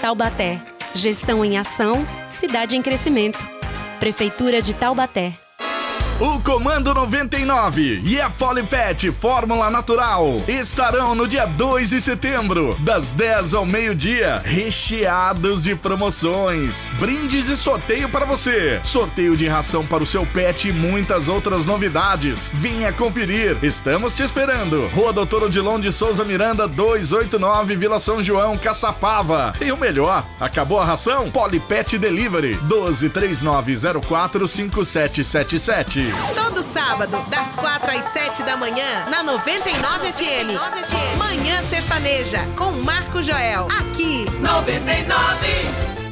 Taubaté. 0.00 0.60
Gestão 0.94 1.44
em 1.44 1.58
ação, 1.58 2.06
cidade 2.30 2.76
em 2.76 2.82
crescimento. 2.82 3.46
Prefeitura 3.98 4.62
de 4.62 4.72
Taubaté. 4.72 5.34
O 6.18 6.40
Comando 6.40 6.94
99 6.94 8.00
e 8.02 8.18
a 8.18 8.30
Polipet 8.30 9.12
Fórmula 9.12 9.68
Natural 9.68 10.38
estarão 10.48 11.14
no 11.14 11.28
dia 11.28 11.44
2 11.44 11.90
de 11.90 12.00
setembro, 12.00 12.74
das 12.80 13.10
10 13.10 13.52
ao 13.52 13.66
meio-dia, 13.66 14.40
recheados 14.42 15.64
de 15.64 15.74
promoções, 15.76 16.90
brindes 16.98 17.50
e 17.50 17.56
sorteio 17.56 18.08
para 18.08 18.24
você, 18.24 18.80
sorteio 18.82 19.36
de 19.36 19.46
ração 19.46 19.86
para 19.86 20.02
o 20.02 20.06
seu 20.06 20.24
pet 20.24 20.70
e 20.70 20.72
muitas 20.72 21.28
outras 21.28 21.66
novidades. 21.66 22.50
Venha 22.54 22.90
conferir, 22.94 23.58
estamos 23.62 24.16
te 24.16 24.22
esperando. 24.22 24.88
Rua 24.94 25.12
Doutor 25.12 25.42
Odilon 25.42 25.78
de 25.78 25.92
Souza 25.92 26.24
Miranda 26.24 26.66
289, 26.66 27.76
Vila 27.76 28.00
São 28.00 28.22
João, 28.22 28.56
Caçapava. 28.56 29.52
E 29.60 29.70
o 29.70 29.76
melhor, 29.76 30.24
acabou 30.40 30.80
a 30.80 30.84
ração? 30.86 31.30
Polipet 31.30 31.98
Delivery 31.98 32.54
12 32.62 33.10
3904 33.10 34.48
5777. 34.48 36.05
Todo 36.34 36.62
sábado, 36.62 37.24
das 37.28 37.56
4 37.56 37.90
às 37.90 38.04
7 38.04 38.42
da 38.42 38.56
manhã, 38.56 39.06
na 39.10 39.22
99 39.22 40.12
FM. 40.12 41.18
Manhã 41.18 41.62
Sertaneja, 41.62 42.40
com 42.56 42.72
Marco 42.72 43.22
Joel. 43.22 43.68
Aqui, 43.78 44.24
99. 44.40 46.05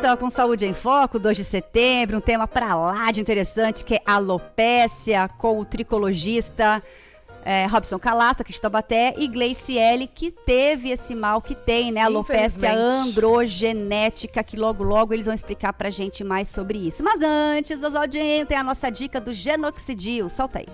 Volta 0.00 0.16
com 0.16 0.30
Saúde 0.30 0.64
em 0.64 0.72
Foco, 0.72 1.18
2 1.18 1.36
de 1.36 1.44
setembro, 1.44 2.16
um 2.16 2.20
tema 2.22 2.48
para 2.48 2.74
lá 2.74 3.10
de 3.10 3.20
interessante 3.20 3.84
que 3.84 3.96
é 3.96 4.02
alopécia, 4.06 5.28
com 5.28 5.60
o 5.60 5.64
tricologista 5.64 6.82
é, 7.44 7.66
Robson 7.66 7.98
Calasso, 7.98 8.40
aqui 8.40 8.50
de 8.50 8.58
Taubaté, 8.58 9.12
e 9.18 9.28
Gleiciele, 9.28 10.06
que 10.06 10.30
teve 10.30 10.88
esse 10.88 11.14
mal 11.14 11.42
que 11.42 11.54
tem, 11.54 11.92
né? 11.92 12.00
Alopécia 12.00 12.72
androgenética, 12.72 14.42
que 14.42 14.56
logo, 14.56 14.82
logo 14.82 15.12
eles 15.12 15.26
vão 15.26 15.34
explicar 15.34 15.74
pra 15.74 15.90
gente 15.90 16.24
mais 16.24 16.48
sobre 16.48 16.78
isso. 16.78 17.04
Mas 17.04 17.20
antes, 17.20 17.82
Oswaldinho, 17.82 18.46
tem 18.46 18.56
a 18.56 18.64
nossa 18.64 18.88
dica 18.90 19.20
do 19.20 19.34
Genoxidil. 19.34 20.30
Solta 20.30 20.60
aí. 20.60 20.68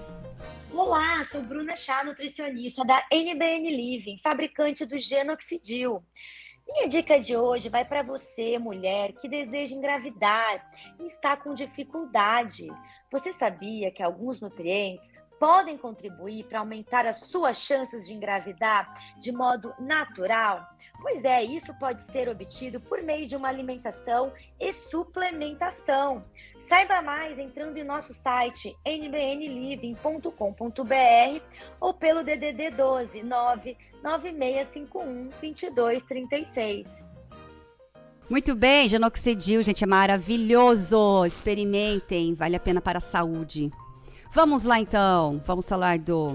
Olá, 0.72 1.24
sou 1.24 1.42
Bruna 1.42 1.74
Chá, 1.74 2.04
nutricionista 2.04 2.84
da 2.84 3.02
NBN 3.12 3.70
Living, 3.70 4.18
fabricante 4.22 4.86
do 4.86 5.00
Genoxidil. 5.00 6.00
Minha 6.68 6.88
dica 6.88 7.20
de 7.20 7.36
hoje 7.36 7.68
vai 7.68 7.84
para 7.84 8.02
você, 8.02 8.58
mulher, 8.58 9.12
que 9.12 9.28
deseja 9.28 9.72
engravidar 9.72 10.68
e 10.98 11.06
está 11.06 11.36
com 11.36 11.54
dificuldade. 11.54 12.66
Você 13.10 13.32
sabia 13.32 13.92
que 13.92 14.02
alguns 14.02 14.40
nutrientes 14.40 15.12
podem 15.38 15.78
contribuir 15.78 16.44
para 16.48 16.58
aumentar 16.58 17.06
as 17.06 17.20
suas 17.26 17.58
chances 17.58 18.06
de 18.06 18.14
engravidar 18.14 18.90
de 19.20 19.30
modo 19.30 19.72
natural? 19.78 20.66
Pois 21.00 21.24
é, 21.24 21.42
isso 21.42 21.72
pode 21.74 22.02
ser 22.02 22.28
obtido 22.28 22.78
por 22.80 23.02
meio 23.02 23.26
de 23.26 23.34
uma 23.36 23.48
alimentação 23.48 24.32
e 24.58 24.72
suplementação. 24.72 26.24
Saiba 26.60 27.02
mais 27.02 27.38
entrando 27.38 27.76
em 27.76 27.84
nosso 27.84 28.14
site 28.14 28.74
nbnliving.com.br 28.84 31.40
ou 31.80 31.94
pelo 31.94 32.24
DDD 32.24 32.70
12 32.70 33.22
99651 33.22 35.28
2236. 35.40 37.06
Muito 38.28 38.56
bem, 38.56 38.88
Genoxidil, 38.88 39.62
gente, 39.62 39.84
é 39.84 39.86
maravilhoso. 39.86 41.24
Experimentem, 41.24 42.34
vale 42.34 42.56
a 42.56 42.60
pena 42.60 42.80
para 42.80 42.98
a 42.98 43.00
saúde. 43.00 43.70
Vamos 44.32 44.64
lá 44.64 44.80
então, 44.80 45.40
vamos 45.44 45.68
falar 45.68 45.98
do, 45.98 46.34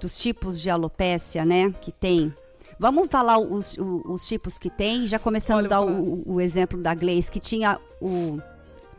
dos 0.00 0.18
tipos 0.18 0.60
de 0.60 0.68
alopécia, 0.68 1.44
né, 1.44 1.72
que 1.80 1.92
tem. 1.92 2.34
Vamos 2.78 3.08
falar 3.08 3.38
os, 3.38 3.76
os, 3.78 4.02
os 4.04 4.28
tipos 4.28 4.58
que 4.58 4.68
tem, 4.68 5.06
já 5.06 5.18
começando 5.18 5.58
Olha, 5.58 5.66
a 5.66 5.70
dar 5.70 5.80
o, 5.82 6.22
o, 6.26 6.40
exemplo 6.40 6.80
da 6.80 6.94
Gleice, 6.94 7.30
que 7.30 7.40
tinha 7.40 7.78
o, 8.00 8.38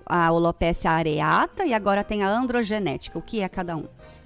a 0.06 0.28
alopécia 0.28 0.92
areata 0.92 1.66
e 1.66 1.74
agora 1.74 2.04
tem 2.04 2.24
a 2.24 2.30
androgenética. 2.30 3.18
O 3.18 3.22
que 3.22 3.42
é 3.42 3.50
cada 3.50 3.76
um? 3.76 3.86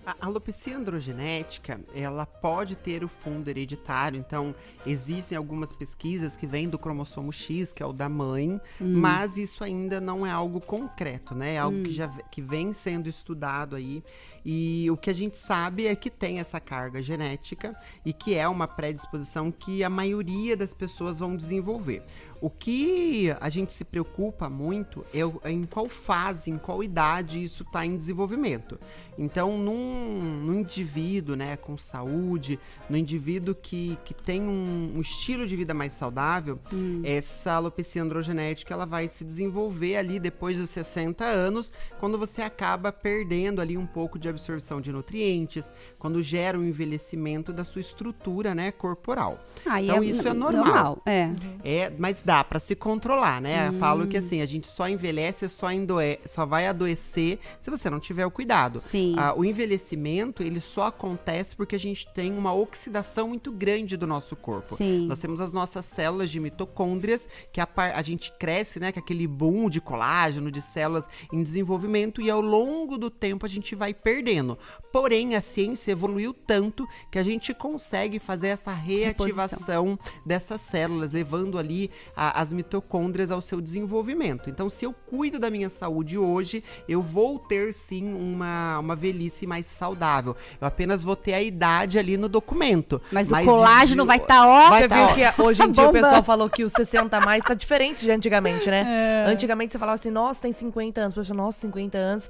A 0.10 0.26
alopecia 0.26 0.76
androgenética, 0.76 1.80
ela 1.94 2.26
pode 2.26 2.76
ter 2.76 3.04
o 3.04 3.08
fundo 3.08 3.48
hereditário, 3.48 4.20
então 4.20 4.56
existem 4.84 5.38
algumas 5.38 5.72
pesquisas 5.72 6.36
que 6.36 6.48
vêm 6.48 6.68
do 6.68 6.80
cromossomo 6.80 7.32
X, 7.32 7.72
que 7.72 7.84
é 7.84 7.86
o 7.86 7.94
da 7.94 8.10
mãe, 8.10 8.60
hum. 8.82 8.98
mas 8.98 9.38
isso 9.38 9.64
ainda 9.64 10.02
não 10.02 10.26
é 10.26 10.32
algo 10.32 10.60
concreto, 10.60 11.36
né? 11.36 11.54
É 11.54 11.58
algo 11.60 11.78
hum. 11.78 11.84
que 11.84 11.92
já 11.92 12.08
que 12.32 12.42
vem 12.42 12.74
sendo 12.74 13.08
estudado 13.08 13.76
aí. 13.76 14.04
E 14.44 14.90
o 14.90 14.98
que 14.98 15.12
a 15.12 15.14
gente 15.14 15.38
sabe 15.38 15.86
é 15.86 15.96
que 15.96 16.10
tem 16.10 16.40
essa 16.40 16.60
carga 16.60 17.04
genética 17.04 17.76
e 18.04 18.12
que 18.12 18.34
é 18.34 18.48
uma 18.48 18.68
predisposição 18.68 19.52
que 19.52 19.84
a 19.84 19.90
maioria 19.90 20.58
das 20.58 20.74
pessoas 20.74 21.20
vão 21.20 21.36
desenvolver. 21.36 22.04
O 22.42 22.50
que 22.50 23.36
a 23.40 23.50
gente 23.50 23.74
se 23.74 23.84
preocupa 23.84 24.50
muito 24.50 25.04
é 25.14 25.50
em 25.50 25.64
qual 25.64 25.90
fase, 25.90 26.50
em 26.50 26.58
qual 26.58 26.84
idade 26.84 27.44
isso 27.44 27.64
está 27.64 27.86
em 27.86 27.96
desenvolvimento. 27.98 28.80
Então, 29.18 29.58
num, 29.58 30.22
num, 30.46 30.60
indivíduo 30.60 31.36
né, 31.36 31.58
com 31.58 31.78
saúde, 31.78 32.58
no 32.90 32.96
indivíduo 32.96 33.54
que, 33.54 33.98
que 34.06 34.14
tem 34.14 34.42
um, 34.42 34.94
um 34.96 35.02
estilo 35.02 35.46
de 35.46 35.58
vida 35.58 35.74
mais 35.74 35.92
saudável, 35.92 36.58
hum. 36.72 37.02
essa 37.04 37.52
alopecia 37.54 38.02
androgenética 38.02 38.74
ela 38.74 38.86
vai 38.86 39.10
se 39.10 39.26
desenvolver 39.26 39.98
ali 39.98 40.20
depois 40.20 40.58
dos 40.58 40.70
60 40.70 41.26
anos, 41.26 41.74
quando 42.00 42.18
você 42.18 42.42
acaba 42.42 42.94
perdendo 42.94 43.60
ali 43.60 43.78
um 43.78 43.86
pouco 43.86 44.18
de 44.18 44.30
absorção 44.30 44.80
de 44.80 44.94
nutrientes, 44.94 45.70
quando 45.98 46.24
gera 46.24 46.58
um 46.58 46.64
envelhecimento 46.64 47.52
da 47.52 47.66
sua 47.66 47.82
estrutura 47.82 48.56
né, 48.56 48.72
corporal. 48.72 49.44
Ah, 49.66 49.82
então, 49.82 50.02
é 50.02 50.06
isso 50.06 50.26
é 50.26 50.34
normal. 50.34 50.66
normal 50.66 51.02
é. 51.06 51.32
é. 51.64 51.90
Mas 51.98 52.24
dá 52.30 52.44
para 52.44 52.60
se 52.60 52.76
controlar, 52.76 53.42
né? 53.42 53.64
Hum. 53.64 53.74
Eu 53.74 53.80
falo 53.80 54.06
que 54.06 54.16
assim, 54.16 54.40
a 54.40 54.46
gente 54.46 54.68
só 54.68 54.88
envelhece, 54.88 55.50
só, 55.50 55.72
endoe 55.72 56.20
só 56.28 56.46
vai 56.46 56.68
adoecer 56.68 57.40
se 57.60 57.72
você 57.72 57.90
não 57.90 58.00
tiver 58.00 58.24
o 58.24 58.30
cuidado. 58.30 58.80
Sim. 58.80 59.16
Ah, 59.18 59.34
o 59.36 59.44
envelhecimento, 59.44 60.44
ele 60.44 60.62
só 60.62 60.86
acontece 60.86 61.56
porque 61.56 61.76
a 61.76 61.80
gente 61.80 62.08
tem 62.14 62.32
uma 62.32 62.54
oxidação 62.54 63.30
muito 63.30 63.52
grande 63.52 63.98
do 63.98 64.06
nosso 64.06 64.36
corpo. 64.36 64.76
Sim. 64.76 65.08
Nós 65.08 65.18
temos 65.18 65.42
as 65.42 65.54
nossas 65.54 65.86
células 65.86 66.30
de 66.30 66.40
mitocôndrias, 66.40 67.28
que 67.52 67.60
a, 67.60 67.68
a 67.96 68.02
gente 68.04 68.32
cresce, 68.34 68.80
né? 68.80 68.92
Com 68.92 69.00
aquele 69.00 69.26
boom 69.26 69.68
de 69.68 69.82
colágeno, 69.82 70.52
de 70.52 70.62
células 70.62 71.08
em 71.34 71.42
desenvolvimento, 71.42 72.22
e 72.22 72.30
ao 72.30 72.42
longo 72.42 72.96
do 72.96 73.10
tempo 73.10 73.44
a 73.44 73.50
gente 73.50 73.74
vai 73.74 73.92
perdendo. 73.92 74.56
Porém, 74.94 75.34
a 75.34 75.42
ciência 75.42 75.94
evoluiu 75.94 76.32
tanto 76.32 76.88
que 77.12 77.18
a 77.18 77.24
gente 77.24 77.56
consegue 77.56 78.20
fazer 78.20 78.50
essa 78.50 78.72
reativação 78.72 79.86
Reposição. 79.86 80.22
dessas 80.24 80.62
células, 80.62 81.14
levando 81.14 81.58
ali 81.58 81.90
a, 82.20 82.42
as 82.42 82.52
mitocôndrias 82.52 83.32
ao 83.32 83.40
seu 83.40 83.62
desenvolvimento. 83.62 84.50
Então, 84.50 84.70
se 84.70 84.84
eu 84.84 84.92
cuido 84.92 85.40
da 85.40 85.50
minha 85.50 85.70
saúde 85.70 86.18
hoje, 86.18 86.62
eu 86.88 87.02
vou 87.02 87.40
ter 87.40 87.74
sim 87.74 88.14
uma, 88.14 88.80
uma 88.80 88.94
velhice 88.94 89.48
mais 89.48 89.66
saudável. 89.66 90.36
Eu 90.60 90.68
apenas 90.68 91.02
vou 91.02 91.16
ter 91.16 91.34
a 91.34 91.42
idade 91.42 91.98
ali 91.98 92.18
no 92.18 92.28
documento. 92.28 93.02
Mas, 93.10 93.32
mas 93.32 93.48
o 93.48 93.50
colágeno 93.50 94.04
de, 94.04 94.08
vai 94.08 94.18
estar 94.18 94.42
tá, 94.42 94.46
ó. 94.46 94.70
Você 94.70 94.88
tá, 94.90 94.96
viu 94.96 95.06
ó. 95.06 95.14
que 95.14 95.42
hoje 95.42 95.64
em 95.64 95.72
dia 95.72 95.88
o 95.88 95.94
pessoal 95.94 96.22
falou 96.22 96.50
que 96.50 96.66
os 96.66 96.74
60 96.74 97.16
a 97.16 97.22
mais 97.22 97.42
tá 97.42 97.54
diferente 97.54 98.04
de 98.04 98.12
antigamente, 98.12 98.70
né? 98.70 99.24
É. 99.26 99.32
Antigamente 99.32 99.72
você 99.72 99.80
falava 99.80 99.96
assim, 99.96 100.12
nossa, 100.12 100.42
tem 100.42 100.52
50 100.52 101.00
anos. 101.00 101.14
Pessoal, 101.14 101.38
nossa, 101.38 101.62
50 101.62 101.98
anos. 101.98 102.30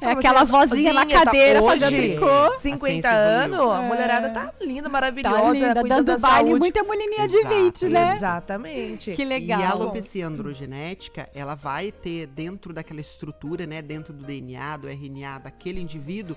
É 0.00 0.10
aquela 0.10 0.44
vozinha 0.44 0.92
na 0.92 1.06
tá 1.06 1.24
cadeira 1.24 1.60
tá, 1.60 1.64
hoje, 1.64 1.86
tricô. 1.86 2.52
50 2.58 3.08
anos, 3.08 3.70
a 3.70 3.82
mulherada 3.82 4.30
tá 4.30 4.52
linda, 4.60 4.88
maravilhosa, 4.88 5.74
tá 5.74 5.82
linda, 5.82 6.02
dando 6.02 6.20
baile, 6.20 6.48
saúde. 6.48 6.60
muita 6.60 6.82
mulherzinha 6.82 7.28
de 7.28 7.42
20, 7.42 7.88
né? 7.88 8.16
Exatamente. 8.16 9.12
Que 9.12 9.24
legal. 9.24 9.60
E 9.60 9.62
a 9.62 9.70
alopecia 9.70 10.26
androgenética, 10.26 11.28
ela 11.34 11.54
vai 11.54 11.90
ter 11.90 12.26
dentro 12.26 12.72
daquela 12.72 13.00
estrutura, 13.00 13.66
né, 13.66 13.80
dentro 13.80 14.12
do 14.12 14.24
DNA, 14.24 14.76
do 14.76 14.88
RNA 14.88 15.38
daquele 15.38 15.80
indivíduo, 15.80 16.36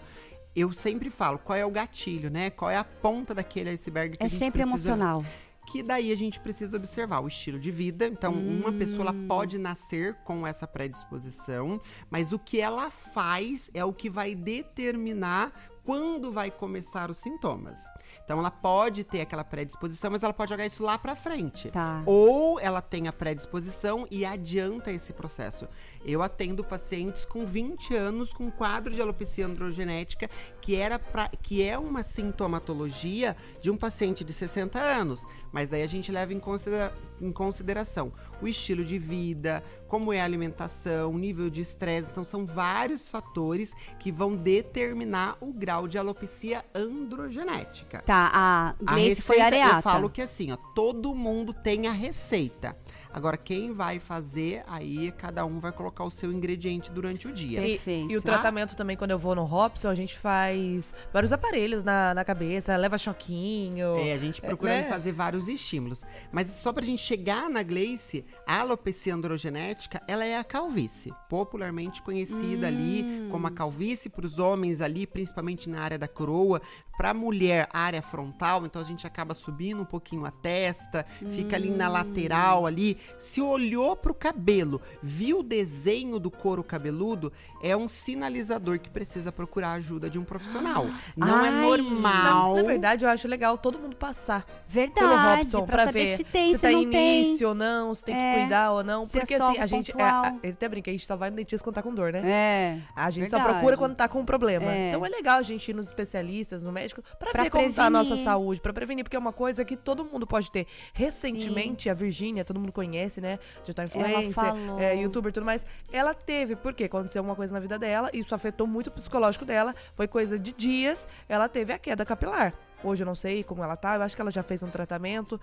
eu 0.56 0.74
sempre 0.74 1.10
falo, 1.10 1.38
qual 1.38 1.58
é 1.58 1.66
o 1.66 1.70
gatilho, 1.70 2.30
né? 2.30 2.50
Qual 2.50 2.70
é 2.72 2.76
a 2.76 2.84
ponta 2.84 3.34
daquele 3.36 3.70
iceberg 3.70 4.18
que 4.18 4.24
é 4.24 4.26
a 4.26 4.30
gente 4.30 4.40
sempre 4.40 4.62
precisa... 4.62 4.92
emocional 4.92 5.24
que 5.68 5.84
daí 5.84 6.12
a 6.12 6.16
gente 6.16 6.40
precisa 6.40 6.78
observar 6.78 7.20
o 7.20 7.28
estilo 7.28 7.60
de 7.60 7.72
vida. 7.72 8.08
Então, 8.08 8.34
hum. 8.34 8.62
uma 8.62 8.74
pessoa 8.74 9.14
pode 9.28 9.58
nascer 9.58 10.16
com 10.24 10.46
essa 10.46 10.68
predisposição, 10.68 11.80
mas 12.10 12.32
o 12.32 12.40
que 12.40 12.60
ela 12.60 12.90
faz 12.90 13.70
é 13.74 13.84
o 13.86 13.94
que 13.94 14.10
vai 14.10 14.34
determinar 14.34 15.54
quando 15.90 16.32
vai 16.32 16.52
começar 16.52 17.10
os 17.10 17.18
sintomas. 17.18 17.84
Então 18.24 18.38
ela 18.38 18.52
pode 18.52 19.04
ter 19.04 19.22
aquela 19.22 19.44
predisposição, 19.44 20.12
mas 20.12 20.22
ela 20.22 20.34
pode 20.34 20.52
jogar 20.52 20.68
isso 20.68 20.84
lá 20.84 21.00
para 21.00 21.16
frente. 21.16 21.72
Tá. 21.72 22.04
Ou 22.06 22.60
ela 22.60 22.80
tem 22.80 23.08
a 23.08 23.12
predisposição 23.12 24.08
e 24.12 24.24
adianta 24.24 24.92
esse 24.92 25.12
processo. 25.14 25.68
Eu 26.04 26.22
atendo 26.22 26.64
pacientes 26.64 27.26
com 27.26 27.46
20 27.46 27.94
anos 27.96 28.34
com 28.34 28.50
quadro 28.50 28.94
de 28.94 29.02
alopecia 29.02 29.46
androgenética, 29.46 30.30
que 30.62 30.76
era 30.76 30.98
pra, 30.98 31.30
que 31.42 31.64
é 31.64 31.78
uma 31.78 32.04
sintomatologia 32.04 33.36
de 33.62 33.70
um 33.70 33.78
paciente 33.78 34.24
de 34.24 34.32
60 34.32 34.80
anos, 34.80 35.26
mas 35.52 35.70
daí 35.70 35.84
a 35.84 35.88
gente 35.88 36.12
leva 36.12 36.34
em, 36.34 36.40
considera 36.40 36.94
em 37.22 37.32
consideração 37.32 38.14
o 38.42 38.48
estilo 38.48 38.86
de 38.86 38.98
vida, 38.98 39.64
como 39.88 40.14
é 40.14 40.22
a 40.22 40.24
alimentação, 40.24 41.14
nível 41.18 41.50
de 41.50 41.62
estresse. 41.62 42.12
Então, 42.12 42.24
são 42.24 42.46
vários 42.46 43.10
fatores 43.10 43.74
que 44.00 44.12
vão 44.12 44.36
determinar 44.36 45.38
o 45.42 45.52
grau 45.52 45.88
de 45.88 45.98
alopecia 45.98 46.64
androgenética. 46.74 48.02
Tá, 48.04 48.32
a 48.34 48.76
Grace 48.80 48.92
a 48.92 48.96
receita, 48.96 49.22
foi 49.22 49.42
areata. 49.42 49.78
Eu 49.78 49.82
falo 49.82 50.10
que 50.10 50.22
assim, 50.22 50.52
ó, 50.52 50.58
todo 50.74 51.14
mundo 51.14 51.54
tem 51.54 51.88
a 51.88 51.92
receita. 51.92 52.78
Agora, 53.12 53.38
quem 53.38 53.74
vai 53.74 54.00
fazer, 54.00 54.64
aí 54.68 55.12
cada 55.12 55.46
um 55.46 55.60
vai 55.60 55.72
colocar 55.72 56.04
o 56.04 56.10
seu 56.10 56.32
ingrediente 56.32 56.92
durante 56.92 57.28
o 57.28 57.32
dia. 57.32 57.62
Perfeito. 57.62 58.12
E, 58.12 58.14
e 58.14 58.18
o 58.18 58.22
tá? 58.22 58.34
tratamento 58.34 58.76
também, 58.76 58.96
quando 58.96 59.12
eu 59.12 59.18
vou 59.18 59.34
no 59.34 59.46
Robson, 59.46 59.90
a 59.90 59.96
gente 59.96 60.18
faz 60.18 60.94
vários 61.12 61.34
aparelhos 61.34 61.84
na, 61.84 62.14
na 62.14 62.24
cabeça, 62.24 62.76
leva 62.78 62.98
choquinho. 62.98 63.98
É, 63.98 64.14
a 64.14 64.18
gente 64.18 64.42
procura 64.42 64.74
é, 64.74 64.84
fazer 64.84 65.12
vários 65.12 65.48
estímulos. 65.48 66.04
Mas 66.32 66.48
só 66.48 66.72
pra 66.72 66.86
gente 66.86 67.02
chegar 67.02 67.50
na 67.50 67.64
Gleice, 67.64 68.26
a 68.46 68.60
alopecia 68.60 69.16
androgenética, 69.16 70.02
ela 70.08 70.24
é 70.24 70.38
a 70.38 70.44
calvície. 70.44 71.14
Popularmente 71.28 72.02
conhecida 72.04 72.68
hum. 72.68 72.70
ali 72.70 73.28
como 73.32 73.48
a 73.48 73.52
calvície 73.52 74.10
para 74.10 74.26
os 74.26 74.38
homens 74.38 74.82
ali, 74.82 75.08
principalmente 75.08 75.70
na 75.70 75.82
área 75.82 75.98
da 75.98 76.08
coroa, 76.08 76.62
Pra 77.00 77.14
mulher, 77.14 77.70
área 77.72 78.02
frontal, 78.02 78.66
então 78.66 78.82
a 78.82 78.84
gente 78.84 79.08
acaba 79.08 79.34
subindo 79.34 79.82
um 79.84 79.86
pouquinho 79.86 80.26
a 80.26 80.32
testa, 80.32 81.06
fica 81.32 81.56
ali 81.56 81.70
na 81.70 81.88
lateral 81.88 82.66
ali. 82.66 82.98
Se 83.18 83.40
olhou 83.40 83.96
pro 83.96 84.14
cabelo, 84.14 84.82
viu 85.02 85.40
o 85.40 85.44
desenho 85.44 86.20
do 86.20 86.30
couro 86.30 86.62
cabeludo, 86.62 87.32
é 87.64 87.74
um 87.74 87.88
sinalizador 87.88 88.80
que 88.80 88.90
precisa 88.90 89.32
procurar 89.32 89.70
a 89.70 89.74
ajuda 89.76 90.10
de 90.10 90.20
um 90.20 90.26
profissional. 90.26 90.88
Não 91.16 91.46
é 91.46 91.48
Ai, 91.48 91.62
normal. 91.62 92.56
Na, 92.56 92.62
na 92.64 92.68
verdade, 92.68 93.06
eu 93.06 93.10
acho 93.10 93.30
legal 93.30 93.58
todo 93.58 93.80
mundo 93.80 93.96
passar 93.96 94.44
pelo 94.44 94.58
Verdade, 94.68 95.38
Robson 95.44 95.66
pra, 95.66 95.76
pra, 95.78 95.86
saber 95.86 96.04
ver 96.06 96.18
se 96.18 96.24
tem, 96.26 96.56
se, 96.58 96.62
tá 96.62 96.70
não 96.70 96.90
tem. 96.92 97.24
início 97.24 97.48
ou 97.48 97.56
não, 97.56 97.96
se 97.96 98.04
tem 98.04 98.14
É, 98.14 98.34
que 98.34 98.40
cuidar 98.42 98.72
ou 98.72 98.84
não. 98.84 99.06
se 99.06 99.18
é 99.18 99.22
Porque 99.22 99.38
só 99.38 99.52
assim, 99.52 99.60
a 99.62 99.66
gente. 99.66 99.94
é, 99.98 100.04
a- 100.04 100.36
ele 100.44 100.52
até 100.52 100.68
brinca, 100.68 100.92
a 100.92 100.94
gente 100.94 101.08
só 101.08 101.16
vai 101.16 101.30
no 101.30 101.38
dentista 101.38 101.64
quando 101.64 101.76
tá 101.76 101.82
com 101.82 101.94
dor, 101.96 102.12
né? 102.12 102.22
É. 102.30 102.80
A 102.94 103.10
gente 103.10 103.30
só 103.30 103.38
Verdade. 103.38 103.56
procura 103.60 103.78
quando 103.78 103.96
tá 103.96 104.10
com 104.10 104.20
um 104.20 104.26
problema. 104.26 104.70
É. 104.70 104.90
Então 104.90 105.06
é 105.06 105.10
legal 105.10 105.40
a 105.40 105.42
gente 105.44 105.70
ir 105.70 105.74
nos 105.74 105.88
especialistas, 105.88 106.62
no 106.64 106.72
médico, 106.74 106.89
pra, 106.96 107.32
Pra 107.32 107.44
ver 107.44 107.50
como 107.50 107.72
tá 107.74 107.86
a 107.86 107.90
nossa 107.90 108.10
prevenir. 108.10 108.26
saúde, 108.26 108.62
pra 108.62 108.74
prevenir, 108.74 109.04
porque 109.04 109.16
é 109.16 109.20
uma 109.20 109.34
coisa 109.34 109.64
que 109.66 109.76
todo 109.78 110.04
mundo 110.04 110.26
pode 110.28 110.52
ter. 110.52 110.66
Recentemente, 110.94 111.90
a 111.90 111.94
Virgínia, 111.94 112.46
todo 112.46 112.60
mundo 112.60 112.72
conhece, 112.72 113.20
né? 113.20 113.40
Digital 113.62 113.86
influencer, 113.86 114.34
falou. 114.34 114.80
é, 114.80 114.96
youtuber 114.96 115.30
e 115.30 115.34
tudo 115.34 115.46
mais. 115.46 115.66
Ela 115.92 116.14
teve, 116.14 116.56
porque 116.56 116.84
aconteceu 116.86 117.22
uma 117.24 117.36
coisa 117.36 117.54
na 117.54 117.60
vida 117.60 117.78
dela, 117.80 118.10
isso 118.14 118.34
afetou 118.36 118.68
muito 118.68 118.88
o 118.88 118.92
psicológico 118.92 119.46
dela. 119.46 119.74
Foi 119.96 120.08
coisa 120.08 120.38
de 120.40 120.52
dias, 120.54 121.08
ela 121.28 121.48
teve 121.50 121.74
a 121.74 121.80
queda 121.80 122.06
capilar. 122.06 122.54
Hoje 122.84 123.04
eu 123.04 123.06
não 123.06 123.16
sei 123.16 123.44
como 123.44 123.64
ela 123.64 123.76
tá, 123.76 123.96
eu 123.96 124.02
acho 124.02 124.16
que 124.16 124.22
ela 124.22 124.32
já 124.32 124.42
fez 124.44 124.64
um 124.64 124.70
tratamento. 124.70 125.40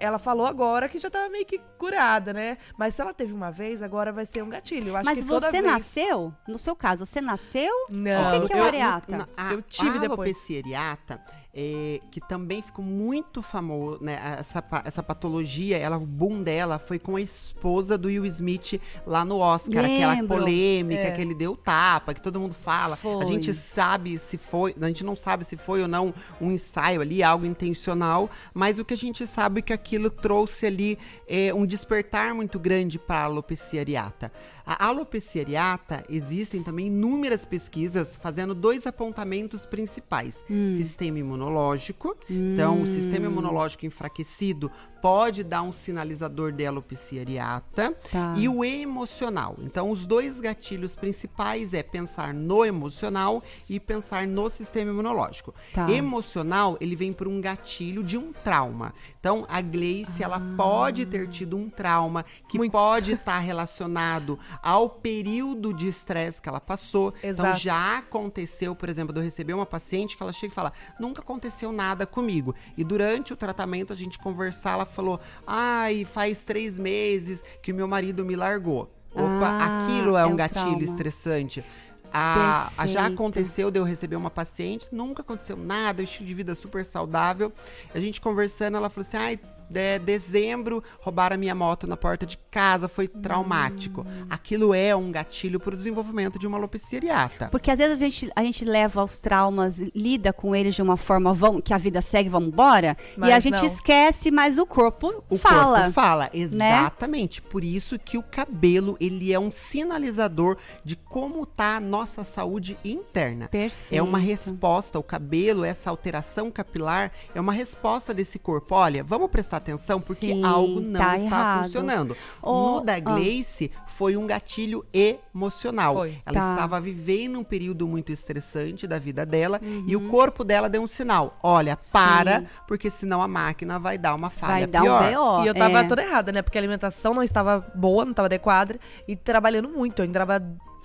Ela 0.00 0.18
falou 0.18 0.46
agora 0.46 0.88
que 0.88 0.98
já 0.98 1.08
tava 1.10 1.28
meio 1.28 1.46
que 1.46 1.58
curada, 1.78 2.32
né? 2.32 2.58
Mas 2.76 2.94
se 2.94 3.00
ela 3.00 3.14
teve 3.14 3.32
uma 3.32 3.50
vez, 3.50 3.80
agora 3.82 4.12
vai 4.12 4.26
ser 4.26 4.42
um 4.42 4.48
gatilho. 4.48 4.88
Eu 4.88 4.96
acho 4.96 5.04
Mas 5.06 5.18
que 5.20 5.24
toda 5.24 5.46
você 5.50 5.60
vez... 5.60 5.72
nasceu? 5.72 6.32
No 6.46 6.58
seu 6.58 6.76
caso, 6.76 7.06
você 7.06 7.20
nasceu? 7.20 7.72
Não, 7.90 8.38
O 8.38 8.40
que 8.42 8.46
que 8.48 8.52
é 8.52 8.58
eu- 8.58 8.62
o 8.62 8.66
areata? 8.66 9.16
Na- 9.16 9.28
a, 9.36 9.52
Eu 9.54 9.62
tive 9.62 9.96
a 9.98 10.00
depois. 10.00 10.36
areata, 10.50 11.20
é, 11.60 12.00
que 12.12 12.20
também 12.20 12.62
ficou 12.62 12.84
muito 12.84 13.42
famoso, 13.42 13.98
né? 14.00 14.36
Essa, 14.38 14.62
essa 14.84 15.02
patologia, 15.02 15.76
ela, 15.76 15.96
o 15.96 16.06
boom 16.06 16.40
dela 16.40 16.78
foi 16.78 17.00
com 17.00 17.16
a 17.16 17.20
esposa 17.20 17.98
do 17.98 18.06
Will 18.06 18.24
Smith 18.26 18.80
lá 19.04 19.24
no 19.24 19.38
Oscar. 19.38 19.84
Aquela 19.84 20.12
Lembro. 20.12 20.38
polêmica 20.38 21.02
É. 21.02 21.10
que 21.10 21.20
ele 21.20 21.34
deu 21.34 21.56
tapa, 21.56 22.14
que 22.14 22.22
todo 22.22 22.38
mundo 22.38 22.54
fala. 22.54 22.94
Foi. 22.94 23.24
A 23.24 23.26
gente 23.26 23.52
sabe 23.52 24.20
se 24.20 24.38
foi, 24.38 24.72
a 24.80 24.86
gente 24.86 25.04
não 25.04 25.16
sabe 25.16 25.44
se 25.44 25.56
foi 25.56 25.82
ou 25.82 25.88
não 25.88 26.14
um 26.40 26.52
ensaio 26.52 27.00
ali, 27.00 27.24
algo 27.24 27.44
intencional, 27.44 28.30
mas 28.54 28.78
o 28.78 28.84
que 28.84 28.94
a 28.94 28.96
gente 28.96 29.26
sabe 29.26 29.58
é 29.58 29.62
que 29.62 29.72
aquilo 29.72 30.10
trouxe 30.10 30.64
ali 30.64 30.96
é, 31.26 31.52
um 31.52 31.66
despertar 31.66 32.36
muito 32.36 32.60
grande 32.60 33.00
para 33.00 33.22
a 33.22 33.24
alopecia 33.24 33.80
areata. 33.80 34.30
A 34.70 34.86
alopecia 34.88 35.40
areata, 35.40 36.04
existem 36.10 36.62
também 36.62 36.88
inúmeras 36.88 37.46
pesquisas 37.46 38.14
fazendo 38.16 38.54
dois 38.54 38.86
apontamentos 38.86 39.64
principais. 39.64 40.44
Hum. 40.50 40.68
Sistema 40.68 41.18
imunológico. 41.18 42.14
Então, 42.28 42.82
o 42.82 42.86
sistema 42.86 43.24
imunológico 43.24 43.86
enfraquecido 43.86 44.70
pode 45.00 45.42
dar 45.44 45.62
um 45.62 45.72
sinalizador 45.72 46.52
de 46.52 46.66
alopecia 46.66 47.22
areata. 47.22 47.94
Tá. 48.12 48.34
E 48.36 48.46
o 48.46 48.62
emocional. 48.62 49.56
Então, 49.62 49.88
os 49.88 50.04
dois 50.06 50.38
gatilhos 50.38 50.94
principais 50.94 51.72
é 51.72 51.82
pensar 51.82 52.34
no 52.34 52.62
emocional 52.62 53.42
e 53.70 53.80
pensar 53.80 54.26
no 54.26 54.50
sistema 54.50 54.90
imunológico. 54.90 55.54
Tá. 55.72 55.90
Emocional, 55.90 56.76
ele 56.78 56.94
vem 56.94 57.12
por 57.12 57.26
um 57.26 57.40
gatilho 57.40 58.02
de 58.04 58.18
um 58.18 58.32
trauma. 58.32 58.92
Então, 59.18 59.46
a 59.48 59.62
Gleice, 59.62 60.22
ela 60.22 60.36
Ah. 60.36 60.54
pode 60.58 61.06
ter 61.06 61.26
tido 61.28 61.56
um 61.56 61.70
trauma 61.70 62.22
que 62.48 62.58
Muitos. 62.58 62.78
pode 62.78 63.12
estar 63.12 63.38
relacionado 63.38 64.38
ao 64.62 64.88
período 64.88 65.72
de 65.72 65.88
estresse 65.88 66.40
que 66.42 66.48
ela 66.48 66.60
passou. 66.60 67.14
Então, 67.18 67.28
Exato. 67.30 67.58
já 67.60 67.98
aconteceu, 67.98 68.74
por 68.74 68.88
exemplo, 68.88 69.12
de 69.12 69.20
eu 69.20 69.24
receber 69.24 69.52
uma 69.54 69.66
paciente 69.66 70.16
que 70.16 70.22
ela 70.22 70.32
chega 70.32 70.52
e 70.52 70.54
fala: 70.54 70.72
nunca 70.98 71.20
aconteceu 71.22 71.70
nada 71.72 72.06
comigo. 72.06 72.54
E 72.76 72.84
durante 72.84 73.32
o 73.32 73.36
tratamento, 73.36 73.92
a 73.92 73.96
gente 73.96 74.18
conversar, 74.18 74.72
ela 74.74 74.86
falou: 74.86 75.20
ai, 75.46 76.04
faz 76.04 76.44
três 76.44 76.78
meses 76.78 77.42
que 77.62 77.72
o 77.72 77.74
meu 77.74 77.88
marido 77.88 78.24
me 78.24 78.36
largou. 78.36 78.92
Opa, 79.12 79.48
Ah, 79.48 79.78
aquilo 79.82 80.16
é, 80.16 80.22
é 80.22 80.26
um 80.26 80.36
gatilho 80.36 80.62
trauma. 80.64 80.82
estressante. 80.84 81.64
A, 82.12 82.70
a- 82.78 82.86
já 82.86 83.06
aconteceu 83.06 83.70
de 83.70 83.78
eu 83.78 83.84
receber 83.84 84.16
uma 84.16 84.30
paciente, 84.30 84.86
nunca 84.90 85.20
aconteceu 85.22 85.56
nada, 85.56 86.02
estilo 86.02 86.26
de 86.26 86.34
vida 86.34 86.54
super 86.54 86.84
saudável. 86.84 87.52
A 87.94 88.00
gente 88.00 88.20
conversando, 88.20 88.76
ela 88.76 88.88
falou 88.88 89.06
assim: 89.06 89.16
ai, 89.16 89.38
é, 89.74 89.98
dezembro 89.98 90.82
roubaram 91.00 91.34
a 91.34 91.38
minha 91.38 91.54
moto 91.54 91.86
na 91.86 91.96
porta 91.96 92.24
de 92.26 92.38
casa, 92.50 92.88
foi 92.88 93.06
traumático. 93.08 94.02
Hum. 94.02 94.26
Aquilo 94.30 94.74
é 94.74 94.94
um 94.94 95.10
gatilho 95.10 95.60
para 95.60 95.74
o 95.74 95.76
desenvolvimento 95.76 96.38
de 96.38 96.46
uma 96.46 96.56
alopecia 96.56 96.98
areata. 96.98 97.48
Porque 97.50 97.70
às 97.70 97.78
vezes 97.78 98.00
a 98.00 98.04
gente, 98.04 98.30
a 98.34 98.42
gente 98.42 98.64
leva 98.64 99.02
os 99.04 99.18
traumas, 99.18 99.80
lida 99.94 100.32
com 100.32 100.54
eles 100.54 100.74
de 100.74 100.82
uma 100.82 100.96
forma 100.96 101.32
vamos, 101.32 101.62
que 101.64 101.74
a 101.74 101.78
vida 101.78 102.00
segue, 102.00 102.28
vamos 102.28 102.48
embora, 102.48 102.96
e 103.16 103.22
a 103.24 103.34
Mas 103.34 103.44
gente 103.44 103.56
não. 103.56 103.64
esquece, 103.64 104.30
mas 104.30 104.58
o 104.58 104.66
corpo 104.66 105.22
O 105.28 105.36
fala. 105.38 105.78
corpo 105.80 105.92
fala, 105.92 106.30
exatamente. 106.32 107.40
Por 107.42 107.62
isso 107.64 107.98
que 107.98 108.18
o 108.18 108.22
cabelo, 108.22 108.96
ele 109.00 109.32
é 109.32 109.38
um 109.38 109.50
sinalizador 109.50 110.56
de 110.84 110.96
como 110.96 111.44
tá 111.46 111.76
a 111.76 111.80
nossa 111.80 112.24
saúde 112.24 112.76
interna. 112.84 113.48
Perfeito. 113.48 113.98
É 113.98 114.02
uma 114.02 114.18
resposta, 114.18 114.98
o 114.98 115.02
cabelo, 115.02 115.64
essa 115.64 115.90
alteração 115.90 116.50
capilar, 116.50 117.12
é 117.34 117.40
uma 117.40 117.52
resposta 117.52 118.12
desse 118.14 118.38
corpo. 118.38 118.74
Olha, 118.74 119.02
vamos 119.02 119.30
prestar 119.30 119.57
atenção 119.58 120.00
porque 120.00 120.26
Sim, 120.34 120.44
algo 120.44 120.80
não 120.80 120.98
tá 120.98 121.16
está 121.16 121.24
errado. 121.26 121.64
funcionando. 121.64 122.16
Ô, 122.42 122.76
no 122.76 122.80
da 122.80 122.94
ah. 122.94 123.00
Gleice, 123.00 123.70
foi 123.86 124.16
um 124.16 124.26
gatilho 124.26 124.84
emocional. 124.92 125.94
Foi. 125.96 126.18
Ela 126.24 126.40
Tá. 126.40 126.50
estava 126.54 126.80
vivendo 126.80 127.38
um 127.38 127.44
período 127.44 127.86
muito 127.86 128.10
estressante 128.12 128.86
da 128.86 128.98
vida 128.98 129.24
dela 129.26 129.60
e 129.86 129.94
Uhum. 129.96 130.06
o 130.06 130.10
corpo 130.10 130.44
dela 130.44 130.68
deu 130.68 130.82
um 130.82 130.86
sinal. 130.86 131.38
Olha, 131.42 131.76
para, 131.92 132.44
porque 132.66 132.90
senão 132.90 133.20
a 133.22 133.28
máquina 133.28 133.78
vai 133.78 133.98
dar 133.98 134.14
uma 134.14 134.30
falha 134.30 134.48
Vai 134.52 134.66
dar 134.66 134.82
pior. 134.82 135.02
um. 135.40 135.44
E 135.44 135.48
eu 135.48 135.54
tava 135.54 135.80
é. 135.80 135.84
toda 135.84 136.02
errada, 136.02 136.32
né? 136.32 136.42
Porque 136.42 136.58
a 136.58 136.60
alimentação 136.60 137.12
não 137.14 137.22
estava 137.22 137.60
boa, 137.74 138.04
não 138.04 138.12
estava 138.12 138.26
adequada. 138.26 138.78
E 139.06 139.14
trabalhando 139.16 139.68
muito. 139.68 140.00
Eu 140.02 140.06
entrava, 140.06 140.40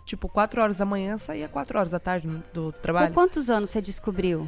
tipo, 0.05 0.27
4 0.27 0.62
horas 0.62 0.77
da 0.77 0.86
manhã, 0.86 1.17
saía 1.17 1.47
4 1.47 1.77
horas 1.77 1.91
da 1.91 1.99
tarde 1.99 2.27
do 2.53 2.71
Com 2.73 2.81
trabalho. 2.81 3.13
quantos 3.13 3.49
anos 3.49 3.69
você 3.69 3.81
descobriu? 3.81 4.47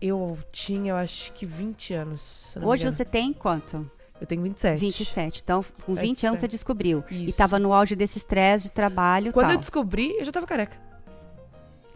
Eu 0.00 0.38
tinha, 0.50 0.92
eu 0.92 0.96
acho 0.96 1.32
que 1.32 1.44
20 1.44 1.92
anos. 1.94 2.56
Hoje 2.62 2.84
você 2.90 3.04
tem 3.04 3.32
quanto? 3.32 3.88
Eu 4.20 4.26
tenho 4.26 4.42
27. 4.42 4.78
27. 4.80 5.40
Então, 5.42 5.64
com 5.84 5.94
20 5.94 6.24
É 6.24 6.28
anos 6.28 6.40
você 6.40 6.48
descobriu. 6.48 7.02
E 7.10 7.26
Isso. 7.30 7.38
tava 7.38 7.58
no 7.58 7.72
auge 7.72 7.94
desse 7.96 8.18
estresse 8.18 8.64
de 8.64 8.70
trabalho 8.72 9.28
e 9.28 9.32
Quando 9.32 9.46
tal. 9.46 9.54
eu 9.54 9.58
descobri, 9.58 10.14
eu 10.18 10.24
já 10.24 10.32
tava 10.32 10.46
careca. 10.46 10.76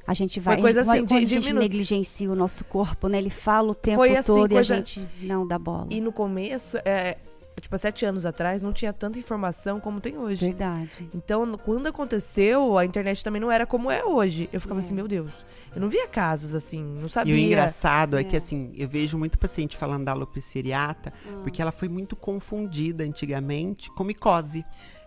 A 0.06 0.12
gente 0.12 0.38
vai. 0.38 0.60
coisa 0.60 0.84
quando 0.84 0.90
assim, 0.96 1.04
de- 1.06 1.14
a 1.14 1.18
gente 1.20 1.46
minutos. 1.46 1.68
negligencia 1.68 2.30
o 2.30 2.36
nosso 2.36 2.62
corpo, 2.64 3.08
né? 3.08 3.16
Ele 3.18 3.30
fala 3.30 3.70
o 3.70 3.74
tempo 3.74 3.96
Foi 3.96 4.14
assim, 4.14 4.26
todo 4.26 4.50
coisa- 4.50 4.74
e 4.74 4.76
a 4.76 4.76
gente 4.78 5.08
não 5.22 5.46
dá 5.48 5.58
bola. 5.58 5.86
E 5.90 5.98
no 6.00 6.12
começo, 6.12 6.76
é, 6.84 7.16
tipo, 7.60 7.74
há 7.74 7.78
sete 7.78 8.04
anos 8.04 8.26
atrás, 8.26 8.62
não 8.62 8.72
tinha 8.72 8.92
tanta 8.92 9.18
informação 9.18 9.78
como 9.80 10.00
tem 10.00 10.18
hoje. 10.18 10.46
Verdade. 10.46 11.08
Então, 11.14 11.50
quando 11.64 11.86
aconteceu, 11.86 12.76
a 12.78 12.84
internet 12.84 13.22
também 13.22 13.40
não 13.40 13.50
era 13.50 13.66
como 13.66 13.90
é 13.90 14.04
hoje. 14.04 14.48
Eu 14.52 14.60
ficava 14.60 14.80
assim, 14.80 14.94
meu 14.94 15.06
Deus. 15.08 15.32
Eu 15.74 15.80
não 15.80 15.88
via 15.88 16.06
casos 16.06 16.54
assim, 16.54 16.82
não 16.82 17.06
E 17.06 17.10
sabia. 17.10 17.34
o 17.34 17.38
engraçado 17.38 18.16
é. 18.16 18.20
É. 18.20 18.24
que, 18.24 18.36
assim, 18.36 18.72
eu 18.76 18.88
vejo 18.88 19.18
muito 19.18 19.36
paciente 19.38 19.76
falando 19.76 20.04
da 20.04 20.12
alopecia 20.12 20.60
areata, 20.60 21.12
Ah. 21.26 21.40
porque 21.42 21.60
ela 21.60 21.72
foi 21.72 21.88
muito 21.88 22.14
confundida 22.14 23.02
antigamente 23.04 23.90
com 23.94 24.04
micose. 24.04 24.64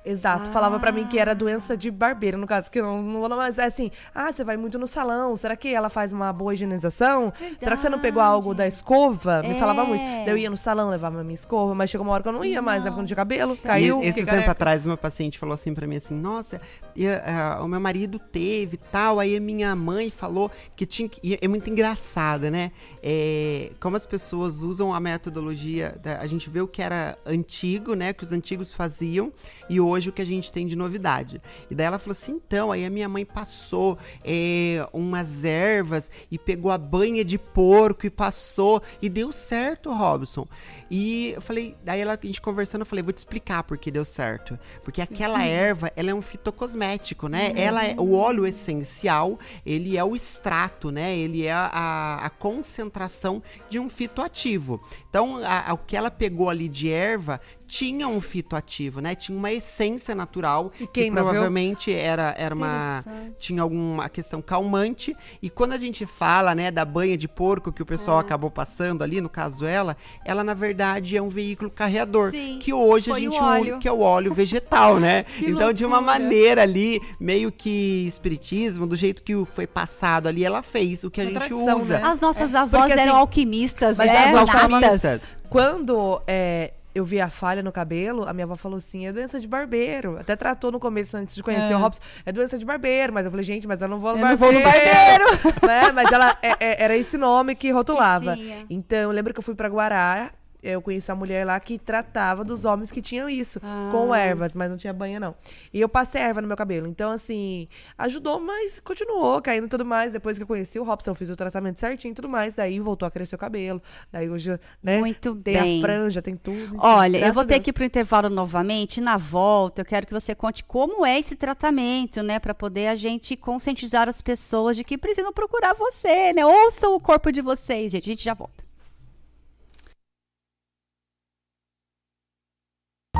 Exato, 0.09 0.49
falava 0.51 0.79
pra 0.79 0.91
mim 0.91 1.05
que 1.05 1.17
Ah. 1.19 1.21
era 1.21 1.35
doença 1.35 1.75
de 1.75 1.91
barbeiro, 1.91 2.37
no 2.37 2.47
caso, 2.47 2.71
que 2.71 2.81
não, 2.81 3.01
não 3.01 3.19
vou 3.19 3.29
mas 3.37 3.57
é 3.57 3.65
assim, 3.65 3.91
ah, 4.15 4.31
você 4.31 4.43
vai 4.43 4.55
muito 4.57 4.79
no 4.79 4.87
salão, 4.87 5.35
será 5.35 5.55
que 5.55 5.73
ela 5.73 5.89
faz 5.89 6.13
uma 6.13 6.31
boa 6.31 6.53
higienização? 6.53 7.31
Será 7.59 7.75
que 7.75 7.81
você 7.81 7.89
não 7.89 7.99
pegou 7.99 8.21
algo 8.21 8.53
da 8.53 8.65
escova? 8.67 9.43
Me 9.43 9.55
falava 9.59 9.83
muito. 9.83 10.01
É. 10.03 10.23
Daí 10.25 10.29
eu 10.29 10.37
ia 10.37 10.49
no 10.49 10.57
salão, 10.57 10.89
levava 10.89 11.19
a 11.19 11.23
minha 11.23 11.33
escova, 11.33 11.75
mas 11.75 11.89
chegou 11.89 12.05
uma 12.07 12.13
hora 12.13 12.23
que 12.23 12.29
eu 12.29 12.33
não 12.33 12.43
ia 12.45 12.61
mais, 12.61 12.83
né, 12.83 12.89
não 12.89 13.05
tinha 13.05 13.15
cabelo, 13.15 13.53
E 13.55 13.57
caiu, 13.57 14.01
esse 14.01 14.15
tempo 14.19 14.27
careca. 14.31 14.51
atrás, 14.51 14.85
uma 14.85 14.95
paciente 14.97 15.37
falou 15.37 15.53
assim 15.53 15.73
pra 15.73 15.85
mim 15.85 15.97
assim, 15.97 16.15
nossa, 16.15 16.61
e, 16.95 17.07
ah, 17.07 17.59
o 17.61 17.67
meu 17.67 17.79
marido 17.79 18.17
teve 18.17 18.77
tal, 18.77 19.19
aí 19.19 19.35
a 19.35 19.39
minha 19.41 19.75
mãe 19.75 20.09
falou 20.09 20.49
que 20.75 20.85
tinha 20.85 21.09
que... 21.09 21.37
é 21.41 21.47
muito 21.47 21.69
engraçado, 21.69 22.49
né? 22.49 22.71
É, 23.03 23.71
como 23.79 23.95
as 23.95 24.05
pessoas 24.05 24.61
usam 24.61 24.93
a 24.93 24.99
metodologia, 24.99 25.95
da- 26.01 26.19
a 26.19 26.25
gente 26.27 26.49
vê 26.49 26.61
o 26.61 26.67
que 26.67 26.81
era 26.81 27.17
antigo, 27.25 27.93
né? 27.93 28.13
Que 28.13 28.23
os 28.23 28.31
antigos 28.31 28.71
faziam, 28.73 29.31
e 29.69 29.79
hoje 29.79 29.96
o 30.05 30.11
que 30.11 30.21
a 30.21 30.25
gente 30.25 30.51
tem 30.51 30.67
de 30.67 30.75
novidade. 30.75 31.41
E 31.69 31.75
daí 31.75 31.87
ela 31.87 31.97
falou 31.99 32.11
assim, 32.13 32.33
então, 32.33 32.71
aí 32.71 32.85
a 32.85 32.89
minha 32.89 33.09
mãe 33.09 33.25
passou 33.25 33.97
é, 34.23 34.87
umas 34.93 35.43
ervas 35.43 36.11
e 36.29 36.37
pegou 36.37 36.71
a 36.71 36.77
banha 36.77 37.23
de 37.23 37.37
porco 37.37 38.05
e 38.05 38.09
passou, 38.09 38.81
e 39.01 39.09
deu 39.09 39.31
certo, 39.31 39.91
Robson. 39.93 40.45
E 40.91 41.31
eu 41.35 41.41
falei, 41.41 41.75
daí 41.83 41.99
ela, 42.01 42.13
a 42.21 42.25
gente 42.25 42.41
conversando, 42.41 42.81
eu 42.81 42.85
falei, 42.85 43.03
vou 43.03 43.11
te 43.13 43.17
explicar 43.17 43.63
por 43.63 43.77
que 43.77 43.89
deu 43.91 44.05
certo. 44.05 44.57
Porque 44.83 45.01
aquela 45.01 45.43
erva, 45.43 45.91
ela 45.95 46.09
é 46.11 46.13
um 46.13 46.21
fitocosmético, 46.21 47.27
né? 47.27 47.51
Ela 47.55 47.85
é 47.85 47.95
o 47.97 48.13
óleo 48.13 48.45
essencial, 48.45 49.37
ele 49.65 49.97
é 49.97 50.03
o 50.03 50.15
extrato, 50.15 50.91
né? 50.91 51.15
Ele 51.17 51.45
é 51.45 51.51
a, 51.51 52.19
a 52.23 52.29
concentração 52.29 53.41
de 53.69 53.79
um 53.79 53.89
fitoativo. 53.89 54.81
Então, 55.09 55.37
a- 55.43 55.71
a- 55.71 55.73
o 55.73 55.77
que 55.77 55.95
ela 55.95 56.09
pegou 56.11 56.49
ali 56.49 56.67
de 56.69 56.89
erva 56.89 57.39
tinha 57.67 58.07
um 58.07 58.21
fitoativo, 58.21 59.01
né? 59.01 59.13
Tinha 59.13 59.37
uma 59.37 59.51
essência 59.51 59.86
essência 59.87 60.13
natural. 60.13 60.71
E 60.79 60.85
queima, 60.87 61.21
viu? 61.21 61.23
provavelmente 61.29 61.91
era, 61.93 62.33
era 62.37 62.53
uma. 62.53 63.03
Tinha 63.39 63.61
alguma 63.61 64.09
questão 64.09 64.41
calmante. 64.41 65.15
E 65.41 65.49
quando 65.49 65.73
a 65.73 65.77
gente 65.77 66.05
fala, 66.05 66.53
né, 66.53 66.69
da 66.71 66.83
banha 66.85 67.17
de 67.17 67.27
porco 67.27 67.71
que 67.71 67.81
o 67.81 67.85
pessoal 67.85 68.19
acabou 68.19 68.51
passando 68.51 69.03
ali, 69.03 69.21
no 69.21 69.29
caso 69.29 69.65
ela, 69.65 69.95
ela 70.25 70.43
na 70.43 70.53
verdade 70.53 71.15
é 71.15 71.21
um 71.21 71.29
veículo 71.29 71.69
carreador. 71.71 72.31
Sim, 72.31 72.59
que 72.59 72.73
hoje 72.73 73.11
a 73.11 73.19
gente 73.19 73.37
óleo. 73.37 73.71
usa, 73.73 73.77
que 73.79 73.87
é 73.87 73.91
o 73.91 73.99
óleo 74.01 74.33
vegetal, 74.33 74.99
né? 74.99 75.23
Que 75.37 75.45
então, 75.51 75.71
de 75.71 75.85
uma 75.85 75.97
loucura. 75.99 76.19
maneira 76.19 76.61
ali, 76.63 76.99
meio 77.19 77.51
que 77.51 78.05
espiritismo, 78.07 78.85
do 78.87 78.95
jeito 78.95 79.21
que 79.23 79.33
foi 79.53 79.67
passado 79.67 80.27
ali, 80.27 80.43
ela 80.43 80.61
fez 80.63 81.03
o 81.03 81.11
que 81.11 81.21
a 81.21 81.23
Uma 81.23 81.29
gente 81.29 81.39
tradição, 81.39 81.79
usa. 81.79 81.99
né? 81.99 82.03
As 82.03 82.19
nossas 82.19 82.53
É, 82.53 82.57
avós 82.57 82.81
porque, 82.85 82.93
eram 82.93 83.11
assim, 83.13 83.21
alquimistas, 83.21 83.97
mas 83.97 84.07
né? 84.07 84.17
as 84.33 84.49
alquimistas. 84.49 85.37
Quando 85.49 86.21
é, 86.27 86.73
eu 86.97 87.05
vi 87.05 87.21
a 87.21 87.29
falha 87.29 87.61
no 87.63 87.71
cabelo, 87.71 88.27
a 88.27 88.33
minha 88.33 88.45
avó 88.45 88.55
falou 88.55 88.77
assim: 88.77 89.07
é 89.07 89.11
doença 89.13 89.39
de 89.39 89.47
barbeiro. 89.47 90.17
Até 90.19 90.35
tratou 90.35 90.71
no 90.71 90.79
começo, 90.79 91.15
antes 91.17 91.35
de 91.35 91.43
conhecer 91.43 91.73
É. 91.73 91.75
o 91.75 91.79
Robson, 91.79 92.01
é 92.25 92.31
doença 92.31 92.57
de 92.57 92.65
barbeiro. 92.65 93.13
Mas 93.13 93.25
eu 93.25 93.31
falei, 93.31 93.45
gente, 93.45 93.67
mas 93.67 93.81
eu 93.81 93.87
não 93.87 93.99
vou 93.99 94.13
no 94.13 94.19
Eu 94.19 94.25
não 94.27 94.35
barbeiro. 94.37 94.53
vou 94.53 94.61
no 94.61 94.71
barbeiro. 94.71 95.25
né? 95.65 95.91
Mas 95.93 96.11
ela, 96.11 96.37
é- 96.41 96.55
é- 96.59 96.83
era 96.83 96.97
esse 96.97 97.17
nome 97.17 97.55
que 97.55 97.69
rotulava. 97.71 98.35
Então, 98.69 98.97
eu 98.99 99.11
lembro 99.11 99.33
que 99.33 99.39
eu 99.39 99.43
fui 99.43 99.55
pra 99.55 99.69
Guará. 99.69 100.31
Eu 100.61 100.81
conheci 100.81 101.09
uma 101.11 101.17
mulher 101.17 101.45
lá 101.45 101.59
que 101.59 101.77
tratava 101.77 102.43
dos 102.43 102.65
homens 102.65 102.91
que 102.91 103.01
tinham 103.01 103.29
isso, 103.29 103.59
Ah. 103.63 103.89
com 103.91 104.13
ervas, 104.13 104.55
mas 104.55 104.69
não 104.69 104.75
tinha 104.75 104.91
banha, 104.91 105.19
não. 105.19 105.35
E 105.71 105.79
eu 105.79 105.87
passei 105.87 106.19
erva 106.21 106.41
no 106.41 106.47
meu 106.47 106.57
cabelo. 106.57 106.87
Então, 106.87 107.11
assim, 107.11 107.67
ajudou, 107.97 108.39
mas 108.39 108.79
continuou 108.79 109.39
caindo 109.41 109.67
tudo 109.67 109.85
mais. 109.85 110.13
Depois 110.13 110.35
que 110.37 110.43
eu 110.43 110.47
conheci 110.47 110.79
o 110.79 110.83
Robson, 110.83 111.11
eu 111.11 111.15
fiz 111.15 111.29
o 111.29 111.35
tratamento 111.35 111.79
certinho 111.79 112.11
e 112.11 112.15
tudo 112.15 112.27
mais. 112.27 112.55
Daí 112.55 112.79
voltou 112.79 113.07
a 113.07 113.11
crescer 113.11 113.35
o 113.35 113.37
cabelo. 113.37 113.81
Daí 114.11 114.29
hoje, 114.29 114.59
né? 114.81 114.97
Muito 114.99 115.35
tem 115.35 115.53
bem. 115.61 115.79
a 115.79 115.81
franja, 115.85 116.21
tem 116.21 116.35
tudo. 116.35 116.75
Olha, 116.79 117.19
eu 117.25 117.33
vou 117.33 117.43
ter 117.45 117.53
Deus. 117.55 117.63
que 117.65 117.69
ir 117.69 117.73
pro 117.73 117.85
intervalo 117.85 118.29
novamente. 118.29 118.99
Na 118.99 119.15
volta, 119.15 119.81
eu 119.81 119.85
quero 119.85 120.07
que 120.07 120.13
você 120.13 120.33
conte 120.33 120.63
como 120.63 121.05
é 121.05 121.19
esse 121.19 121.35
tratamento, 121.35 122.23
né? 122.23 122.39
Pra 122.39 122.53
poder 122.55 122.87
a 122.87 122.95
gente 122.95 123.35
conscientizar 123.37 124.09
as 124.09 124.21
pessoas 124.21 124.75
de 124.75 124.83
que 124.83 124.97
precisam 124.97 125.31
procurar 125.31 125.73
você, 125.75 126.33
né? 126.33 126.45
Ouçam 126.45 126.95
o 126.95 126.99
corpo 126.99 127.31
de 127.31 127.41
vocês, 127.41 127.91
gente. 127.91 128.03
A 128.09 128.13
gente 128.13 128.23
já 128.23 128.33
volta. 128.33 128.66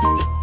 you. 0.02 0.37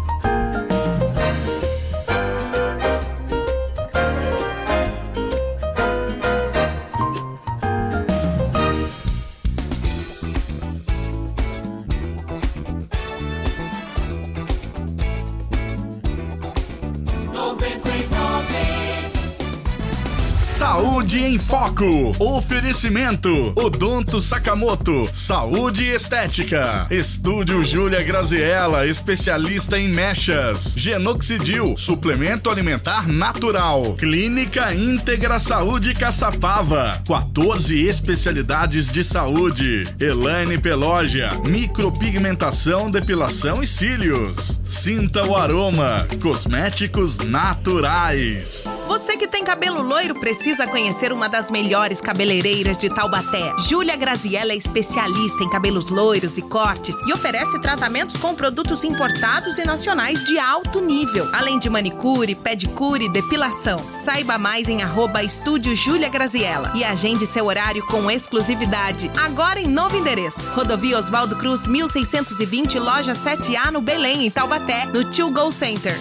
Saúde 20.56 21.22
em 21.22 21.38
Foco. 21.38 22.16
Oferecimento. 22.18 23.52
Odonto 23.56 24.22
Sakamoto. 24.22 25.06
Saúde 25.12 25.86
Estética. 25.86 26.86
Estúdio 26.90 27.62
Júlia 27.62 28.02
Graziella, 28.02 28.86
especialista 28.86 29.78
em 29.78 29.86
mechas. 29.86 30.72
Genoxidil, 30.74 31.76
suplemento 31.76 32.48
alimentar 32.48 33.06
natural. 33.06 33.96
Clínica 33.98 34.72
Íntegra 34.72 35.38
Saúde 35.38 35.92
Caçapava. 35.92 37.02
14 37.06 37.78
especialidades 37.86 38.90
de 38.90 39.04
saúde. 39.04 39.84
Elaine 40.00 40.56
Pelógia, 40.56 41.32
micropigmentação, 41.46 42.90
depilação 42.90 43.62
e 43.62 43.66
cílios. 43.66 44.58
Sinta 44.64 45.22
o 45.22 45.36
aroma. 45.36 46.08
Cosméticos 46.22 47.18
naturais. 47.18 48.64
Você 48.88 49.18
que 49.18 49.28
tem 49.28 49.44
cabelo 49.44 49.82
loiro 49.82 50.18
precisa 50.18 50.45
conhecer 50.68 51.12
uma 51.12 51.28
das 51.28 51.50
melhores 51.50 52.00
cabeleireiras 52.00 52.78
de 52.78 52.88
Taubaté. 52.88 53.52
Júlia 53.68 53.96
Graziella 53.96 54.52
é 54.52 54.56
especialista 54.56 55.42
em 55.42 55.50
cabelos 55.50 55.88
loiros 55.88 56.38
e 56.38 56.42
cortes 56.42 56.94
e 57.04 57.12
oferece 57.12 57.58
tratamentos 57.60 58.16
com 58.16 58.32
produtos 58.32 58.84
importados 58.84 59.58
e 59.58 59.64
nacionais 59.64 60.24
de 60.24 60.38
alto 60.38 60.80
nível, 60.80 61.28
além 61.32 61.58
de 61.58 61.68
manicure, 61.68 62.36
pedicure 62.36 63.06
e 63.06 63.08
depilação. 63.08 63.84
Saiba 63.92 64.38
mais 64.38 64.68
em 64.68 64.84
arroba 64.84 65.20
estúdio 65.20 65.74
Júlia 65.74 66.08
Graziella 66.08 66.72
e 66.76 66.84
agende 66.84 67.26
seu 67.26 67.46
horário 67.46 67.84
com 67.86 68.08
exclusividade. 68.08 69.10
Agora 69.16 69.58
em 69.58 69.66
novo 69.66 69.96
endereço. 69.96 70.48
Rodovia 70.50 70.96
Oswaldo 70.96 71.34
Cruz, 71.34 71.66
1620, 71.66 72.78
loja 72.78 73.14
7A 73.14 73.72
no 73.72 73.80
Belém, 73.80 74.24
em 74.24 74.30
Taubaté, 74.30 74.86
no 74.86 75.10
Tio 75.10 75.28
Go 75.32 75.50
Center. 75.50 75.96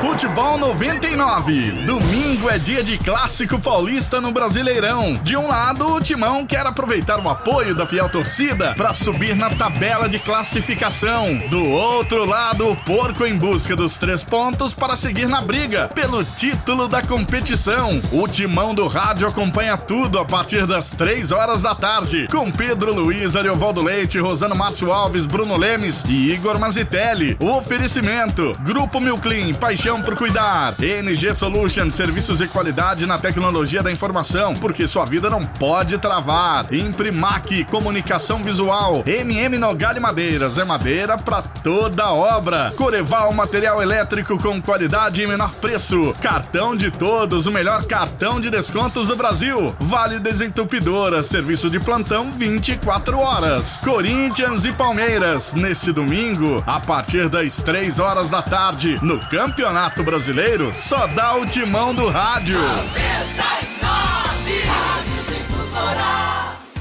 Futebol 0.00 0.56
99. 0.58 1.72
Domingo 1.84 2.48
é 2.48 2.56
dia 2.56 2.84
de 2.84 2.96
clássico 2.98 3.58
paulista 3.58 4.20
no 4.20 4.30
Brasileirão. 4.30 5.14
De 5.24 5.36
um 5.36 5.48
lado, 5.48 5.94
o 5.94 6.00
Timão 6.00 6.46
quer 6.46 6.64
aproveitar 6.64 7.18
o 7.18 7.28
apoio 7.28 7.74
da 7.74 7.84
fiel 7.84 8.08
torcida 8.08 8.74
para 8.76 8.94
subir 8.94 9.34
na 9.34 9.50
tabela 9.50 10.08
de 10.08 10.20
classificação. 10.20 11.36
Do 11.50 11.64
outro 11.68 12.24
lado, 12.24 12.70
o 12.70 12.76
Porco 12.76 13.26
em 13.26 13.36
busca 13.36 13.74
dos 13.74 13.98
três 13.98 14.22
pontos 14.22 14.72
para 14.72 14.94
seguir 14.94 15.26
na 15.26 15.40
briga 15.40 15.88
pelo 15.88 16.24
título 16.24 16.86
da 16.86 17.02
competição. 17.02 18.00
O 18.12 18.28
Timão 18.28 18.74
do 18.74 18.86
Rádio 18.86 19.26
acompanha 19.26 19.76
tudo 19.76 20.20
a 20.20 20.24
partir 20.24 20.64
das 20.64 20.92
três 20.92 21.32
horas 21.32 21.62
da 21.62 21.74
tarde, 21.74 22.28
com 22.30 22.50
Pedro 22.52 22.94
Luiz, 22.94 23.34
Ariovaldo 23.34 23.82
Leite, 23.82 24.18
Rosano 24.18 24.54
Márcio 24.54 24.92
Alves, 24.92 25.26
Bruno 25.26 25.56
Lemes 25.56 26.04
e 26.08 26.32
Igor 26.32 26.56
Mazitelli. 26.56 27.36
Oferecimento: 27.40 28.56
Grupo 28.62 29.00
Milclean, 29.00 29.54
paixão 29.54 29.87
por 29.96 30.14
cuidar. 30.14 30.74
NG 30.78 31.32
Solution, 31.32 31.90
serviços 31.90 32.42
e 32.42 32.46
qualidade 32.46 33.06
na 33.06 33.16
tecnologia 33.16 33.82
da 33.82 33.90
informação, 33.90 34.54
porque 34.54 34.86
sua 34.86 35.06
vida 35.06 35.30
não 35.30 35.46
pode 35.46 35.96
travar. 35.96 36.66
Imprimac, 36.70 37.64
comunicação 37.64 38.44
visual. 38.44 39.02
MM 39.06 39.56
Nogali 39.56 39.98
Madeiras, 39.98 40.58
é 40.58 40.64
madeira 40.64 41.16
pra 41.16 41.40
toda 41.40 42.12
obra. 42.12 42.70
Coreval, 42.76 43.32
material 43.32 43.82
elétrico 43.82 44.38
com 44.38 44.60
qualidade 44.60 45.22
e 45.22 45.26
menor 45.26 45.52
preço. 45.54 46.14
Cartão 46.20 46.76
de 46.76 46.90
todos, 46.90 47.46
o 47.46 47.52
melhor 47.52 47.86
cartão 47.86 48.38
de 48.38 48.50
descontos 48.50 49.08
do 49.08 49.16
Brasil. 49.16 49.74
Vale 49.80 50.18
Desentupidora, 50.18 51.22
serviço 51.22 51.70
de 51.70 51.80
plantão 51.80 52.30
24 52.30 53.18
horas. 53.18 53.80
Corinthians 53.82 54.66
e 54.66 54.72
Palmeiras, 54.72 55.54
neste 55.54 55.92
domingo, 55.92 56.62
a 56.66 56.78
partir 56.78 57.30
das 57.30 57.56
3 57.62 57.98
horas 57.98 58.28
da 58.28 58.42
tarde, 58.42 58.98
no 59.00 59.18
Campeonato 59.18 59.77
Brasileiro, 59.78 60.72
só 60.74 61.06
dá 61.06 61.36
o 61.36 61.46
timão 61.46 61.94
do 61.94 62.08
rádio. 62.08 62.58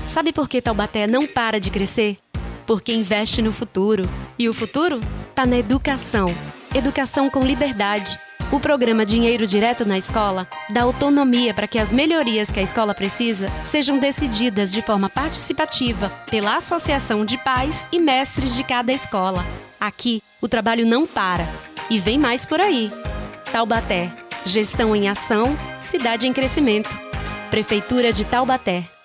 Sabe 0.04 0.34
por 0.34 0.50
que 0.50 0.60
Taubaté 0.60 1.06
não 1.06 1.28
para 1.28 1.60
de 1.60 1.70
crescer? 1.70 2.18
Porque 2.66 2.92
investe 2.92 3.40
no 3.40 3.54
futuro. 3.54 4.10
E 4.40 4.50
o 4.50 4.54
futuro? 4.54 5.00
Tá 5.36 5.46
na 5.46 5.60
educação. 5.60 6.36
Educação 6.74 7.30
com 7.30 7.46
liberdade. 7.46 8.20
O 8.52 8.60
programa 8.60 9.06
Dinheiro 9.06 9.46
Direto 9.46 9.86
na 9.86 10.00
Escola 10.00 10.48
dá 10.68 10.82
autonomia 10.82 11.54
para 11.54 11.68
que 11.68 11.78
as 11.78 11.94
melhorias 11.94 12.52
que 12.52 12.60
a 12.60 12.64
escola 12.64 12.96
precisa 12.96 13.52
sejam 13.62 14.00
decididas 14.00 14.72
de 14.72 14.82
forma 14.82 15.08
participativa 15.08 16.10
pela 16.32 16.56
Associação 16.56 17.24
de 17.24 17.38
Pais 17.38 17.88
e 17.92 18.00
Mestres 18.00 18.56
de 18.56 18.64
cada 18.64 18.92
escola. 18.92 19.46
Aqui, 19.80 20.24
o 20.42 20.48
trabalho 20.48 20.84
não 20.88 21.06
para. 21.06 21.48
E 21.90 22.00
vem 22.00 22.18
mais 22.18 22.46
por 22.46 22.60
aí. 22.60 22.92
Taubaté. 23.52 24.12
Gestão 24.46 24.96
em 24.96 25.10
ação, 25.10 25.58
cidade 25.80 26.28
em 26.28 26.34
crescimento. 26.34 26.90
Prefeitura 27.50 28.12
de 28.12 28.26
Taubaté. 28.26 28.97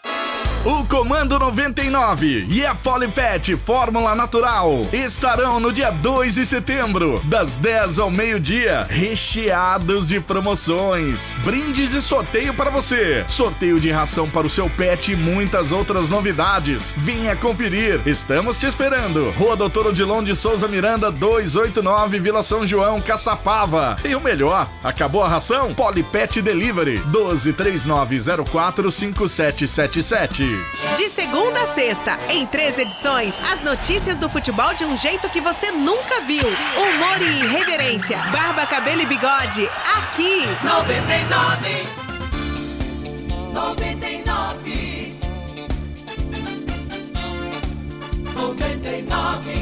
O 0.64 0.86
Comando 0.86 1.40
99 1.40 2.46
e 2.48 2.64
a 2.64 2.72
Polipet 2.72 3.56
Fórmula 3.56 4.14
Natural 4.14 4.82
estarão 4.92 5.58
no 5.58 5.72
dia 5.72 5.90
2 5.90 6.34
de 6.34 6.46
setembro, 6.46 7.20
das 7.24 7.56
10 7.56 7.98
ao 7.98 8.12
meio-dia, 8.12 8.86
recheados 8.88 10.06
de 10.06 10.20
promoções, 10.20 11.34
brindes 11.42 11.92
e 11.94 12.00
sorteio 12.00 12.54
para 12.54 12.70
você, 12.70 13.24
sorteio 13.26 13.80
de 13.80 13.90
ração 13.90 14.30
para 14.30 14.46
o 14.46 14.50
seu 14.50 14.70
pet 14.70 15.10
e 15.10 15.16
muitas 15.16 15.72
outras 15.72 16.08
novidades. 16.08 16.94
Venha 16.96 17.34
conferir, 17.34 18.00
estamos 18.06 18.60
te 18.60 18.66
esperando. 18.66 19.32
Rua 19.32 19.56
Doutor 19.56 19.88
Odilon 19.88 20.22
de 20.22 20.36
Souza 20.36 20.68
Miranda 20.68 21.10
289, 21.10 22.20
Vila 22.20 22.42
São 22.44 22.64
João, 22.64 23.00
Caçapava. 23.00 23.96
E 24.04 24.14
o 24.14 24.20
melhor, 24.20 24.68
acabou 24.84 25.24
a 25.24 25.28
ração? 25.28 25.74
Polipet 25.74 26.40
Delivery 26.40 26.98
12 27.06 27.52
3904 27.52 28.92
5777. 28.92 30.51
De 30.96 31.10
segunda 31.10 31.60
a 31.62 31.66
sexta, 31.66 32.18
em 32.30 32.46
três 32.46 32.78
edições, 32.78 33.34
as 33.52 33.60
notícias 33.62 34.18
do 34.18 34.28
futebol 34.28 34.74
de 34.74 34.84
um 34.84 34.96
jeito 34.96 35.28
que 35.30 35.40
você 35.40 35.70
nunca 35.70 36.20
viu. 36.22 36.46
Humor 36.46 37.20
e 37.20 37.44
irreverência, 37.44 38.18
barba, 38.30 38.66
cabelo 38.66 39.02
e 39.02 39.06
bigode, 39.06 39.68
aqui. 39.96 40.46
99 40.64 41.86
99 43.52 45.12
99 48.34 49.61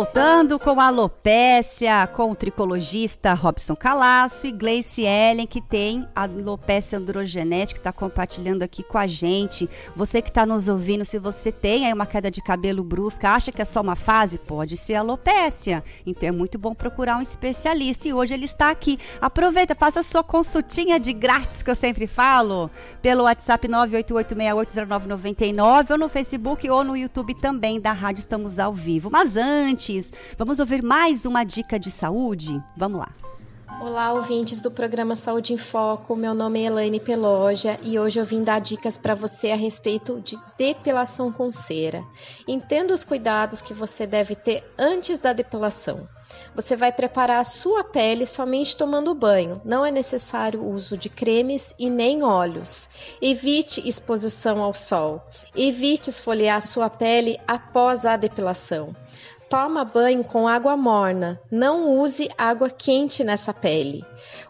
Conversando 0.00 0.58
com 0.58 0.80
a 0.80 0.86
alopécia, 0.86 2.06
com 2.06 2.30
o 2.30 2.34
tricologista 2.34 3.34
Robson 3.34 3.76
Calaço 3.76 4.46
e 4.46 4.50
Gleice 4.50 5.02
Ellen, 5.02 5.46
que 5.46 5.60
tem 5.60 6.08
a 6.16 6.22
alopécia 6.22 6.98
androgenética, 6.98 7.78
está 7.78 7.92
compartilhando 7.92 8.62
aqui 8.62 8.82
com 8.82 8.96
a 8.96 9.06
gente. 9.06 9.68
Você 9.94 10.22
que 10.22 10.30
está 10.30 10.46
nos 10.46 10.68
ouvindo, 10.68 11.04
se 11.04 11.18
você 11.18 11.52
tem 11.52 11.84
aí 11.84 11.92
uma 11.92 12.06
queda 12.06 12.30
de 12.30 12.40
cabelo 12.40 12.82
brusca, 12.82 13.28
acha 13.28 13.52
que 13.52 13.60
é 13.60 13.64
só 13.64 13.82
uma 13.82 13.94
fase, 13.94 14.38
pode 14.38 14.74
ser 14.74 14.94
alopécia. 14.94 15.84
Então 16.06 16.30
é 16.30 16.32
muito 16.32 16.58
bom 16.58 16.74
procurar 16.74 17.18
um 17.18 17.22
especialista 17.22 18.08
e 18.08 18.14
hoje 18.14 18.32
ele 18.32 18.46
está 18.46 18.70
aqui. 18.70 18.98
Aproveita, 19.20 19.74
faça 19.74 20.00
a 20.00 20.02
sua 20.02 20.24
consultinha 20.24 20.98
de 20.98 21.12
grátis, 21.12 21.62
que 21.62 21.70
eu 21.70 21.76
sempre 21.76 22.06
falo, 22.06 22.70
pelo 23.02 23.24
WhatsApp 23.24 23.68
988680999 23.68 25.90
ou 25.90 25.98
no 25.98 26.08
Facebook 26.08 26.70
ou 26.70 26.82
no 26.82 26.96
YouTube 26.96 27.34
também 27.34 27.78
da 27.78 27.92
Rádio 27.92 28.20
Estamos 28.20 28.58
ao 28.58 28.72
Vivo. 28.72 29.10
Mas 29.12 29.36
antes, 29.36 29.89
vamos 30.38 30.60
ouvir 30.60 30.82
mais 30.82 31.24
uma 31.24 31.42
dica 31.42 31.78
de 31.78 31.90
saúde? 31.90 32.62
Vamos 32.76 33.00
lá. 33.00 33.12
Olá, 33.80 34.12
ouvintes 34.12 34.60
do 34.60 34.70
programa 34.70 35.16
Saúde 35.16 35.54
em 35.54 35.56
Foco. 35.56 36.14
Meu 36.14 36.34
nome 36.34 36.60
é 36.60 36.66
Elaine 36.66 37.00
Peloja 37.00 37.80
e 37.82 37.98
hoje 37.98 38.20
eu 38.20 38.26
vim 38.26 38.44
dar 38.44 38.60
dicas 38.60 38.98
para 38.98 39.14
você 39.14 39.52
a 39.52 39.56
respeito 39.56 40.20
de 40.20 40.38
depilação 40.58 41.32
com 41.32 41.50
cera. 41.50 42.04
Entenda 42.46 42.92
os 42.92 43.04
cuidados 43.04 43.62
que 43.62 43.72
você 43.72 44.06
deve 44.06 44.36
ter 44.36 44.62
antes 44.78 45.18
da 45.18 45.32
depilação. 45.32 46.06
Você 46.54 46.76
vai 46.76 46.92
preparar 46.92 47.40
a 47.40 47.44
sua 47.44 47.82
pele 47.82 48.26
somente 48.26 48.76
tomando 48.76 49.14
banho. 49.14 49.62
Não 49.64 49.84
é 49.84 49.90
necessário 49.90 50.60
o 50.60 50.70
uso 50.70 50.94
de 50.96 51.08
cremes 51.08 51.74
e 51.78 51.88
nem 51.88 52.22
óleos. 52.22 52.86
Evite 53.20 53.88
exposição 53.88 54.62
ao 54.62 54.74
sol. 54.74 55.22
Evite 55.56 56.10
esfoliar 56.10 56.60
sua 56.60 56.90
pele 56.90 57.40
após 57.48 58.04
a 58.04 58.18
depilação. 58.18 58.94
Toma 59.50 59.84
banho 59.84 60.22
com 60.22 60.46
água 60.46 60.76
morna. 60.76 61.40
Não 61.50 61.98
use 61.98 62.30
água 62.38 62.70
quente 62.70 63.24
nessa 63.24 63.52
pele. 63.52 64.04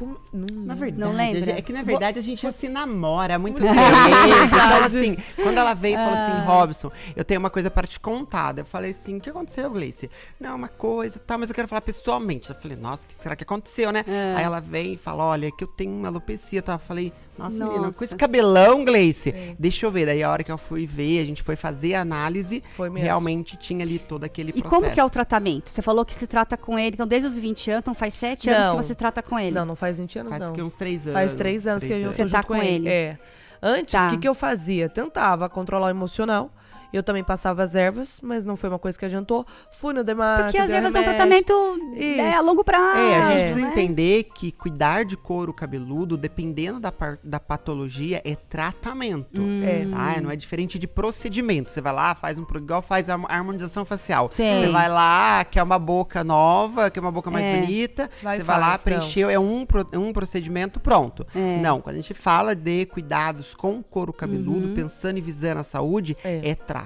Com- 0.00 0.16
não- 0.32 0.64
Na 0.64 0.74
verdade, 0.74 0.98
Não 0.98 1.12
lembra? 1.12 1.52
É 1.52 1.60
que 1.60 1.74
na 1.74 1.82
verdade 1.82 2.18
a 2.18 2.22
gente 2.22 2.40
já 2.40 2.50
se 2.50 2.70
namora 2.70 3.34
há 3.34 3.38
muito 3.38 3.60
tempo. 3.60 3.74
então, 4.46 4.84
assim, 4.84 5.14
quando 5.36 5.58
ela 5.58 5.74
veio 5.74 5.92
e 5.94 5.96
falou 5.98 6.14
Ah. 6.14 6.26
assim, 6.38 6.46
Robson, 6.46 6.90
eu 7.14 7.22
tenho 7.22 7.38
uma 7.38 7.50
coisa 7.50 7.70
para 7.70 7.86
te 7.86 8.00
contar. 8.00 8.56
Eu 8.56 8.64
falei 8.64 8.92
assim, 8.92 9.18
o 9.18 9.20
que 9.20 9.28
aconteceu, 9.28 9.70
Gleice? 9.70 10.10
Não, 10.40 10.56
uma 10.56 10.68
coisa, 10.68 11.18
tá, 11.18 11.36
mas 11.36 11.50
eu 11.50 11.54
quero 11.54 11.68
falar 11.68 11.82
pessoalmente. 11.82 12.48
Eu 12.48 12.56
falei, 12.56 12.78
nossa, 12.78 13.04
o 13.04 13.08
que 13.08 13.14
será 13.14 13.36
que 13.36 13.44
aconteceu, 13.44 13.92
né? 13.92 14.02
Ah. 14.08 14.38
Aí 14.38 14.44
ela 14.44 14.58
veio 14.60 14.94
e 14.94 14.96
falou, 14.96 15.26
olha, 15.26 15.50
que 15.52 15.64
eu 15.64 15.68
tenho 15.68 15.92
uma 15.92 16.08
alopecia, 16.08 16.62
tá? 16.62 16.72
Eu 16.72 16.78
falei, 16.78 17.12
nossa, 17.36 17.52
menina, 17.58 17.86
Nossa. 17.86 17.98
com 17.98 18.04
esse 18.04 18.16
cabelão, 18.16 18.84
Gleice, 18.84 19.32
deixa 19.58 19.84
eu 19.86 19.90
ver. 19.90 20.06
Daí 20.06 20.22
a 20.22 20.30
hora 20.30 20.42
que 20.44 20.52
eu 20.52 20.58
fui 20.58 20.84
ver, 20.86 21.20
a 21.20 21.24
gente 21.26 21.42
foi 21.42 21.56
fazer 21.56 21.94
a 21.94 22.00
análise, 22.02 22.62
Foi 22.72 22.88
mesmo. 22.90 23.04
realmente 23.04 23.56
tinha 23.56 23.82
ali 23.84 23.98
todo 23.98 24.24
aquele 24.24 24.50
E 24.50 24.52
processo. 24.60 24.74
como 24.82 24.90
que 24.92 25.00
é 25.00 25.04
o 25.04 25.08
tratamento? 25.10 25.70
Você 25.70 25.80
falou 25.82 26.04
que 26.04 26.14
se 26.14 26.26
trata 26.26 26.56
com 26.56 26.78
ele, 26.78 26.94
então 26.94 27.06
desde 27.06 27.26
os 27.28 27.36
20 27.38 27.70
anos, 27.70 27.80
então 27.82 27.94
faz 27.94 28.12
7 28.14 28.48
anos 28.50 28.66
Não. 28.66 28.76
que 28.78 28.84
você 28.84 28.94
trata 28.94 29.22
com 29.22 29.38
ele. 29.38 29.52
Não, 29.52 29.64
não 29.64 29.74
faz 29.76 29.89
20 29.98 30.18
anos, 30.18 30.30
Faz 30.30 30.42
não. 30.42 30.52
que 30.52 30.62
uns 30.62 30.74
três 30.74 31.02
anos. 31.02 31.12
Faz 31.14 31.34
três 31.34 31.66
anos 31.66 31.84
que 31.84 31.92
eu 31.92 32.12
Você 32.12 32.24
tô 32.24 32.30
tá 32.30 32.36
junto 32.38 32.46
com 32.48 32.56
ele. 32.56 32.88
É. 32.88 33.18
Antes, 33.62 33.92
o 33.94 33.96
Tá. 33.96 34.10
que, 34.10 34.18
que 34.18 34.28
eu 34.28 34.34
fazia? 34.34 34.88
Tentava 34.88 35.48
controlar 35.48 35.86
o 35.86 35.90
emocional. 35.90 36.50
Eu 36.92 37.02
também 37.02 37.22
passava 37.22 37.62
as 37.62 37.74
ervas, 37.74 38.20
mas 38.22 38.44
não 38.44 38.56
foi 38.56 38.68
uma 38.68 38.78
coisa 38.78 38.98
que 38.98 39.04
adiantou. 39.04 39.46
Fui 39.72 39.92
no 39.94 40.02
dermato. 40.02 40.44
Porque 40.44 40.58
é 40.58 40.64
um 40.64 40.66
remédio. 40.66 41.02
tratamento 41.04 41.76
né, 41.94 42.34
a 42.34 42.40
longo 42.40 42.64
prazo. 42.64 42.98
É, 42.98 43.16
a 43.16 43.28
gente 43.28 43.40
É. 43.40 43.44
precisa 43.44 43.66
né? 43.66 43.72
entender 43.72 44.24
que 44.34 44.50
cuidar 44.52 45.04
de 45.04 45.16
couro 45.16 45.52
cabeludo, 45.52 46.16
dependendo 46.16 46.80
da, 46.80 46.92
da 47.22 47.38
patologia, 47.40 48.20
é 48.24 48.34
tratamento. 48.34 49.40
Hum. 49.40 49.62
É. 49.64 49.86
Tá? 49.86 50.20
Não 50.20 50.30
é 50.30 50.36
diferente 50.36 50.78
de 50.78 50.86
procedimento. 50.86 51.70
Você 51.70 51.80
vai 51.80 51.92
lá, 51.92 52.14
faz 52.14 52.38
um 52.38 52.44
igual 52.56 52.82
faz 52.82 53.08
a 53.08 53.14
harmonização 53.14 53.84
facial. 53.84 54.28
Sim. 54.32 54.42
Você 54.64 54.68
vai 54.70 54.88
lá, 54.88 55.44
quer 55.44 55.62
uma 55.62 55.78
boca 55.78 56.24
nova, 56.24 56.90
quer 56.90 57.00
uma 57.00 57.12
boca 57.12 57.30
mais 57.30 57.44
É. 57.44 57.60
bonita. 57.60 58.10
Vai 58.22 58.38
você 58.38 58.42
vai 58.42 58.58
lá, 58.60 58.72
não. 58.72 58.78
preencheu, 58.78 59.30
é 59.30 59.38
um, 59.38 59.64
pro- 59.64 59.86
um 59.94 60.12
procedimento 60.12 60.80
pronto. 60.80 61.26
É. 61.34 61.58
Não, 61.60 61.80
quando 61.80 61.94
a 61.96 61.98
gente 62.00 62.14
fala 62.14 62.54
de 62.54 62.86
cuidados 62.86 63.54
com 63.54 63.82
couro 63.82 64.12
cabeludo, 64.12 64.68
Uhum. 64.68 64.74
pensando 64.74 65.18
e 65.18 65.20
visando 65.20 65.60
a 65.60 65.64
saúde, 65.64 66.16
É. 66.24 66.50
é, 66.50 66.54
tratamento. 66.54 66.79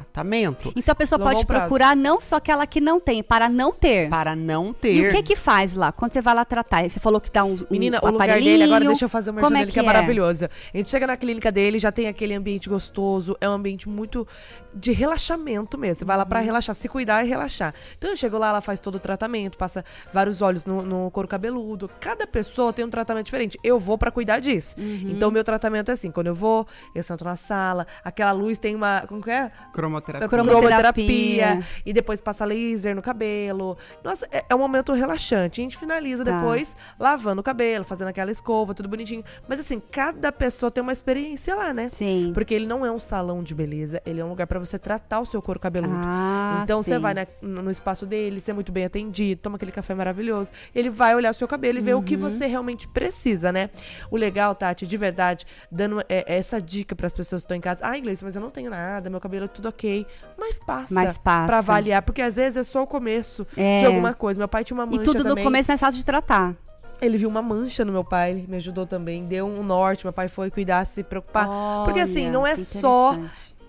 Então 0.76 0.92
a 0.92 0.94
pessoa 0.96 1.18
pode 1.18 1.44
prazo. 1.46 1.60
procurar 1.62 1.96
não 1.96 2.20
só 2.20 2.36
aquela 2.36 2.66
que 2.66 2.80
não 2.80 2.98
tem, 3.00 3.22
para 3.22 3.48
não 3.48 3.72
ter. 3.72 4.08
Para 4.08 4.34
não 4.36 4.72
ter. 4.72 4.94
E 4.94 5.08
o 5.08 5.10
que 5.12 5.22
que 5.22 5.36
faz 5.36 5.74
lá? 5.76 5.92
Quando 5.92 6.12
você 6.12 6.20
vai 6.20 6.34
lá 6.34 6.44
tratar, 6.44 6.88
você 6.88 6.98
falou 7.00 7.20
que 7.20 7.30
dá 7.30 7.44
um, 7.44 7.54
um 7.54 7.66
Menina, 7.70 7.98
o 8.02 8.10
lugar 8.10 8.40
dele, 8.40 8.64
agora 8.64 8.84
deixa 8.84 9.04
eu 9.04 9.08
fazer 9.08 9.30
uma 9.30 9.40
Como 9.40 9.56
é 9.56 9.64
que 9.66 9.72
que 9.72 9.78
é 9.78 9.82
é? 9.82 9.86
maravilhosa. 9.86 10.50
A 10.72 10.76
gente 10.76 10.90
chega 10.90 11.06
na 11.06 11.16
clínica 11.16 11.50
dele, 11.52 11.78
já 11.78 11.90
tem 11.92 12.08
aquele 12.08 12.34
ambiente 12.34 12.68
gostoso, 12.68 13.36
é 13.40 13.48
um 13.48 13.52
ambiente 13.52 13.88
muito 13.88 14.26
de 14.74 14.92
relaxamento 14.92 15.78
mesmo. 15.78 15.94
Você 15.96 16.04
vai 16.04 16.16
lá 16.16 16.26
pra 16.26 16.40
Uhum. 16.40 16.44
relaxar, 16.46 16.74
se 16.74 16.88
cuidar 16.88 17.24
e 17.24 17.28
relaxar. 17.28 17.72
Então 17.96 18.10
eu 18.10 18.16
chego 18.16 18.36
lá, 18.38 18.48
ela 18.48 18.60
faz 18.60 18.80
todo 18.80 18.96
o 18.96 19.00
tratamento, 19.00 19.56
passa 19.56 19.84
vários 20.12 20.42
óleos 20.42 20.64
no, 20.64 20.82
no 20.82 21.10
couro 21.10 21.28
cabeludo. 21.28 21.88
Cada 22.00 22.26
pessoa 22.26 22.72
tem 22.72 22.84
um 22.84 22.90
tratamento 22.90 23.24
diferente. 23.26 23.58
Eu 23.62 23.78
vou 23.78 23.96
pra 23.96 24.10
cuidar 24.10 24.40
disso. 24.40 24.74
Uhum. 24.78 25.10
Então 25.10 25.28
o 25.28 25.32
meu 25.32 25.44
tratamento 25.44 25.90
é 25.90 25.94
assim, 25.94 26.10
quando 26.10 26.26
eu 26.28 26.34
vou, 26.34 26.66
eu 26.94 27.02
sento 27.02 27.24
na 27.24 27.36
sala, 27.36 27.86
aquela 28.04 28.32
luz 28.32 28.58
tem 28.58 28.74
uma, 28.74 29.04
como 29.06 29.22
que 29.22 29.30
é? 29.30 29.50
Cromoterapia. 29.84 30.28
cromoterapia. 30.28 31.60
E 31.84 31.92
depois 31.92 32.20
passa 32.20 32.44
laser 32.44 32.94
no 32.94 33.02
cabelo. 33.02 33.76
Nossa, 34.02 34.26
é, 34.30 34.44
é 34.48 34.54
um 34.54 34.58
momento 34.58 34.92
relaxante. 34.92 35.60
A 35.60 35.64
gente 35.64 35.76
finaliza 35.76 36.24
Tá. 36.24 36.36
depois 36.36 36.76
lavando 36.98 37.40
o 37.40 37.44
cabelo, 37.44 37.84
fazendo 37.84 38.08
aquela 38.08 38.30
escova, 38.30 38.74
tudo 38.74 38.88
bonitinho. 38.88 39.24
Mas 39.48 39.60
assim, 39.60 39.80
cada 39.90 40.30
pessoa 40.32 40.70
tem 40.70 40.82
uma 40.82 40.92
experiência 40.92 41.54
lá, 41.54 41.72
né? 41.72 41.88
Sim. 41.88 42.30
Porque 42.34 42.54
ele 42.54 42.66
não 42.66 42.84
é 42.84 42.90
um 42.90 42.98
salão 42.98 43.42
de 43.42 43.54
beleza, 43.54 44.00
ele 44.06 44.20
é 44.20 44.24
um 44.24 44.28
lugar 44.28 44.46
pra 44.46 44.58
você 44.58 44.78
tratar 44.78 45.20
o 45.20 45.26
seu 45.26 45.40
couro 45.42 45.60
cabeludo. 45.60 45.94
Ah, 45.96 46.60
então 46.62 46.82
você 46.82 46.94
sim. 46.94 46.98
vai 47.00 47.14
na- 47.14 47.26
no 47.42 47.70
espaço 47.70 48.06
dele, 48.06 48.40
ser 48.40 48.52
muito 48.52 48.72
bem 48.72 48.84
atendido, 48.84 49.40
toma 49.42 49.56
aquele 49.56 49.72
café 49.72 49.94
maravilhoso. 49.94 50.50
Ele 50.74 50.90
vai 50.90 51.14
olhar 51.14 51.30
o 51.30 51.34
seu 51.34 51.46
cabelo 51.48 51.78
e 51.78 51.80
ver 51.80 51.94
o 51.94 52.02
que 52.02 52.14
Uhum. 52.14 52.20
você 52.22 52.46
realmente 52.46 52.88
precisa, 52.88 53.52
né? 53.52 53.70
O 54.10 54.16
legal, 54.16 54.54
Tati, 54.54 54.86
de 54.86 54.96
verdade, 54.96 55.46
dando 55.70 56.00
é, 56.08 56.24
é 56.26 56.38
essa 56.38 56.58
dica 56.60 56.94
pras 56.94 57.12
pessoas 57.12 57.42
que 57.42 57.44
estão 57.44 57.56
em 57.56 57.60
casa. 57.60 57.86
Ah, 57.86 57.96
inglês, 57.98 58.22
mas 58.22 58.34
eu 58.36 58.42
não 58.42 58.50
tenho 58.50 58.70
nada, 58.70 59.08
meu 59.10 59.20
cabelo 59.20 59.44
é 59.44 59.48
tudo 59.48 59.68
ok. 59.74 60.06
Mas 60.38 60.58
passa. 60.58 60.94
Mas 60.94 61.18
passa. 61.18 61.46
Pra 61.46 61.58
avaliar, 61.58 62.02
porque 62.02 62.22
às 62.22 62.36
vezes 62.36 62.56
é 62.56 62.64
só 62.64 62.82
o 62.82 62.86
começo 62.86 63.46
É. 63.56 63.80
de 63.80 63.86
alguma 63.86 64.14
coisa. 64.14 64.38
Meu 64.38 64.48
pai 64.48 64.64
tinha 64.64 64.76
uma 64.76 64.86
mancha 64.86 65.02
E 65.02 65.04
tudo 65.04 65.24
no 65.24 65.30
também. 65.30 65.44
começo 65.44 65.70
é 65.70 65.72
mais 65.72 65.80
fácil 65.80 65.98
de 65.98 66.04
tratar. 66.04 66.54
Ele 67.02 67.18
viu 67.18 67.28
uma 67.28 67.42
mancha 67.42 67.84
no 67.84 67.92
meu 67.92 68.04
pai, 68.04 68.46
me 68.48 68.56
ajudou 68.56 68.86
também, 68.86 69.24
deu 69.26 69.46
um 69.46 69.62
norte, 69.62 70.04
meu 70.06 70.12
pai 70.12 70.28
foi 70.28 70.50
cuidar, 70.50 70.86
se 70.86 71.02
preocupar. 71.02 71.48
Porque 71.84 72.00
assim, 72.00 72.30
não 72.30 72.46
é 72.46 72.56
só 72.56 73.18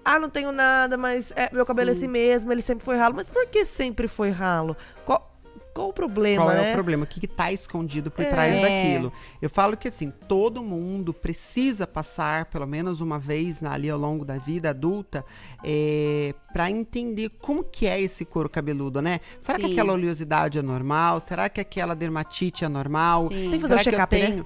ah, 0.06 0.20
não 0.20 0.30
tenho 0.30 0.52
nada, 0.52 0.96
mas 0.98 1.34
é, 1.36 1.50
meu 1.52 1.66
cabelo 1.66 1.90
é 1.90 1.94
Sim. 1.94 2.02
assim 2.02 2.08
mesmo, 2.08 2.52
ele 2.52 2.62
sempre 2.62 2.86
foi 2.86 2.96
ralo. 2.96 3.16
Mas 3.16 3.28
por 3.28 3.48
que 3.48 3.66
sempre 3.66 4.08
foi 4.08 4.30
ralo? 4.30 4.78
Qual, 5.04 5.35
qual 5.76 5.90
o 5.90 5.94
problema, 5.94 6.46
Qual 6.46 6.56
né? 6.56 6.70
é 6.70 6.72
o 6.72 6.74
problema? 6.74 7.04
O 7.04 7.08
que, 7.08 7.20
que 7.20 7.28
tá 7.28 7.52
escondido 7.52 8.10
por 8.10 8.24
É. 8.24 8.30
trás 8.30 8.62
daquilo? 8.62 9.12
Eu 9.42 9.50
falo 9.50 9.76
que 9.76 9.90
assim, 9.90 10.10
todo 10.10 10.64
mundo 10.64 11.14
precisa 11.14 11.86
passar, 11.86 12.46
pelo 12.46 12.66
menos 12.66 13.02
uma 13.02 13.20
vez 13.20 13.60
na- 13.60 13.74
ali 13.74 13.90
ao 13.90 14.00
longo 14.00 14.24
da 14.24 14.38
vida 14.38 14.70
adulta, 14.70 15.26
é, 15.62 16.34
para 16.54 16.72
entender 16.72 17.30
como 17.42 17.62
que 17.62 17.86
é 17.88 18.00
esse 18.02 18.24
couro 18.24 18.50
cabeludo, 18.50 19.02
né? 19.02 19.20
Será 19.38 19.60
que 19.60 19.66
Sim. 19.66 19.74
aquela 19.74 19.92
oleosidade 19.92 20.58
é 20.58 20.62
normal? 20.62 21.20
Será 21.20 21.50
que 21.50 21.60
aquela 21.60 21.94
dermatite 21.94 22.64
é 22.64 22.70
normal? 22.70 23.28
Sim. 23.28 23.50
Tem 23.50 23.60
que 23.60 23.68
fazer 23.68 23.80
Será 23.80 24.04
o 24.06 24.08
que 24.08 24.16
eu 24.16 24.20
check-up, 24.32 24.38
né? 24.38 24.46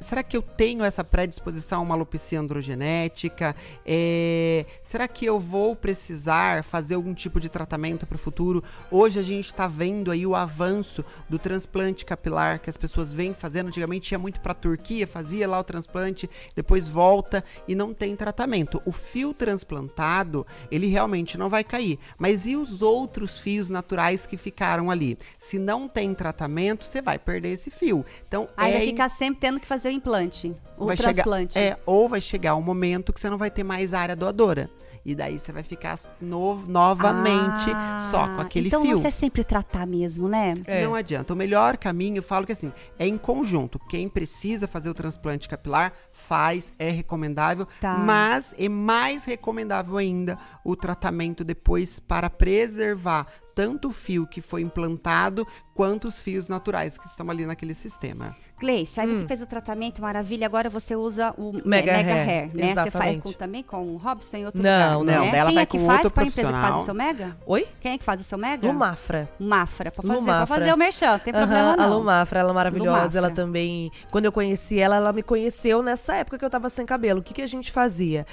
Será 0.00 0.22
que 0.22 0.36
eu 0.36 0.42
tenho 0.42 0.84
essa 0.84 1.04
predisposição 1.04 1.80
a 1.80 1.82
uma 1.82 1.94
alopecia 1.94 2.40
androgenética? 2.40 3.54
É, 3.86 4.66
será 4.82 5.06
que 5.06 5.24
eu 5.24 5.38
vou 5.38 5.76
precisar 5.76 6.64
fazer 6.64 6.94
algum 6.96 7.14
tipo 7.14 7.38
de 7.38 7.48
tratamento 7.48 8.06
para 8.06 8.16
o 8.16 8.18
futuro? 8.18 8.62
Hoje 8.90 9.18
a 9.20 9.22
gente 9.22 9.46
está 9.46 9.68
vendo 9.68 10.10
aí 10.10 10.26
o 10.26 10.34
avanço 10.34 11.04
do 11.28 11.38
transplante 11.38 12.04
capilar 12.04 12.60
que 12.60 12.68
as 12.68 12.76
pessoas 12.76 13.12
vêm 13.12 13.32
fazendo. 13.34 13.68
Antigamente 13.68 14.12
ia 14.12 14.18
muito 14.18 14.40
para 14.40 14.52
a 14.52 14.54
Turquia, 14.54 15.06
fazia 15.06 15.48
lá 15.48 15.58
o 15.58 15.64
transplante, 15.64 16.28
depois 16.56 16.88
volta 16.88 17.44
e 17.66 17.74
não 17.74 17.94
tem 17.94 18.16
tratamento. 18.16 18.82
O 18.84 18.92
fio 18.92 19.32
transplantado, 19.32 20.46
ele 20.70 20.88
realmente 20.88 21.38
não 21.38 21.48
vai 21.48 21.62
cair. 21.62 21.98
Mas 22.18 22.46
e 22.46 22.56
os 22.56 22.82
outros 22.82 23.38
fios 23.38 23.70
naturais 23.70 24.26
que 24.26 24.36
ficaram 24.36 24.90
ali? 24.90 25.16
Se 25.38 25.58
não 25.58 25.88
tem 25.88 26.12
tratamento, 26.14 26.84
você 26.84 27.00
vai 27.00 27.18
perder 27.18 27.50
esse 27.50 27.70
fio. 27.70 28.04
Então, 28.26 28.48
Aí 28.56 28.72
é 28.72 28.76
vai 28.78 28.86
ficar 28.86 29.08
sempre 29.08 29.40
tendo 29.40 29.60
que 29.60 29.67
fazer 29.68 29.88
o 29.90 29.92
implante. 29.92 30.54
O 30.76 30.86
vai 30.86 30.96
transplante. 30.96 31.54
Chegar, 31.54 31.76
é, 31.76 31.78
ou 31.86 32.08
vai 32.08 32.20
chegar 32.20 32.56
um 32.56 32.62
momento 32.62 33.12
que 33.12 33.20
você 33.20 33.28
não 33.30 33.38
vai 33.38 33.50
ter 33.50 33.62
mais 33.62 33.94
área 33.94 34.16
doadora. 34.16 34.68
E 35.04 35.14
daí 35.14 35.38
você 35.38 35.52
vai 35.52 35.62
ficar 35.62 35.98
no- 36.20 36.56
novamente 36.66 37.70
Ah, 37.74 38.08
só 38.10 38.26
com 38.34 38.40
aquele 38.42 38.66
então 38.68 38.82
fio. 38.82 38.96
você 38.96 39.06
é 39.06 39.10
sempre 39.10 39.42
tratar 39.42 39.86
mesmo, 39.86 40.28
né? 40.28 40.54
É. 40.66 40.84
Não 40.84 40.94
adianta. 40.94 41.32
O 41.32 41.36
melhor 41.36 41.78
caminho, 41.78 42.18
eu 42.18 42.22
falo 42.22 42.44
que 42.44 42.52
assim, 42.52 42.70
é 42.98 43.06
em 43.06 43.16
conjunto. 43.16 43.78
Quem 43.78 44.06
precisa 44.08 44.66
fazer 44.66 44.90
o 44.90 44.94
transplante 44.94 45.48
capilar, 45.48 45.92
faz, 46.12 46.74
é 46.78 46.90
recomendável. 46.90 47.66
Tá. 47.80 47.94
Mas 47.96 48.54
é 48.58 48.68
mais 48.68 49.24
recomendável 49.24 49.96
ainda 49.96 50.36
o 50.64 50.76
tratamento 50.76 51.42
depois 51.42 51.98
para 52.00 52.28
preservar 52.28 53.26
tanto 53.54 53.88
o 53.88 53.92
fio 53.92 54.26
que 54.26 54.40
foi 54.42 54.60
implantado 54.62 55.46
quanto 55.74 56.06
os 56.08 56.20
fios 56.20 56.48
naturais 56.48 56.98
que 56.98 57.06
estão 57.06 57.30
ali 57.30 57.46
naquele 57.46 57.74
sistema. 57.74 58.36
Gleice, 58.58 59.00
aí 59.00 59.06
você 59.06 59.26
fez 59.26 59.40
o 59.40 59.46
tratamento, 59.46 60.02
maravilha, 60.02 60.46
agora 60.46 60.68
você 60.68 60.96
usa 60.96 61.32
o 61.38 61.50
Hum. 61.50 61.60
Mega 61.64 61.92
Mega, 61.92 62.12
Hair, 62.12 62.28
Hair, 62.28 62.42
né? 62.54 62.68
Você 62.68 62.74
faz 62.74 62.86
exatamente. 62.86 63.22
com, 63.22 63.32
também 63.32 63.62
com 63.62 63.94
o 63.94 63.96
Robson 63.96 64.36
em 64.38 64.46
outro 64.46 64.62
Não, 64.62 65.00
lugar, 65.00 65.16
não, 65.16 65.24
né? 65.24 65.30
dela 65.30 65.46
Quem 65.46 65.54
vai 65.54 65.62
é 65.62 65.66
que 65.66 65.78
com 65.78 65.86
faz? 65.86 65.98
outro 66.04 66.12
Qual 66.14 66.24
a 66.24 66.28
empresa 66.28 66.48
que 66.48 66.52
faz 66.54 66.66
profissional. 66.74 66.80
o 66.80 66.84
seu 66.84 66.94
Mega? 66.94 67.36
Oi? 67.46 67.68
Quem 67.80 67.92
é 67.92 67.98
que 67.98 68.04
faz 68.04 68.20
o 68.20 68.24
seu 68.24 68.36
Mega? 68.38 68.66
Lumafra. 68.66 69.28
Mafra, 69.38 69.90
pra 69.90 70.02
fazer, 70.02 70.18
Lumafra. 70.18 70.46
pra 70.46 70.56
fazer 70.56 70.72
o 70.72 70.76
merchan, 70.76 71.10
não 71.12 71.18
tem 71.18 71.32
problema 71.32 71.72
A 71.72 71.76
não. 71.76 71.98
Lumafra, 71.98 72.40
ela 72.40 72.50
é 72.50 72.54
maravilhosa. 72.54 72.90
Lumafra. 72.98 73.18
Ela 73.18 73.30
também. 73.30 73.90
Quando 74.10 74.24
eu 74.24 74.32
conheci 74.32 74.78
ela, 74.78 74.96
ela 74.96 75.12
me 75.12 75.22
conheceu 75.22 75.82
nessa 75.82 76.16
época 76.16 76.38
que 76.38 76.44
eu 76.44 76.50
tava 76.50 76.68
sem 76.68 76.84
cabelo. 76.84 77.20
O 77.20 77.22
que, 77.22 77.32
que 77.34 77.42
a 77.42 77.46
gente 77.46 77.70
fazia? 77.72 78.26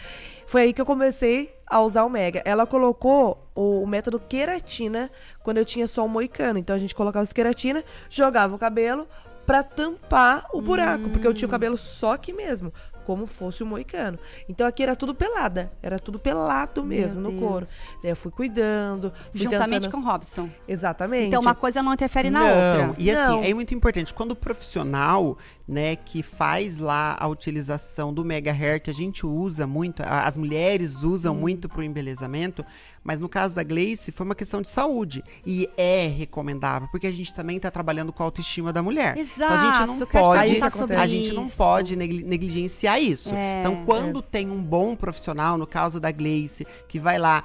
Foi 0.48 0.62
aí 0.64 0.74
que 0.74 0.82
eu 0.82 0.86
comecei 0.86 1.56
a 1.68 1.82
usar 1.82 2.04
o 2.04 2.10
Mega. 2.10 2.42
Ela 2.46 2.68
colocou 2.68 3.50
o, 3.56 3.86
método 3.88 4.20
queratina 4.20 5.10
quando 5.44 5.58
eu 5.58 5.66
tinha 5.66 5.88
só 5.88 6.06
o 6.06 6.10
moicano. 6.10 6.60
Então 6.60 6.76
a 6.76 6.80
gente 6.80 6.94
colocava 6.94 7.24
essa 7.24 7.34
queratina, 7.34 7.84
jogava 8.10 8.56
o 8.56 8.60
cabelo 8.60 9.08
pra 9.46 9.64
tampar 9.64 10.46
o 10.54 10.62
buraco. 10.62 11.10
Porque 11.10 11.28
eu 11.28 11.34
tinha 11.34 11.48
o 11.48 11.52
cabelo 11.52 11.78
só 11.78 12.14
aqui 12.14 12.34
mesmo. 12.34 12.74
Como 13.06 13.28
fosse 13.28 13.62
o 13.62 13.68
moicano. 13.68 14.18
Então 14.50 14.66
aqui 14.66 14.82
era 14.82 14.96
tudo 14.96 15.14
pelada. 15.14 15.72
Era 15.82 16.00
tudo 16.00 16.18
pelado 16.18 16.84
mesmo 16.84 17.22
no 17.22 17.30
Deus. 17.30 17.40
couro. 17.40 17.68
Daí 18.02 18.12
eu 18.12 18.16
fui 18.16 18.32
cuidando. 18.32 19.14
Fui 19.32 19.42
Juntamente 19.44 19.82
tentando... 19.84 19.92
com 19.92 19.98
o 20.00 20.12
Robson. 20.12 20.50
Exatamente. 20.68 21.28
Então 21.28 21.40
uma 21.40 21.54
coisa 21.54 21.84
não 21.84 21.94
interfere 21.94 22.32
na 22.32 22.40
não. 22.40 22.48
outra. 22.48 22.96
E 22.98 23.12
assim, 23.12 23.32
Não. 23.32 23.44
é 23.44 23.54
muito 23.54 23.76
importante. 23.76 24.12
Quando 24.12 24.32
o 24.32 24.36
profissional, 24.36 25.38
né, 25.68 25.96
que 25.96 26.22
faz 26.22 26.78
lá 26.78 27.16
a 27.20 27.28
utilização 27.28 28.14
do 28.14 28.24
Mega 28.24 28.52
Hair, 28.52 28.82
que 28.82 28.90
a 28.90 28.94
gente 28.94 29.26
usa 29.26 29.66
muito, 29.66 30.04
as 30.06 30.38
mulheres 30.38 31.02
usam 31.02 31.34
muito 31.34 31.68
pro 31.68 31.82
embelezamento, 31.82 32.64
mas 33.04 33.20
no 33.20 33.28
caso 33.28 33.56
da 33.56 33.64
Gleice 33.64 34.12
foi 34.12 34.26
uma 34.26 34.36
questão 34.36 34.62
de 34.62 34.68
saúde. 34.68 35.24
E 35.46 35.70
é 35.76 36.08
recomendável, 36.08 36.88
porque 36.92 37.08
a 37.08 37.12
gente 37.12 37.34
também 37.34 37.60
tá 37.60 37.72
trabalhando 37.72 38.14
com 38.14 38.22
a 38.22 38.26
autoestima 38.26 38.72
da 38.72 38.84
mulher. 38.84 39.18
Exato. 39.18 39.54
Então 39.54 39.70
a 39.70 39.74
gente 39.74 39.88
não 39.88 40.08
pode, 40.08 40.78
sobre 40.78 40.96
a 40.96 41.08
gente 41.08 41.34
não 41.34 41.50
pode 41.50 41.96
negli- 41.96 42.24
negligenciar 42.24 43.02
isso. 43.02 43.34
É, 43.34 43.62
então, 43.62 43.84
quando 43.86 44.22
tem 44.22 44.50
um 44.50 44.62
bom 44.62 44.96
profissional, 44.96 45.58
no 45.58 45.66
caso 45.68 46.00
da 46.00 46.12
Gleice, 46.12 46.66
que 46.88 47.00
vai 47.00 47.18
lá, 47.18 47.44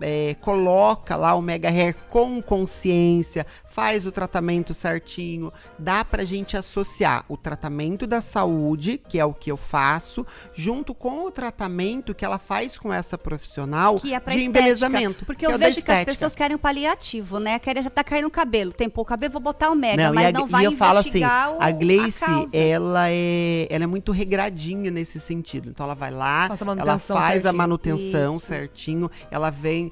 é, 0.00 0.34
coloca 0.40 1.16
lá 1.16 1.34
o 1.34 1.42
Mega 1.42 1.68
Hair 1.68 1.94
com 2.08 2.42
consciência, 2.42 3.46
faz 3.66 4.06
o 4.06 4.12
tratamento 4.12 4.74
certinho, 4.74 5.52
dá 5.78 6.04
pra 6.04 6.24
gente 6.24 6.56
associar 6.56 7.24
o 7.28 7.36
tratamento 7.36 8.06
da 8.06 8.20
saúde, 8.20 9.00
que 9.08 9.18
é 9.18 9.24
o 9.24 9.32
que 9.34 9.50
eu 9.50 9.56
faço, 9.56 10.26
junto 10.54 10.94
com 10.94 11.26
o 11.26 11.30
tratamento 11.30 12.14
que 12.14 12.24
ela 12.24 12.38
faz 12.38 12.78
com 12.78 12.92
essa 12.92 13.16
profissional 13.16 13.96
Que 13.96 14.14
é 14.14 14.20
pra 14.20 14.32
de 14.32 14.40
estética. 14.40 14.58
embelezamento. 14.60 15.24
Porque 15.24 15.46
que 15.46 15.50
é 15.50 15.54
eu 15.54 15.58
da 15.58 15.66
vejo 15.66 15.82
que 15.82 15.90
as 15.90 16.04
pessoas 16.04 16.34
querem 16.34 16.56
um 16.56 16.58
paliativo, 16.58 17.38
né? 17.38 17.58
Querem 17.58 17.82
tá 17.84 18.02
caindo 18.02 18.26
o 18.26 18.30
cabelo. 18.30 18.72
Tem 18.72 18.88
pouco 18.88 19.08
cabelo, 19.08 19.32
vou 19.32 19.40
botar 19.42 19.70
o 19.70 19.74
mega, 19.74 20.08
Não, 20.08 20.14
mas 20.14 20.24
e, 20.24 20.26
a, 20.28 20.32
não 20.32 20.46
e 20.46 20.50
vai 20.50 20.66
eu 20.66 20.72
falo 20.72 20.98
assim, 20.98 21.22
o, 21.22 21.26
a 21.60 21.70
Gleice, 21.70 22.24
causa. 22.24 22.56
ela 22.56 23.10
é, 23.10 23.66
ela 23.70 23.84
é 23.84 23.86
muito 23.86 24.12
regradinha 24.12 24.90
nesse 24.90 25.20
sentido. 25.20 25.68
Então 25.70 25.84
ela 25.84 25.94
vai 25.94 26.10
lá, 26.10 26.46
a 26.46 26.80
ela 26.80 26.98
faz 26.98 27.10
a 27.10 27.32
certinho. 27.42 27.54
manutenção 27.54 28.36
Isso. 28.36 28.46
certinho, 28.46 29.10
ela 29.30 29.50
vem, 29.50 29.91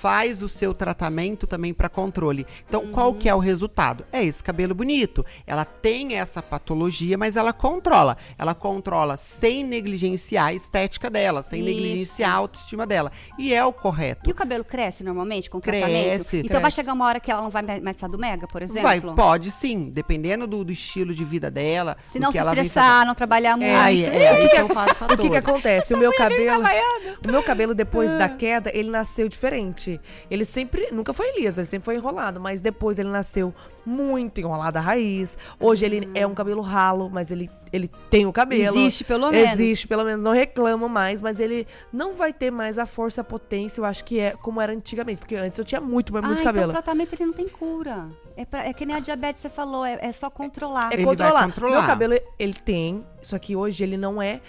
faz 0.00 0.42
o 0.42 0.48
seu 0.48 0.74
tratamento 0.74 1.46
também 1.46 1.72
para 1.72 1.88
controle. 1.88 2.46
Então 2.68 2.88
qual 2.88 3.14
que 3.14 3.28
é 3.28 3.34
o 3.34 3.38
resultado? 3.38 4.04
É 4.12 4.22
esse 4.24 4.42
cabelo 4.42 4.74
bonito. 4.74 5.24
Ela 5.46 5.64
tem 5.64 6.16
essa 6.16 6.42
patologia, 6.42 7.16
mas 7.16 7.36
ela 7.36 7.52
controla. 7.52 8.16
Ela 8.36 8.54
controla 8.54 9.16
sem 9.16 9.64
negligenciar 9.64 10.46
a 10.46 10.52
estética 10.54 11.08
dela, 11.08 11.42
sem 11.42 11.60
Isso. 11.60 11.68
negligenciar 11.68 12.30
a 12.32 12.34
autoestima 12.34 12.86
dela. 12.86 13.12
E 13.38 13.54
é 13.54 13.64
o 13.64 13.72
correto. 13.72 14.28
E 14.28 14.32
o 14.32 14.34
cabelo 14.34 14.64
cresce 14.64 15.04
normalmente 15.04 15.48
com 15.48 15.58
o 15.58 15.60
Cresce, 15.60 15.80
tratamento? 15.84 16.36
Então 16.36 16.50
vai 16.52 16.60
cresce. 16.62 16.76
chegar 16.76 16.92
uma 16.92 17.06
hora 17.06 17.20
que 17.20 17.30
ela 17.30 17.40
não 17.42 17.50
vai 17.50 17.62
mais 17.62 17.80
precisar 17.96 18.08
do 18.08 18.18
mega, 18.18 18.46
por 18.46 18.62
exemplo? 18.62 18.82
Vai, 18.82 19.00
pode 19.00 19.50
sim, 19.50 19.90
dependendo 19.90 20.46
do, 20.46 20.64
do 20.64 20.72
estilo 20.72 21.14
de 21.14 21.24
vida 21.24 21.50
dela. 21.50 21.96
Se 22.04 22.18
não 22.18 22.32
se 22.32 22.38
estressar, 22.38 23.06
não 23.06 23.14
trabalhar 23.14 23.56
muito. 23.56 23.74
Aí, 23.76 24.04
é, 24.04 24.28
aí 24.28 24.48
são 24.50 24.68
vários 24.68 25.00
O 25.00 25.16
que, 25.16 25.30
que 25.30 25.36
acontece? 25.36 25.94
O 25.94 25.98
meu 25.98 26.12
cabelo. 26.12 26.62
baiana. 26.62 27.18
O 27.26 27.30
meu 27.30 27.42
cabelo, 27.42 27.74
depois 27.74 28.12
Ah. 28.12 28.18
da 28.18 28.28
queda, 28.28 28.70
ele 28.74 28.90
nasceu 28.90 29.28
diferente. 29.28 29.83
Ele 30.30 30.44
sempre. 30.44 30.88
Nunca 30.92 31.12
foi 31.12 31.38
liso, 31.40 31.60
ele 31.60 31.66
sempre 31.66 31.84
foi 31.84 31.96
enrolado. 31.96 32.40
Mas 32.40 32.60
depois 32.60 32.98
ele 32.98 33.08
nasceu 33.08 33.54
muito 33.86 34.40
enrolado 34.40 34.78
a 34.78 34.80
raiz. 34.80 35.36
Hoje 35.60 35.84
ele 35.84 36.08
é 36.14 36.26
um 36.26 36.34
cabelo 36.34 36.62
ralo, 36.62 37.10
mas 37.10 37.30
ele, 37.30 37.50
ele 37.72 37.90
tem 38.10 38.26
o 38.26 38.32
cabelo. 38.32 38.76
Existe, 38.78 39.04
pelo 39.04 39.30
menos. 39.30 39.52
Existe, 39.52 39.86
pelo 39.86 40.04
menos. 40.04 40.22
Não 40.22 40.32
reclamo 40.32 40.88
mais, 40.88 41.20
mas 41.20 41.38
ele 41.40 41.66
não 41.92 42.14
vai 42.14 42.32
ter 42.32 42.50
mais 42.50 42.78
a 42.78 42.86
força, 42.86 43.20
a 43.20 43.24
potência, 43.24 43.80
eu 43.80 43.84
acho 43.84 44.04
que 44.04 44.18
é 44.18 44.32
como 44.32 44.60
era 44.60 44.72
antigamente. 44.72 45.18
Porque 45.18 45.36
antes 45.36 45.58
eu 45.58 45.64
tinha 45.64 45.80
muito, 45.80 46.12
mas 46.12 46.22
Ah, 46.24 46.26
muito 46.26 46.40
então 46.40 46.52
cabelo. 46.52 46.68
o 46.70 46.72
tratamento 46.72 47.14
ele 47.14 47.26
não 47.26 47.32
tem 47.32 47.48
cura. 47.48 48.06
É, 48.36 48.44
pra- 48.44 48.64
é 48.66 48.72
que 48.72 48.84
nem 48.84 48.96
a 48.96 49.00
diabetes 49.00 49.42
você 49.42 49.50
falou, 49.50 49.84
é, 49.84 49.98
é 50.00 50.10
só 50.12 50.28
controlar. 50.28 50.90
É 50.90 50.94
Ele 50.94 51.04
vai 51.04 51.12
controlar. 51.14 51.44
controlar. 51.44 51.76
Meu 51.78 51.86
cabelo, 51.86 52.14
ele 52.38 52.52
tem, 52.54 53.06
só 53.22 53.38
que 53.38 53.54
hoje 53.54 53.84
ele 53.84 53.96
não 53.96 54.20
é 54.20 54.40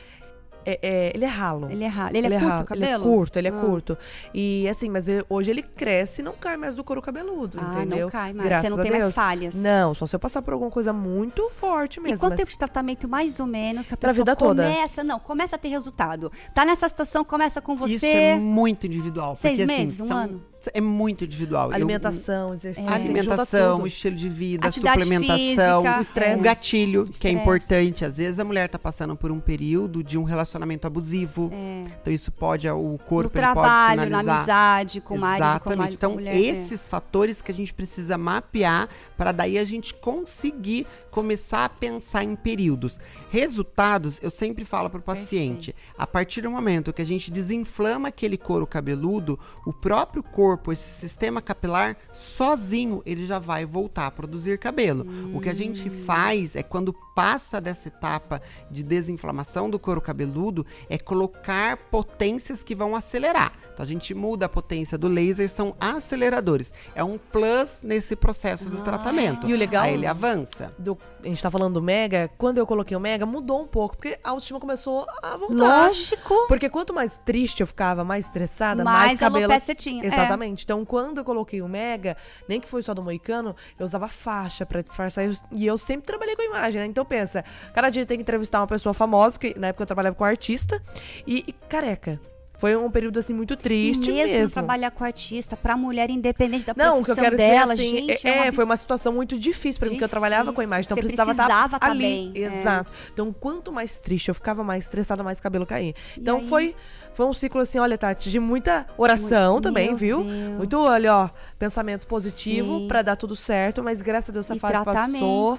é, 0.65 0.79
é, 0.81 1.11
ele 1.15 1.23
é 1.25 1.27
ralo. 1.27 1.69
Ele 1.69 1.83
é 1.83 1.87
ralo. 1.87 2.15
Ele, 2.15 2.27
é 2.27 2.29
curto 2.31 2.45
ralo, 2.47 2.61
o 2.61 2.65
cabelo? 2.65 2.85
Ele 2.87 2.93
é 2.95 3.15
curto, 3.15 3.39
ele 3.39 3.47
é 3.47 3.51
Ah. 3.51 3.59
curto. 3.61 3.97
E 4.33 4.67
assim, 4.67 4.89
mas 4.89 5.07
ele- 5.07 5.23
hoje 5.29 5.51
ele 5.51 5.61
cresce 5.61 6.21
e 6.21 6.23
não 6.23 6.33
cai 6.33 6.57
mais 6.57 6.75
do 6.75 6.83
couro 6.83 7.01
cabeludo, 7.01 7.57
Ah, 7.61 7.75
entendeu? 7.77 8.05
não 8.05 8.09
cai 8.09 8.33
mais. 8.33 8.47
Graças 8.49 8.63
Você 8.65 8.69
não 8.75 8.81
tem 8.81 8.91
mais 8.91 9.03
Deus. 9.03 9.15
falhas. 9.15 9.55
Não, 9.55 9.93
só 9.93 10.05
se 10.05 10.15
eu 10.15 10.19
passar 10.19 10.41
por 10.41 10.53
alguma 10.53 10.71
coisa 10.71 10.91
muito 10.91 11.49
forte 11.49 11.99
mesmo. 11.99 12.15
E 12.17 12.19
quanto 12.19 12.31
mas- 12.31 12.39
tempo 12.39 12.51
de 12.51 12.57
tratamento, 12.57 13.07
mais 13.09 13.39
ou 13.39 13.45
menos, 13.47 13.87
a 13.87 13.97
Pra 13.97 14.09
pessoa 14.09 14.25
vida 14.25 14.35
toda? 14.35 14.63
começa, 14.63 15.03
não, 15.03 15.19
começa 15.19 15.55
a 15.55 15.59
ter 15.59 15.69
resultado. 15.69 16.31
Tá 16.53 16.65
nessa 16.65 16.87
situação, 16.89 17.23
começa 17.23 17.61
com 17.61 17.75
você. 17.75 17.95
Isso 17.95 18.05
é 18.05 18.39
muito 18.39 18.85
individual. 18.87 19.35
Seis 19.35 19.59
porque, 19.59 19.71
assim, 19.71 19.81
meses, 19.81 19.99
um 19.99 20.07
são- 20.07 20.17
ano? 20.17 20.43
É 20.73 20.81
muito 20.81 21.23
individual. 21.23 21.69
Eu- 21.69 21.75
Alimentação, 21.75 22.53
exercício. 22.53 22.83
juntar 22.89 22.95
Alimentação, 22.95 23.85
estilo 23.87 24.15
de 24.15 24.29
vida, 24.29 24.67
Atividade 24.67 25.03
suplementação, 25.03 25.81
física, 25.83 26.01
estresse. 26.01 26.39
o 26.39 26.43
gatilho, 26.43 27.05
que 27.05 27.27
é 27.27 27.31
importante. 27.31 28.03
Às 28.05 28.17
vezes 28.17 28.39
a 28.39 28.43
mulher 28.43 28.67
tá 28.69 28.79
passando 28.79 29.15
por 29.15 29.31
um 29.31 29.39
período 29.39 30.03
de 30.03 30.17
um 30.17 30.23
relacionamento 30.23 30.87
abusivo. 30.87 31.49
É. 31.53 31.83
Então 32.01 32.11
isso 32.13 32.31
pode, 32.31 32.67
o 32.69 32.91
No 32.93 32.97
corpo 32.99 33.31
ele 33.31 33.41
trabalho, 33.41 33.99
pode 33.99 34.09
na 34.11 34.17
sinalizar. 34.19 34.35
amizade, 34.37 35.01
com 35.01 35.15
o 35.15 35.19
marido, 35.19 35.43
com 35.43 35.49
Exatamente. 35.51 35.77
marido, 35.79 35.95
Então, 35.95 36.09
com 36.11 36.17
mulher. 36.17 36.35
é. 36.35 36.39
esses 36.39 36.87
fatores 36.89 37.41
que 37.41 37.51
a 37.51 37.55
gente 37.55 37.73
precisa 37.73 38.17
mapear 38.17 38.87
para 39.17 39.31
daí 39.31 39.57
a 39.57 39.63
gente 39.65 39.93
conseguir 39.93 40.87
começar 41.11 41.65
a 41.65 41.69
pensar 41.69 42.23
em 42.23 42.35
períodos. 42.35 42.99
Resultados, 43.29 44.17
eu 44.21 44.29
sempre 44.31 44.63
falo 44.63 44.89
para 44.89 44.99
o 44.99 45.03
paciente, 45.03 45.75
a 45.97 46.07
partir 46.07 46.41
do 46.41 46.49
momento 46.49 46.93
que 46.93 47.01
a 47.01 47.05
gente 47.05 47.29
desinflama 47.29 48.07
aquele 48.07 48.37
couro 48.37 48.65
cabeludo, 48.65 49.37
o 49.65 49.73
próprio 49.73 50.23
corpo, 50.23 50.54
esse 50.71 50.99
sistema 50.99 51.41
capilar, 51.41 51.97
sozinho, 52.13 53.01
ele 53.05 53.25
já 53.25 53.39
vai 53.39 53.65
voltar 53.65 54.07
a 54.07 54.11
produzir 54.11 54.57
cabelo. 54.57 55.05
O 55.33 55.39
que 55.39 55.49
a 55.49 55.53
gente 55.53 55.87
Hum. 55.89 56.03
faz 56.05 56.55
é 56.55 56.63
quando 56.63 56.95
passa 57.15 57.61
dessa 57.61 57.87
etapa 57.87 58.41
de 58.69 58.83
desinflamação 58.83 59.69
do 59.69 59.79
couro 59.79 60.01
cabeludo, 60.01 60.65
é 60.89 60.97
colocar 60.97 61.77
potências 61.89 62.61
que 62.61 62.75
vão 62.75 62.93
acelerar. 62.95 63.53
Então 63.73 63.83
a 63.83 63.87
gente 63.87 64.13
muda 64.13 64.45
a 64.45 64.49
potência 64.49 64.97
do 64.97 65.07
laser, 65.07 65.49
são 65.49 65.75
aceleradores. 65.79 66.73
É 66.93 67.03
um 67.03 67.17
plus 67.17 67.79
nesse 67.81 68.15
processo 68.15 68.69
do 68.69 68.81
tratamento. 68.81 69.47
E 69.47 69.53
o 69.53 69.57
legal- 69.57 69.85
Aí 69.85 69.93
ele 69.93 70.05
avança. 70.05 70.73
do- 70.77 70.97
a 71.23 71.27
gente 71.27 71.41
tá 71.41 71.49
falando 71.49 71.75
do 71.75 71.81
Mega, 71.81 72.29
quando 72.37 72.57
eu 72.57 72.67
coloquei 72.67 72.95
o 72.95 72.99
Mega, 72.99 73.25
mudou 73.25 73.61
um 73.61 73.67
pouco, 73.67 73.95
porque 73.95 74.19
a 74.23 74.29
autoestima 74.31 74.59
começou 74.59 75.07
a 75.23 75.37
voltar. 75.37 75.53
Lógico. 75.87 76.47
Porque 76.47 76.69
quanto 76.69 76.93
mais 76.93 77.17
triste 77.17 77.61
eu 77.61 77.67
ficava, 77.67 78.03
mais 78.03 78.25
estressada, 78.25 78.83
Mais 78.83 79.07
mais, 79.07 79.19
cabelo. 79.19 79.45
alopecia 79.45 79.73
tinha, 79.73 80.03
é. 80.03 80.07
Exatamente. 80.07 80.63
Então, 80.65 80.83
quando 80.83 81.19
eu 81.19 81.25
coloquei 81.25 81.61
o 81.61 81.67
Mega, 81.67 82.17
nem 82.47 82.59
que 82.59 82.67
foi 82.67 82.83
só 82.83 82.93
do 82.93 83.01
Moicano, 83.01 83.55
eu 83.79 83.85
usava 83.85 84.07
faixa 84.09 84.65
pra 84.65 84.81
disfarçar. 84.81 85.25
e 85.25 85.29
eu- 85.29 85.35
E 85.51 85.65
eu 85.65 85.77
sempre 85.77 86.05
trabalhei 86.05 86.35
com 86.35 86.41
imagem, 86.43 86.81
né? 86.81 86.87
Então, 86.87 87.04
pensa, 87.05 87.43
cada 87.73 87.89
dia 87.89 88.05
tem 88.05 88.17
que 88.17 88.21
entrevistar 88.23 88.59
uma 88.59 88.67
pessoa 88.67 88.93
famosa, 88.93 89.37
que 89.39 89.57
na 89.59 89.67
época 89.67 89.83
eu 89.83 89.87
trabalhava 89.87 90.15
com 90.15 90.23
artista, 90.23 90.81
e, 91.25 91.43
e 91.47 91.53
careca. 91.53 92.19
Foi 92.57 92.73
um 92.73 92.89
período, 92.89 93.19
assim, 93.19 93.33
muito 93.33 93.57
triste 93.57 94.09
e 94.09 94.13
mesmo, 94.13 94.31
mesmo. 94.31 94.49
trabalhar 94.53 94.89
com 94.89 95.03
artista, 95.03 95.57
pra 95.57 95.75
mulher 95.75 96.09
independente 96.09 96.65
da 96.65 96.73
Não, 96.73 96.99
que 96.99 97.03
profissão 97.07 97.15
eu 97.15 97.23
quero 97.23 97.35
dela, 97.37 97.75
dizer 97.75 97.87
assim, 97.97 98.07
gente, 98.07 98.27
é, 98.27 98.47
é, 98.47 98.49
um 98.49 98.53
foi 98.53 98.63
uma 98.63 98.77
situação 98.77 99.11
muito 99.11 99.37
difícil 99.37 99.77
pra 99.77 99.89
mim, 99.89 99.95
porque 99.95 100.05
eu 100.05 100.09
trabalhava 100.09 100.53
com 100.53 100.61
a 100.61 100.63
imagem, 100.63 100.85
então 100.85 100.95
Você 100.95 101.01
precisava 101.01 101.33
precisava 101.33 101.75
estar 101.75 101.79
tá 101.79 101.91
ali. 101.91 101.99
bem, 102.01 102.31
é. 102.33 102.39
Exato. 102.47 102.93
Então, 103.11 103.33
quanto 103.33 103.73
mais 103.73 103.99
triste 103.99 104.29
eu 104.29 104.33
ficava, 104.33 104.63
mais 104.63 104.85
estressada, 104.85 105.21
mais 105.21 105.41
cabelo 105.41 105.65
caía. 105.65 105.93
Então, 106.17 106.47
foi, 106.47 106.73
foi 107.13 107.25
um 107.25 107.33
ciclo 107.33 107.59
assim, 107.59 107.77
olha, 107.77 107.97
Tati, 107.97 108.31
de 108.31 108.39
muita 108.39 108.87
oração 108.97 109.55
Meu 109.55 109.61
também, 109.61 109.87
Deus. 109.89 109.99
viu? 109.99 110.23
Muito, 110.23 110.77
olha, 110.79 111.13
ó, 111.13 111.29
pensamento 111.59 112.07
positivo 112.07 112.87
pra 112.87 113.01
dar 113.01 113.17
tudo 113.17 113.35
certo, 113.35 113.83
mas 113.83 114.01
graças 114.01 114.29
a 114.29 114.31
Deus 114.31 114.45
essa 114.45 114.55
E 114.55 114.59
fase 114.59 114.81
tratamento. 114.81 115.19
passou. 115.19 115.57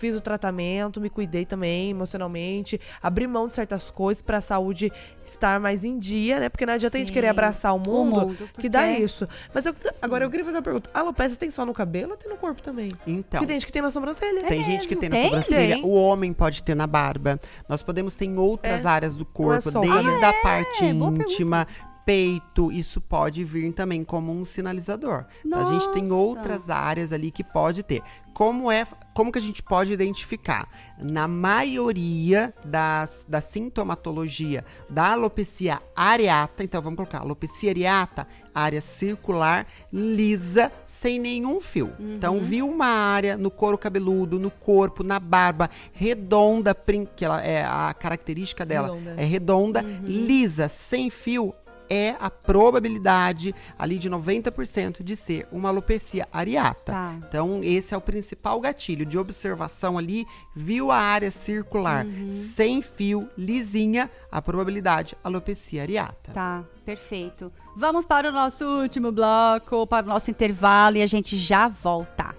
Fiz 0.00 0.16
o 0.16 0.20
tratamento, 0.20 0.98
me 0.98 1.10
cuidei 1.10 1.44
também 1.44 1.90
emocionalmente, 1.90 2.80
abri 3.02 3.26
mão 3.26 3.46
de 3.46 3.54
certas 3.54 3.90
coisas 3.90 4.22
pra 4.22 4.40
saúde 4.40 4.90
estar 5.22 5.60
mais 5.60 5.84
em 5.84 5.98
dia, 5.98 6.40
né? 6.40 6.48
Porque 6.48 6.64
não 6.64 6.72
adianta 6.72 6.96
a 6.96 6.98
gente 7.00 7.08
Sim. 7.08 7.12
querer 7.14 7.26
abraçar 7.28 7.74
o 7.76 7.78
mundo, 7.78 8.20
mundo, 8.28 8.48
que 8.58 8.66
dá 8.66 8.80
porque- 8.84 9.02
isso. 9.02 9.28
Mas 9.52 9.66
eu- 9.66 9.74
agora 10.00 10.24
eu 10.24 10.30
queria 10.30 10.44
fazer 10.46 10.56
uma 10.56 10.62
pergunta. 10.62 10.88
A 10.94 11.00
alopecia 11.00 11.36
tem 11.36 11.50
só 11.50 11.66
no 11.66 11.74
cabelo 11.74 12.12
ou 12.12 12.16
tem 12.16 12.30
no 12.30 12.38
corpo 12.38 12.62
também? 12.62 12.88
Então, 13.06 13.40
Porque 13.40 13.46
tem 13.46 13.56
gente 13.56 13.66
que 13.66 13.72
tem 13.72 13.82
na 13.82 13.90
sobrancelha. 13.90 14.42
Tem 14.44 14.64
gente 14.64 14.88
que 14.88 14.96
tem 14.96 15.10
na 15.10 15.16
Tem? 15.16 15.24
sobrancelha, 15.26 15.74
Tem. 15.76 15.84
o 15.84 15.90
homem 15.92 16.32
pode 16.32 16.62
ter 16.62 16.74
na 16.74 16.86
barba. 16.86 17.38
Nós 17.68 17.82
podemos 17.82 18.14
ter 18.14 18.24
em 18.24 18.38
outras 18.38 18.86
É. 18.86 18.88
áreas 18.88 19.14
do 19.14 19.26
corpo, 19.26 19.70
só- 19.70 19.80
desde 19.80 20.24
a 20.24 20.32
parte 20.32 20.82
é, 20.86 20.94
boa 20.94 21.10
íntima, 21.14 21.66
peito, 22.10 22.72
isso 22.72 23.00
pode 23.00 23.44
vir 23.44 23.72
também 23.72 24.02
como 24.02 24.32
um 24.32 24.44
sinalizador. 24.44 25.26
Então, 25.46 25.60
a 25.60 25.64
gente 25.64 25.92
tem 25.92 26.10
outras 26.10 26.68
áreas 26.68 27.12
ali 27.12 27.30
que 27.30 27.44
pode 27.44 27.84
ter. 27.84 28.02
Como 28.34 28.70
é, 28.70 28.84
como 29.14 29.30
que 29.30 29.38
a 29.38 29.42
gente 29.42 29.62
pode 29.62 29.92
identificar? 29.92 30.68
Na 30.98 31.28
maioria 31.28 32.52
das, 32.64 33.24
da 33.28 33.40
sintomatologia 33.40 34.64
da 34.88 35.12
alopecia 35.12 35.78
areata, 35.94 36.64
então 36.64 36.80
vamos 36.82 36.96
colocar 36.96 37.18
alopecia 37.18 37.70
areata, 37.70 38.26
área 38.54 38.80
circular, 38.80 39.66
lisa, 39.92 40.72
sem 40.86 41.18
nenhum 41.18 41.60
fio. 41.60 41.92
Então, 41.98 42.40
viu 42.40 42.68
uma 42.68 42.86
área 42.86 43.36
no 43.36 43.50
couro 43.50 43.78
cabeludo, 43.78 44.38
no 44.38 44.50
corpo, 44.50 45.04
na 45.04 45.20
barba, 45.20 45.70
redonda, 45.92 46.74
que 47.14 47.24
ela 47.24 47.42
é 47.42 47.62
a 47.62 47.94
característica 47.94 48.64
dela, 48.64 48.88
Redonda. 48.88 49.14
é 49.16 49.24
redonda, 49.24 49.82
lisa, 50.02 50.68
sem 50.68 51.10
fio, 51.10 51.54
é 51.90 52.14
a 52.20 52.30
probabilidade 52.30 53.52
ali 53.76 53.98
de 53.98 54.08
90% 54.08 55.02
de 55.02 55.16
ser 55.16 55.48
uma 55.50 55.68
alopecia 55.68 56.28
areata. 56.32 56.92
Tá. 56.92 57.14
Então, 57.18 57.60
esse 57.64 57.92
é 57.92 57.96
o 57.96 58.00
principal 58.00 58.60
gatilho 58.60 59.04
de 59.04 59.18
observação 59.18 59.98
ali. 59.98 60.24
Viu 60.54 60.92
a 60.92 60.96
área 60.96 61.30
circular 61.32 62.06
sem 62.30 62.80
fio, 62.80 63.28
lisinha, 63.36 64.08
a 64.30 64.40
probabilidade 64.40 65.16
alopecia 65.24 65.82
areata. 65.82 66.32
Tá, 66.32 66.64
perfeito. 66.84 67.52
Vamos 67.76 68.04
para 68.04 68.28
o 68.28 68.32
nosso 68.32 68.64
último 68.64 69.10
bloco, 69.10 69.86
para 69.86 70.06
o 70.06 70.08
nosso 70.08 70.30
intervalo 70.30 70.96
e 70.96 71.02
a 71.02 71.06
gente 71.06 71.36
já 71.36 71.66
volta. 71.68 72.34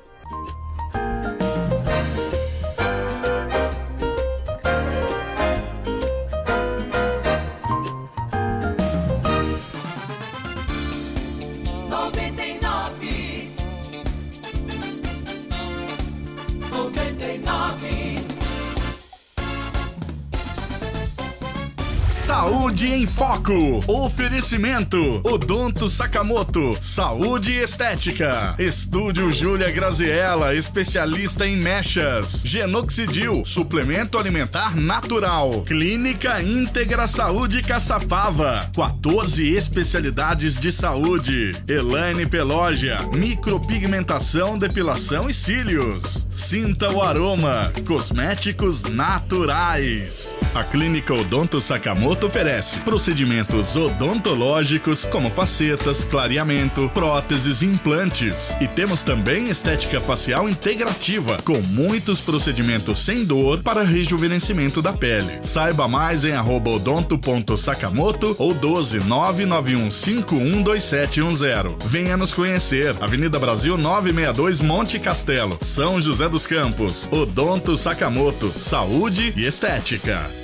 Saúde 22.42 22.88
em 22.88 23.06
Foco. 23.06 23.84
Oferecimento: 23.88 25.22
Odonto 25.24 25.88
Sakamoto. 25.88 26.76
Saúde 26.82 27.52
e 27.52 27.58
Estética. 27.60 28.56
Estúdio 28.58 29.32
Júlia 29.32 29.70
Graziella, 29.70 30.56
especialista 30.56 31.46
em 31.46 31.56
mechas. 31.56 32.42
Genoxidil, 32.44 33.44
suplemento 33.46 34.18
alimentar 34.18 34.76
natural. 34.76 35.62
Clínica 35.62 36.42
Íntegra 36.42 37.08
Saúde 37.08 37.62
Caçapava. 37.62 38.68
14 38.76 39.48
especialidades 39.48 40.60
de 40.60 40.72
saúde. 40.72 41.52
Elaine 41.68 42.26
Pelógia, 42.26 42.98
micropigmentação, 43.14 44.58
depilação 44.58 45.30
e 45.30 45.34
cílios. 45.34 46.26
Sinta 46.32 46.90
o 46.90 47.04
aroma. 47.04 47.72
Cosméticos 47.86 48.82
naturais. 48.86 50.36
A 50.56 50.64
Clínica 50.64 51.14
Odonto 51.14 51.62
Sakamoto 51.62 52.31
oferece 52.32 52.80
procedimentos 52.80 53.76
odontológicos 53.76 55.06
como 55.06 55.30
facetas, 55.30 56.06
clareamento, 56.06 56.90
próteses 56.94 57.62
implantes. 57.62 58.56
E 58.62 58.70
temos 58.70 59.04
também 59.04 59.50
estética 59.50 60.00
facial 60.00 60.48
integrativa, 60.48 61.38
com 61.44 61.62
muitos 61.62 62.22
procedimentos 62.22 63.00
sem 63.00 63.26
dor 63.26 63.62
para 63.62 63.84
rejuvenescimento 63.84 64.82
da 64.82 64.94
pele. 64.94 65.40
Saiba 65.42 65.90
mais 65.90 66.24
em 66.24 66.40
odonto.sakamoto 66.40 68.34
ou 68.40 68.54
12 68.54 69.02
991512710. 69.02 71.76
Venha 71.86 72.16
nos 72.16 72.34
conhecer. 72.34 72.96
Avenida 73.02 73.38
Brasil 73.40 73.78
962 73.78 74.62
Monte 74.62 74.98
Castelo, 75.00 75.58
São 75.60 76.00
José 76.00 76.30
dos 76.30 76.48
Campos. 76.48 77.10
Odonto 77.12 77.76
Sakamoto, 77.76 78.58
saúde 78.58 79.34
e 79.36 79.46
estética. 79.46 80.41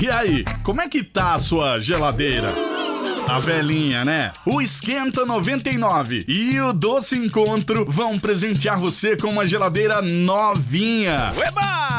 E 0.00 0.10
aí, 0.10 0.44
como 0.62 0.80
é 0.80 0.88
que 0.88 1.04
tá 1.04 1.34
a 1.34 1.38
sua 1.38 1.78
geladeira? 1.78 2.54
A 3.28 3.38
velhinha, 3.38 4.02
né? 4.02 4.32
O 4.46 4.62
Esquenta 4.62 5.26
99 5.26 6.24
e 6.26 6.58
o 6.58 6.72
Doce 6.72 7.16
Encontro 7.16 7.84
vão 7.86 8.18
presentear 8.18 8.80
você 8.80 9.14
com 9.14 9.28
uma 9.28 9.46
geladeira 9.46 10.00
novinha. 10.00 11.30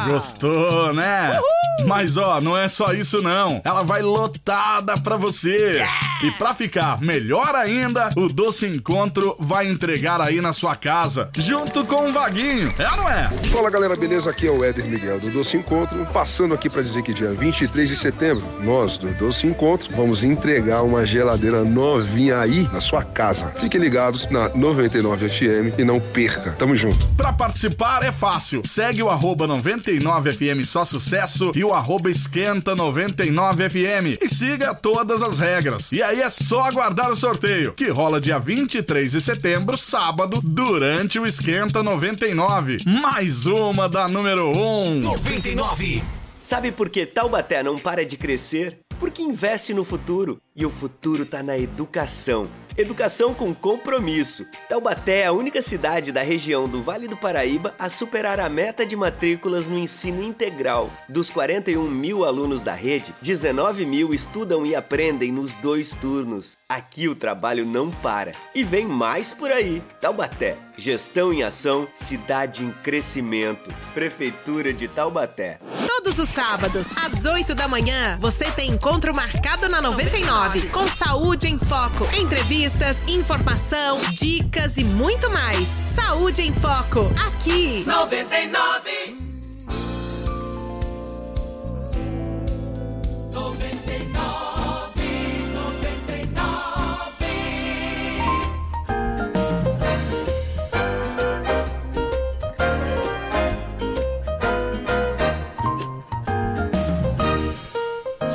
Gostou, 0.08 0.92
né? 0.94 1.40
Mas 1.86 2.18
ó, 2.18 2.40
não 2.42 2.58
é 2.58 2.68
só 2.68 2.94
isso 2.94 3.22
não. 3.22 3.62
Ela 3.64 3.84
vai 3.84 4.02
lotada 4.02 4.98
pra 4.98 5.16
você. 5.16 5.84
E 6.24 6.32
pra 6.32 6.54
ficar 6.54 7.02
melhor 7.02 7.56
ainda, 7.56 8.10
o 8.16 8.28
Doce 8.28 8.68
Encontro 8.68 9.36
vai 9.40 9.68
entregar 9.68 10.22
aí 10.22 10.40
na 10.40 10.54
sua 10.54 10.76
casa, 10.76 11.30
junto 11.36 11.84
com 11.86 12.10
o 12.10 12.14
Vaguinho. 12.14 12.74
É 12.78 12.90
ou 12.92 12.98
não 12.98 13.10
é? 13.10 13.30
Fala 13.52 13.70
galera, 13.70 13.96
beleza? 13.96 14.30
Aqui 14.30 14.48
é 14.48 14.52
o 14.52 14.64
Éder 14.64 14.86
Miguel 14.86 15.20
do 15.20 15.30
Doce 15.32 15.58
Encontro, 15.58 16.06
passando 16.14 16.54
aqui 16.54 16.70
para 16.70 16.82
dizer 16.82 17.02
que 17.02 17.14
dia 17.14 17.32
23 17.32 17.90
de 17.90 17.96
setembro, 17.96 18.46
nós 18.62 18.98
do 18.98 19.10
Doce 19.18 19.48
Encontro 19.48 19.90
vamos 19.96 20.24
entregar 20.24 20.84
uma 20.84 21.06
geladeira 21.06 21.64
novinha 21.64 22.40
aí 22.40 22.68
na 22.72 22.82
sua 22.82 23.04
casa. 23.04 23.52
Fiquem 23.60 23.82
ligados 23.82 24.30
na 24.30 24.50
99 24.50 25.30
FM 25.30 25.80
e 25.80 25.84
não 25.84 26.00
perca. 26.00 26.52
Tamo 26.58 26.76
junto. 26.76 27.06
Pra 27.18 27.34
participar 27.34 28.04
é 28.04 28.12
fácil. 28.12 28.62
Segue 28.66 29.02
o 29.02 29.10
arroba 29.10 29.48
99FM 29.48 30.64
Só 30.66 30.86
Sucesso 30.86 31.52
e 31.56 31.64
o 31.64 31.71
arroba 31.74 32.10
Esquenta 32.10 32.76
99FM 32.76 34.18
e 34.22 34.28
siga 34.28 34.74
todas 34.74 35.22
as 35.22 35.40
regras. 35.40 35.92
E 35.92 36.02
aí 36.02 36.22
é 36.22 36.30
só 36.30 36.62
aguardar 36.62 37.12
o 37.12 37.16
sorteio, 37.16 37.74
que 37.74 37.90
rola 37.90 38.22
dia 38.22 38.40
23 38.40 39.12
de 39.12 39.22
setembro, 39.22 39.78
sábado, 39.78 40.42
durante 40.42 41.20
o 41.20 41.26
Esquenta 41.26 41.84
99. 41.84 42.80
Mais 42.86 43.46
uma 43.46 43.88
da 43.88 44.08
número 44.08 44.50
1. 44.52 45.00
99. 45.02 46.04
Sabe 46.42 46.72
por 46.72 46.90
que 46.90 47.06
Taubaté 47.06 47.62
não 47.62 47.78
para 47.78 48.06
de 48.06 48.18
crescer? 48.18 48.80
Porque 49.00 49.22
investe 49.22 49.74
no 49.74 49.84
futuro 49.84 50.42
e 50.62 50.66
o 50.66 50.70
futuro 50.70 51.26
tá 51.26 51.42
na 51.42 51.58
educação. 51.58 52.48
Educação 52.78 53.34
com 53.34 53.54
compromisso. 53.54 54.46
Taubaté 54.70 55.22
é 55.22 55.26
a 55.26 55.34
única 55.34 55.62
cidade 55.62 56.12
da 56.12 56.22
região 56.22 56.70
do 56.70 56.82
Vale 56.82 57.08
do 57.08 57.18
Paraíba 57.18 57.74
a 57.78 57.90
superar 57.90 58.40
a 58.40 58.48
meta 58.48 58.86
de 58.86 58.96
matrículas 58.96 59.68
no 59.68 59.78
ensino 59.78 60.24
integral. 60.24 60.90
Dos 61.10 61.30
41 61.30 61.90
mil 61.90 62.24
alunos 62.24 62.64
da 62.64 62.74
rede, 62.74 63.14
19 63.22 63.86
mil 63.86 64.14
estudam 64.14 64.66
e 64.66 64.76
aprendem 64.76 65.32
nos 65.32 65.54
dois 65.56 65.92
turnos. 65.92 66.58
Aqui 66.70 67.10
o 67.10 67.16
trabalho 67.16 67.66
não 67.66 67.90
para. 67.92 68.34
E 68.56 68.64
vem 68.64 68.86
mais 68.86 69.34
por 69.34 69.52
aí. 69.52 69.84
Taubaté. 70.00 70.56
Gestão 70.78 71.34
em 71.34 71.44
ação, 71.44 71.88
cidade 71.94 72.64
em 72.64 72.72
crescimento. 72.84 73.70
Prefeitura 73.94 74.72
de 74.72 74.88
Taubaté. 74.88 75.60
Todos 76.04 76.18
os 76.18 76.30
sábados, 76.30 76.96
às 76.98 77.26
8 77.26 77.54
da 77.54 77.68
manhã, 77.68 78.18
você 78.20 78.50
tem 78.52 78.72
encontro 78.72 79.14
marcado 79.14 79.70
na 79.70 79.80
99, 79.80 80.51
com 80.60 80.88
Saúde 80.88 81.48
em 81.48 81.58
Foco. 81.58 82.08
Entrevistas, 82.20 82.98
informação, 83.08 84.00
dicas 84.12 84.78
e 84.78 84.84
muito 84.84 85.32
mais. 85.32 85.68
Saúde 85.84 86.42
em 86.42 86.52
Foco, 86.52 87.12
aqui. 87.28 87.86
99. 87.86 89.32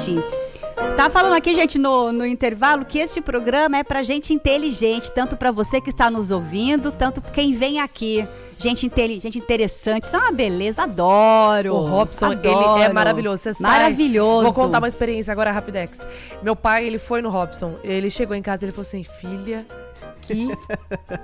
gente. 0.06 0.45
Tá 0.96 1.10
falando 1.10 1.34
aqui, 1.34 1.54
gente, 1.54 1.78
no, 1.78 2.10
no 2.10 2.24
intervalo, 2.24 2.82
que 2.82 2.98
este 2.98 3.20
programa 3.20 3.76
é 3.76 3.84
pra 3.84 4.02
gente 4.02 4.32
inteligente, 4.32 5.12
tanto 5.12 5.36
pra 5.36 5.50
você 5.50 5.78
que 5.78 5.90
está 5.90 6.10
nos 6.10 6.30
ouvindo, 6.30 6.90
tanto 6.90 7.20
quem 7.20 7.52
vem 7.52 7.80
aqui. 7.80 8.26
Gente 8.58 8.86
inteligente, 8.86 9.38
interessante, 9.38 10.04
isso 10.04 10.16
é 10.16 10.18
uma 10.18 10.32
beleza, 10.32 10.84
adoro. 10.84 11.74
O 11.74 11.86
Robson, 11.86 12.32
adoro. 12.32 12.76
ele 12.76 12.84
é 12.84 12.92
maravilhoso. 12.92 13.42
Você 13.42 13.62
Maravilhoso. 13.62 14.44
Vou 14.44 14.54
contar 14.54 14.78
uma 14.78 14.88
experiência 14.88 15.30
agora, 15.30 15.52
Rapidex. 15.52 16.06
Meu 16.42 16.56
pai, 16.56 16.86
ele 16.86 16.96
foi 16.96 17.20
no 17.20 17.28
Robson. 17.28 17.74
Ele 17.84 18.08
chegou 18.08 18.34
em 18.34 18.40
casa 18.40 18.64
e 18.64 18.66
ele 18.66 18.72
falou 18.72 18.86
assim, 18.86 19.04
filha, 19.04 19.66
que 20.26 20.48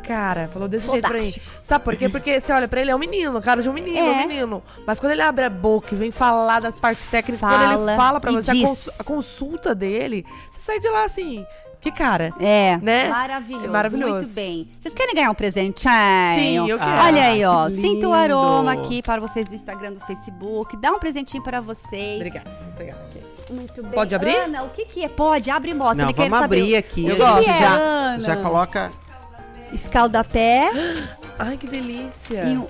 cara. 0.07 0.48
Falou 0.53 0.68
desse 0.68 0.88
jeito 0.90 1.09
pra 1.09 1.18
mim. 1.20 1.32
Sabe 1.61 1.84
por 1.84 1.96
quê? 1.96 2.09
Porque 2.09 2.38
você 2.40 2.53
olha 2.53 2.68
pra 2.68 2.80
ele, 2.80 2.90
é 2.90 2.94
um 2.94 2.98
menino, 2.98 3.40
cara 3.42 3.62
de 3.62 3.68
um 3.68 3.72
menino, 3.72 3.98
É. 3.98 4.11
um 4.12 4.26
menino. 4.28 4.62
Mas 4.86 4.98
quando 5.00 5.12
ele 5.12 5.22
abre 5.22 5.44
a 5.44 5.50
boca 5.50 5.88
e 5.94 5.96
vem 5.98 6.11
falar 6.11 6.61
das 6.61 6.76
partes 6.76 7.07
técnicas, 7.07 7.40
quando 7.40 7.53
Fala 7.61 7.90
ele 7.90 7.96
fala 7.96 8.20
pra 8.20 8.32
você, 8.32 8.50
a, 8.50 8.55
cons- 8.66 8.90
a 9.00 9.05
consulta 9.05 9.74
dele, 9.74 10.24
você 10.50 10.61
sai 10.61 10.78
de 10.80 10.88
lá 10.88 11.05
assim, 11.05 11.44
que 11.80 11.90
cara. 11.90 12.32
É, 12.40 12.78
Né? 12.80 13.09
maravilhoso, 13.09 13.64
É 13.64 13.68
maravilhoso. 13.68 14.14
muito 14.14 14.34
bem. 14.34 14.68
Vocês 14.80 14.94
querem 14.94 15.14
ganhar 15.14 15.30
um 15.30 15.34
presentinho? 15.34 15.92
Sim, 16.34 16.68
eu 16.68 16.78
quero. 16.78 16.90
Olha 17.05 17.24
aí, 17.24 17.44
ó, 17.44 17.64
que 17.66 17.72
sinto 17.72 18.09
o 18.09 18.12
aroma 18.12 18.72
aqui 18.72 19.03
para 19.03 19.20
vocês 19.20 19.46
do 19.48 19.55
Instagram, 19.55 19.94
do 19.94 20.00
Facebook. 20.07 20.76
Dá 20.76 20.92
um 20.92 20.98
presentinho 20.98 21.42
para 21.42 21.61
vocês. 21.61 22.16
Obrigada. 22.16 22.50
Vou 22.62 22.72
pegar 22.74 22.94
aqui. 22.94 23.32
Muito 23.53 23.82
bem. 23.82 23.92
Pode 23.92 24.14
abrir? 24.14 24.34
Ana, 24.36 24.62
o 24.64 24.70
que 24.70 24.84
que 24.86 25.05
é? 25.05 25.09
Pode, 25.09 25.50
abre 25.50 25.70
e 25.70 25.74
mostra. 25.74 26.05
Não, 26.05 26.11
Ele 26.11 26.16
vamos 26.16 26.38
saber 26.38 26.44
abrir 26.61 26.74
o- 26.74 26.78
aqui. 26.78 27.05
O 27.05 27.12
a 27.12 27.16
que 27.16 27.22
gente 27.42 27.44
que 27.44 27.50
é, 27.50 27.59
já, 27.61 27.72
Ana? 27.74 28.18
já 28.20 28.36
coloca. 28.36 28.92
Escaldapé 29.72 30.70
Ai, 31.38 31.57
que 31.57 31.66
delícia. 31.66 32.44
e 32.48 32.57
um 32.59 32.66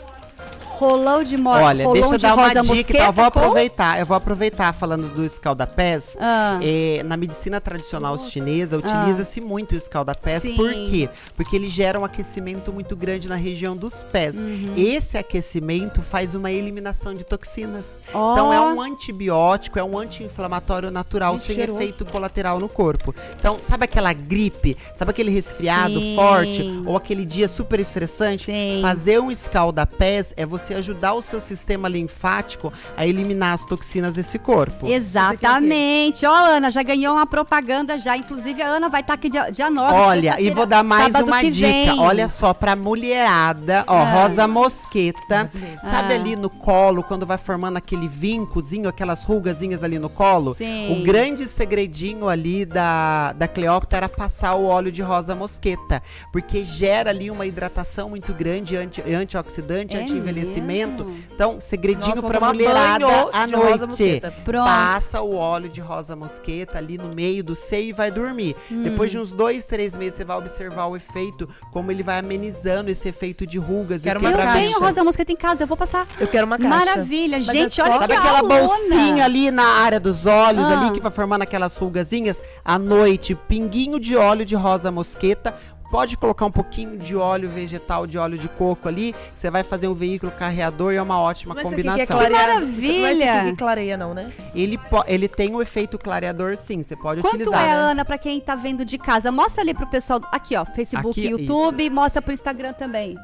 rolão 0.65 1.23
de 1.23 1.37
mo 1.37 1.51
Olha, 1.51 1.85
rolão 1.85 1.93
deixa 1.93 2.09
eu 2.15 2.19
de 2.19 2.23
dar 2.23 2.35
uma 2.35 2.49
dica, 2.49 2.63
mosqueta 2.65 2.91
então, 2.93 3.07
eu 3.07 3.13
vou 3.13 3.31
com- 3.31 3.39
aproveitar. 3.39 4.01
Eu 4.01 4.07
vou 4.07 4.17
aproveitar 4.17 4.73
falando 4.73 5.15
do 5.15 5.25
escaldapés. 5.25 6.17
Ah. 6.21 6.59
É, 6.61 7.03
na 7.05 7.17
medicina 7.17 7.61
tradicional 7.61 8.19
chinesa, 8.19 8.79
utiliza-se 8.79 9.41
muito 9.41 9.73
o 9.73 9.77
escaldapés. 9.77 10.43
Sim. 10.43 10.57
Por 10.57 10.73
quê? 10.73 11.09
Porque 11.37 11.55
ele 11.55 11.69
gera 11.69 12.01
um 12.01 12.05
aquecimento 12.05 12.73
muito 12.73 12.97
grande 12.97 13.29
na 13.29 13.37
região 13.37 13.77
dos 13.77 14.03
pés. 14.11 14.41
Uhum. 14.41 14.75
Esse 14.77 15.17
aquecimento 15.17 16.03
faz 16.03 16.35
uma 16.35 16.51
eliminação 16.51 17.15
de 17.15 17.23
toxinas. 17.25 17.97
Ó. 18.13 18.33
Então 18.33 18.53
é 18.53 18.61
um 18.61 18.81
antibiótico, 18.81 19.79
é 19.79 19.85
um 19.85 19.97
anti-inflamatório 19.97 20.91
natural, 20.91 21.35
Muito 21.35 21.45
sem 21.47 21.55
cheiroso. 21.55 21.79
efeito 21.79 22.05
colateral 22.07 22.59
no 22.59 22.69
corpo. 22.69 23.15
Então, 23.39 23.57
sabe 23.61 23.85
aquela 23.85 24.13
gripe? 24.13 24.77
Sabe 24.97 25.13
aquele 25.13 25.31
resfriado 25.31 26.01
Sim. 26.01 26.17
forte? 26.17 26.83
Ou 26.87 26.97
aquele 26.97 27.25
dia 27.25 27.47
super 27.47 27.79
estressante? 27.79 28.47
Sim. 28.47 28.81
Fazer 28.83 29.21
um 29.21 29.31
escaldapés 29.31 30.32
é 30.37 30.45
você 30.47 30.75
ajudar 30.75 31.15
o 31.15 31.23
seu 31.23 31.41
sistema 31.41 31.89
linfático 31.89 32.73
a 32.97 33.07
eliminar 33.07 33.55
as 33.55 33.65
toxinas 33.65 34.15
desse 34.15 34.39
corpo. 34.39 34.87
Exatamente. 34.87 36.25
Ó, 36.27 36.35
Ana, 36.35 36.71
já 36.71 36.83
ganhou 36.83 37.15
uma 37.15 37.27
propaganda 37.27 37.99
já. 37.99 38.17
Inclusive, 38.17 38.63
a 38.63 38.67
Ana 38.69 38.89
vai 38.89 39.01
estar 39.01 39.15
aqui 39.15 39.29
dia, 39.29 39.51
dia 39.51 39.71
9. 39.71 39.95
Olha, 39.95 40.41
e 40.41 40.51
vou 40.51 40.67
dar 40.67 40.83
mais 40.83 41.15
uma 41.15 41.43
dica. 41.43 41.67
vem. 41.67 41.99
Olha 41.99 42.29
só, 42.29 42.53
pra 42.55 42.75
mulherada, 42.77 43.85
ó, 43.87 43.97
Ah. 43.97 44.23
rosa 44.23 44.47
mosqueta. 44.49 45.51
Sabe 45.83 46.13
Ah. 46.13 46.17
ali 46.17 46.37
no 46.37 46.51
colo, 46.51 47.03
quando 47.03 47.27
vai 47.27 47.39
formando 47.39 47.77
aquele 47.77 48.09
vincozinho, 48.09 48.89
aquelas 48.89 49.25
rugazinhas 49.25 49.83
ali 49.83 49.99
no 49.99 50.09
colo? 50.09 50.55
Sim. 50.55 51.01
O 51.01 51.05
grande 51.05 51.47
segredinho 51.47 52.29
ali 52.29 52.65
da, 52.65 53.33
da 53.33 53.47
Cleópatra 53.49 53.99
era 53.99 54.09
passar 54.09 54.55
o 54.55 54.65
óleo 54.67 54.91
de 54.93 55.03
rosa 55.03 55.35
mosqueta. 55.35 56.03
Porque 56.33 56.65
gera 56.65 57.11
ali 57.11 57.31
uma 57.31 57.47
hidratação 57.47 58.11
muito 58.11 58.33
grande, 58.35 58.77
anti, 58.77 59.01
antioxidante, 59.03 59.97
É 59.97 60.01
anti-envelhecimento. 60.01 60.22
Mesmo? 60.23 61.13
Então, 61.35 61.61
segredinho 61.61 62.09
Nossa, 62.17 62.21
vou 62.21 62.31
pra 62.31 62.39
tomar 62.39 62.53
mulherada 62.53 63.07
à 63.33 63.47
noite. 63.47 64.21
Passa 64.53 65.21
o 65.23 65.35
óleo 65.35 65.69
de 65.69 65.81
rosa 65.81 66.15
mosqueta 66.15 66.79
ali 66.79 66.99
no 66.99 67.15
meio 67.15 67.43
do 67.43 67.57
seio 67.57 67.91
e 67.91 67.93
vai 67.93 68.11
dormir. 68.11 68.55
Hum. 68.71 68.83
Depois 68.83 69.11
de 69.11 69.19
uns 69.19 69.33
dois, 69.33 69.65
três 69.65 69.97
meses, 69.97 70.15
você 70.17 70.25
vai 70.25 70.37
observar 70.37 70.87
o 70.87 70.97
efeito, 70.97 71.49
como 71.73 71.91
ele 71.91 72.03
vai 72.03 72.19
amenizando 72.19 72.91
esse 72.91 73.09
efeito 73.09 73.47
de 73.47 73.59
rugas 73.59 74.03
Quero 74.03 74.21
e 74.21 74.23
uma 74.23 74.31
Eu 74.31 74.37
quebramento. 74.37 74.67
tenho 74.67 74.79
rosa 74.81 75.05
mosqueta 75.05 75.33
em 75.33 75.37
casa, 75.37 75.65
eu 75.65 75.67
vou 75.67 75.77
passar. 75.77 76.07
Eu 76.21 76.27
quero 76.29 76.47
uma 76.47 76.59
caixa. 76.59 76.77
Maravilha, 76.77 77.39
Mas 77.39 77.47
gente, 77.47 77.81
é 77.81 77.85
olha 77.85 77.99
Sabe 77.99 78.15
aquela 78.15 78.39
aulona. 78.41 78.61
bolsinha 78.63 79.25
ali 79.25 79.51
na 79.51 79.65
área 79.65 79.99
dos 80.01 80.27
olhos, 80.27 80.65
Ah. 80.65 80.81
ali 80.81 80.93
que 80.93 81.01
vai 81.01 81.11
formando 81.11 81.43
aquelas 81.43 81.77
rugazinhas? 81.77 82.43
À 82.65 82.79
noite, 82.79 83.35
pinguinho 83.35 83.99
de 83.99 84.17
óleo 84.17 84.45
de 84.45 84.55
rosa 84.55 84.91
mosqueta. 84.91 85.55
Pode 85.93 86.17
colocar 86.17 86.47
um 86.47 86.51
pouquinho 86.51 86.97
de 86.97 87.15
óleo 87.15 87.51
vegetal, 87.51 88.07
de 88.07 88.17
óleo 88.17 88.39
de 88.39 88.49
coco 88.49 88.89
ali. 88.89 89.15
Você 89.35 89.51
vai 89.51 89.63
fazer 89.63 89.89
um 89.89 89.95
veículo 89.95 90.33
carreador 90.33 90.95
e 90.95 90.97
é 90.97 91.03
uma 91.03 91.21
ótima 91.21 91.55
é 91.55 91.59
esse 91.59 91.67
aqui 91.67 91.71
combinação. 91.71 92.07
que 92.07 92.13
é 92.13 92.17
clareado. 92.17 92.55
maravilha! 92.55 93.35
Não 93.43 93.49
é 93.49 93.51
que 93.51 93.57
clareia, 93.59 93.97
não, 93.99 94.15
né? 94.15 94.33
ele, 94.55 94.81
ele 95.07 95.29
tem 95.29 95.55
o 95.55 95.61
efeito 95.61 95.99
clareador, 95.99 96.57
sim. 96.57 96.83
Você 96.83 96.97
pode 96.97 97.21
Quanto 97.21 97.35
utilizar. 97.35 97.63
é, 97.63 97.67
né? 97.67 97.75
Ana, 97.75 98.05
pra 98.07 98.17
quem 98.17 98.41
tá 98.41 98.55
vendo 98.55 98.87
de 98.87 98.97
casa? 98.97 99.31
Mostra 99.31 99.63
ali 99.63 99.75
pro 99.75 99.87
pessoal. 99.87 100.23
Aqui, 100.33 100.57
ó, 100.57 100.65
Facebook 100.65 101.21
e 101.21 101.27
Aqui, 101.27 101.43
YouTube. 101.43 101.91
Mostra 101.91 102.23
pro 102.23 102.33
Instagram 102.33 102.73
também. 102.73 103.19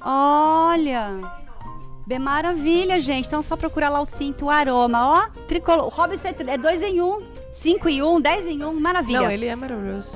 Olha! 0.00 1.40
Bem 2.10 2.18
maravilha, 2.18 3.00
gente. 3.00 3.28
Então 3.28 3.38
é 3.38 3.42
só 3.44 3.56
procurar 3.56 3.88
lá 3.88 4.00
o 4.00 4.04
cinto 4.04 4.50
aroma, 4.50 5.28
ó. 5.28 5.42
Tricolor. 5.46 5.86
O 5.86 5.88
Robson 5.90 6.26
é 6.44 6.58
2 6.58 6.82
em 6.82 7.00
1, 7.00 7.06
um, 7.06 7.22
5 7.52 7.88
em 7.88 8.02
1, 8.02 8.16
um, 8.16 8.20
10 8.20 8.46
em 8.48 8.64
1. 8.64 8.68
Um, 8.68 8.80
maravilha. 8.80 9.20
Não, 9.20 9.30
ele 9.30 9.46
é 9.46 9.54
maravilhoso. 9.54 10.10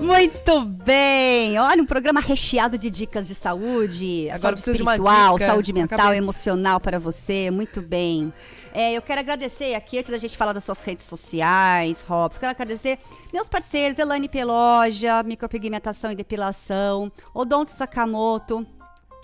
Muito 0.00 0.64
bem! 0.64 1.58
Olha, 1.58 1.82
um 1.82 1.86
programa 1.86 2.20
recheado 2.20 2.76
de 2.76 2.90
dicas 2.90 3.28
de 3.28 3.34
saúde, 3.34 4.28
Agora 4.30 4.56
saúde 4.56 4.82
espiritual, 4.82 5.38
saúde 5.38 5.72
mental, 5.72 6.14
emocional 6.14 6.80
para 6.80 6.98
você. 6.98 7.50
Muito 7.50 7.80
bem. 7.80 8.32
É, 8.72 8.92
eu 8.92 9.02
quero 9.02 9.20
agradecer 9.20 9.74
aqui, 9.74 9.98
antes 9.98 10.10
da 10.10 10.18
gente 10.18 10.36
falar 10.36 10.52
das 10.52 10.64
suas 10.64 10.82
redes 10.82 11.04
sociais, 11.04 12.04
Robson, 12.04 12.38
quero 12.38 12.52
agradecer 12.52 12.98
meus 13.32 13.48
parceiros, 13.48 13.98
Elane 13.98 14.28
Peloja, 14.28 15.22
Micropigmentação 15.22 16.12
e 16.12 16.14
Depilação, 16.14 17.10
Odonto 17.34 17.70
Sakamoto, 17.70 18.64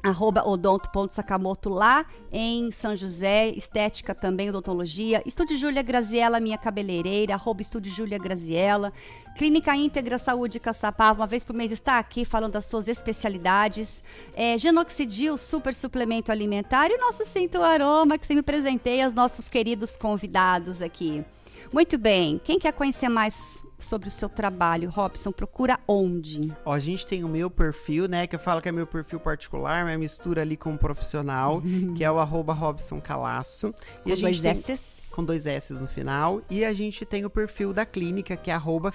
arroba 0.02 0.46
odonto.sakamoto 0.46 1.68
lá 1.68 2.06
em 2.30 2.70
São 2.70 2.94
José, 2.94 3.48
estética 3.48 4.14
também, 4.14 4.48
odontologia, 4.48 5.22
Estúdio 5.26 5.56
Júlia 5.56 5.82
Graziella, 5.82 6.40
minha 6.40 6.58
cabeleireira, 6.58 7.34
arroba 7.34 7.62
Estúdio 7.62 7.92
Júlia 7.92 8.18
Graziella, 8.18 8.92
Clínica 9.36 9.74
Íntegra 9.74 10.18
Saúde 10.18 10.60
Caçapava, 10.60 11.20
uma 11.20 11.26
vez 11.26 11.44
por 11.44 11.54
mês 11.54 11.72
está 11.72 11.98
aqui 11.98 12.24
falando 12.24 12.52
das 12.52 12.66
suas 12.66 12.88
especialidades, 12.88 14.02
é, 14.34 14.56
Genoxidil, 14.56 15.36
super 15.36 15.74
suplemento 15.74 16.30
alimentar 16.30 16.88
e 16.90 16.94
o 16.94 17.00
nosso 17.00 17.24
Cinto 17.24 17.62
Aroma, 17.62 18.18
que 18.18 18.26
você 18.26 18.34
me 18.34 18.42
presenteia, 18.42 19.06
os 19.06 19.14
nossos 19.14 19.48
queridos 19.48 19.96
convidados 19.96 20.80
aqui. 20.80 21.24
Muito 21.72 21.98
bem, 21.98 22.40
quem 22.44 22.58
quer 22.58 22.72
conhecer 22.72 23.08
mais 23.08 23.65
sobre 23.86 24.08
o 24.08 24.10
seu 24.10 24.28
trabalho, 24.28 24.90
Robson, 24.90 25.30
procura 25.32 25.78
onde? 25.86 26.52
Ó, 26.64 26.72
a 26.72 26.78
gente 26.78 27.06
tem 27.06 27.22
o 27.24 27.28
meu 27.28 27.48
perfil, 27.48 28.08
né? 28.08 28.26
Que 28.26 28.34
eu 28.34 28.40
falo 28.40 28.60
que 28.60 28.68
é 28.68 28.72
meu 28.72 28.86
perfil 28.86 29.20
particular, 29.20 29.84
mas 29.84 29.98
mistura 29.98 30.42
ali 30.42 30.56
com 30.56 30.72
um 30.72 30.76
profissional, 30.76 31.62
que 31.96 32.02
é 32.04 32.10
o 32.10 32.18
arroba 32.18 32.52
Robson 32.52 33.00
Calaço. 33.00 33.72
Com 34.02 34.14
dois 34.14 34.40
tem- 34.40 34.50
S's? 34.52 35.12
Com 35.14 35.24
dois 35.24 35.46
S's 35.46 35.80
no 35.80 35.86
final. 35.88 36.42
E 36.50 36.64
a 36.64 36.72
gente 36.72 37.04
tem 37.04 37.24
o 37.24 37.30
perfil 37.30 37.72
da 37.72 37.86
clínica, 37.86 38.36
que 38.36 38.50
é 38.50 38.54
arroba 38.54 38.90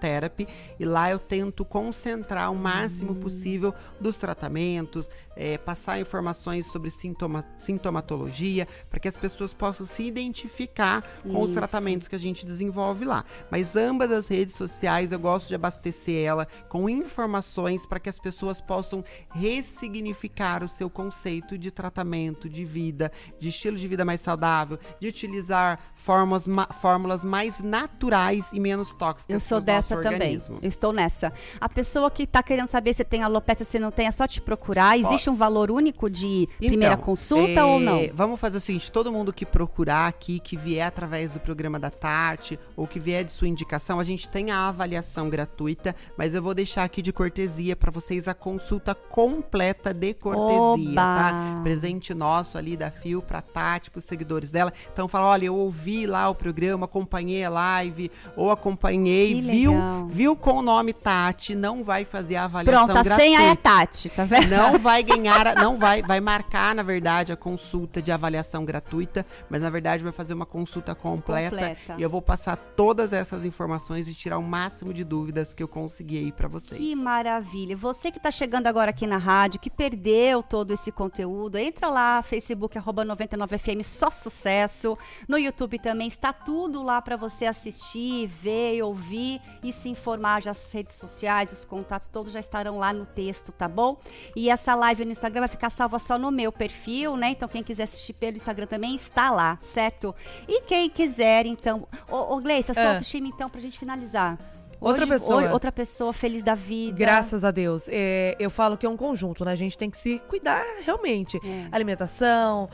Therapy, 0.00 0.46
e 0.78 0.84
lá 0.84 1.10
eu 1.10 1.18
tento 1.18 1.64
concentrar 1.64 2.52
o 2.52 2.56
máximo 2.56 3.14
possível 3.14 3.74
dos 4.00 4.16
tratamentos, 4.18 5.08
é, 5.36 5.58
passar 5.58 6.00
informações 6.00 6.66
sobre 6.66 6.90
sintoma, 6.90 7.44
sintomatologia, 7.58 8.66
para 8.88 9.00
que 9.00 9.08
as 9.08 9.16
pessoas 9.16 9.52
possam 9.52 9.86
se 9.86 10.02
identificar 10.04 11.02
com 11.22 11.40
os 11.42 11.50
Isso. 11.50 11.58
tratamentos 11.58 12.08
que 12.08 12.14
a 12.16 12.18
gente 12.18 12.44
desenvolve 12.46 13.04
lá. 13.04 13.24
Mas 13.50 13.76
ambas 13.76 14.10
as 14.10 14.26
redes 14.26 14.54
sociais 14.54 15.12
eu 15.12 15.18
gosto 15.18 15.48
de 15.48 15.54
abastecer 15.54 16.24
ela 16.24 16.46
com 16.68 16.88
informações 16.88 17.84
para 17.86 17.98
que 18.00 18.08
as 18.08 18.18
pessoas 18.18 18.60
possam 18.60 19.04
ressignificar 19.32 20.62
o 20.62 20.68
seu 20.68 20.88
conceito 20.88 21.58
de 21.58 21.70
tratamento, 21.70 22.48
de 22.48 22.64
vida, 22.64 23.10
de 23.38 23.48
estilo 23.48 23.76
de 23.76 23.88
vida 23.88 24.04
mais 24.04 24.20
saudável, 24.20 24.78
de 25.00 25.08
utilizar 25.08 25.78
formas, 25.94 26.46
ma- 26.46 26.68
fórmulas 26.80 27.24
mais 27.24 27.60
naturais 27.60 28.50
e 28.52 28.60
menos 28.60 28.92
tóxicas. 28.94 29.32
Eu 29.34 29.40
sou 29.40 29.58
pro 29.58 29.66
nosso 29.94 30.02
dessa 30.02 30.10
também. 30.10 30.40
Eu 30.62 30.68
estou 30.68 30.92
nessa. 30.92 31.32
A 31.60 31.68
pessoa 31.68 32.10
que 32.10 32.24
está 32.24 32.42
querendo 32.42 32.68
saber 32.68 32.94
se 32.94 33.04
tem 33.04 33.22
alopecia, 33.22 33.64
se 33.64 33.78
não 33.78 33.90
tem, 33.90 34.06
é 34.06 34.10
só 34.10 34.26
te 34.26 34.40
procurar. 34.40 34.98
Existe 34.98 35.30
um 35.30 35.34
valor 35.34 35.70
único 35.70 36.08
de 36.10 36.48
primeira 36.58 36.94
Então, 36.94 37.04
consulta 37.04 37.60
é, 37.60 37.64
ou 37.64 37.78
não? 37.80 38.00
Vamos 38.14 38.40
fazer 38.40 38.58
o 38.58 38.60
seguinte: 38.60 38.90
todo 38.90 39.12
mundo 39.12 39.32
que 39.32 39.46
procurar 39.46 40.06
aqui, 40.08 40.38
que 40.40 40.56
vier 40.56 40.86
através 40.86 41.32
do 41.32 41.40
programa 41.40 41.78
da 41.78 41.90
Tati, 41.90 42.58
ou 42.76 42.86
que 42.86 42.98
vier 42.98 43.24
de 43.24 43.32
sua 43.32 43.48
indicação, 43.48 43.98
a 44.00 44.04
gente 44.04 44.28
tem 44.28 44.50
a 44.50 44.68
avaliação 44.68 45.28
gratuita, 45.28 45.94
mas 46.16 46.34
eu 46.34 46.42
vou 46.42 46.54
deixar 46.54 46.84
aqui 46.84 47.02
de 47.02 47.12
cortesia 47.12 47.76
para 47.76 47.90
vocês 47.90 48.28
a 48.28 48.34
consulta 48.34 48.94
completa 48.94 49.92
de 49.92 50.14
cortesia, 50.14 50.90
Oba! 50.90 50.94
tá? 50.94 51.60
Presente 51.62 52.14
nosso 52.14 52.58
ali 52.58 52.76
da 52.76 52.90
Fio 52.90 53.22
pra 53.22 53.40
Tati, 53.40 53.90
pros 53.90 54.04
seguidores 54.04 54.50
dela. 54.50 54.72
Então 54.92 55.08
fala: 55.08 55.26
olha, 55.28 55.46
eu 55.46 55.56
ouvi 55.56 56.06
lá 56.06 56.28
o 56.28 56.34
programa, 56.34 56.86
acompanhei 56.86 57.44
a 57.44 57.50
live, 57.50 58.10
ou 58.36 58.50
acompanhei, 58.50 59.34
Que 59.34 59.42
viu, 59.42 59.74
viu 60.08 60.36
com 60.36 60.54
o 60.54 60.62
nome 60.62 60.92
Tati, 60.92 61.54
não 61.54 61.82
vai 61.82 62.04
fazer 62.04 62.36
a 62.36 62.44
avaliação 62.44 62.86
Pronto, 62.86 62.98
a 62.98 63.02
gratuita. 63.02 63.22
senha 63.22 63.50
é 63.50 63.54
Tati, 63.56 64.08
tá 64.08 64.24
vendo? 64.24 64.50
Não 64.50 64.78
vai 64.78 65.02
ganhar, 65.02 65.54
não 65.56 65.76
vai, 65.76 66.02
vai 66.02 66.20
marcar, 66.20 66.74
na 66.74 66.82
verdade, 66.82 67.32
a 67.32 67.36
consulta 67.36 68.00
de 68.00 68.10
avaliação 68.12 68.64
gratuita, 68.64 69.26
mas 69.50 69.60
na 69.62 69.70
verdade 69.70 70.02
vai 70.02 70.12
fazer 70.12 70.34
uma 70.34 70.46
consulta 70.46 70.94
completa, 70.94 71.56
Completa. 71.56 71.94
e 71.98 72.02
eu 72.02 72.10
vou 72.10 72.22
passar 72.22 72.56
todas 72.56 73.12
essas 73.12 73.44
informações 73.44 74.08
e 74.08 74.14
tirar 74.14 74.38
o 74.38 74.42
máximo 74.42 74.92
de 74.92 75.04
dúvidas 75.04 75.52
que 75.54 75.62
eu 75.62 75.68
conseguir 75.68 76.18
aí 76.18 76.32
pra 76.32 76.48
vocês. 76.48 76.80
Que 76.80 76.94
maravilha. 76.94 77.76
Você 77.76 78.10
que 78.10 78.18
está 78.18 78.30
chegando 78.30 78.66
agora 78.66 78.90
aqui 78.90 79.06
na 79.06 79.18
rádio, 79.18 79.60
que 79.60 79.70
perdeu 79.70 80.42
todo 80.42 80.72
esse 80.72 80.90
conteúdo, 80.92 81.58
entra 81.58 81.88
lá, 81.88 82.22
Facebook, 82.22 82.76
arroba 82.78 83.04
99FM, 83.04 83.82
só 83.82 84.10
sucesso. 84.10 84.96
No 85.28 85.38
YouTube 85.38 85.78
também 85.78 86.08
está 86.08 86.32
tudo 86.32 86.82
lá 86.82 87.00
para 87.02 87.16
você 87.16 87.46
assistir, 87.46 88.26
ver, 88.26 88.82
ouvir 88.82 89.40
e 89.68 89.72
se 89.72 89.88
informar. 89.88 90.42
Já 90.42 90.50
as 90.52 90.72
redes 90.72 90.94
sociais, 90.94 91.52
os 91.52 91.64
contatos 91.64 92.08
todos 92.08 92.32
já 92.32 92.40
estarão 92.40 92.78
lá 92.78 92.92
no 92.92 93.04
texto, 93.06 93.52
tá 93.52 93.68
bom? 93.68 93.96
E 94.34 94.48
essa 94.50 94.74
live 94.74 95.04
no 95.04 95.12
Instagram 95.12 95.40
vai 95.40 95.48
ficar 95.48 95.70
salva 95.70 95.98
só 95.98 96.18
no 96.18 96.30
meu 96.30 96.50
perfil, 96.52 97.16
né? 97.16 97.30
Então 97.30 97.48
quem 97.48 97.62
quiser 97.62 97.84
assistir 97.84 98.12
pelo 98.14 98.36
Instagram 98.36 98.66
também 98.66 98.94
está 98.94 99.30
lá, 99.30 99.58
certo? 99.60 100.14
E 100.48 100.62
quem 100.62 100.88
quiser, 100.90 101.46
então... 101.46 101.86
Ô, 102.10 102.34
ô 102.34 102.40
Gleice, 102.40 102.70
a 102.70 102.74
sua 102.74 102.82
Ah. 102.82 102.88
autoestima, 102.92 103.28
então, 103.28 103.48
pra 103.50 103.60
gente 103.60 103.78
finalizar. 103.78 104.38
Outra 104.78 105.04
Hoje- 105.04 105.10
pessoa. 105.12 105.36
hoje- 105.42 105.52
outra 105.52 105.72
pessoa 105.72 106.12
feliz 106.12 106.42
da 106.42 106.54
vida. 106.54 106.98
Graças 106.98 107.44
a 107.44 107.50
Deus. 107.50 107.88
É, 107.90 108.36
eu 108.38 108.50
falo 108.50 108.76
que 108.76 108.84
é 108.84 108.88
um 108.88 108.96
conjunto, 108.96 109.42
né? 109.44 109.52
A 109.52 109.56
gente 109.56 109.76
tem 109.78 109.88
que 109.90 109.96
se 109.96 110.18
cuidar 110.28 110.62
realmente. 110.84 111.38
É. 111.42 111.66
Alimentação. 111.72 112.68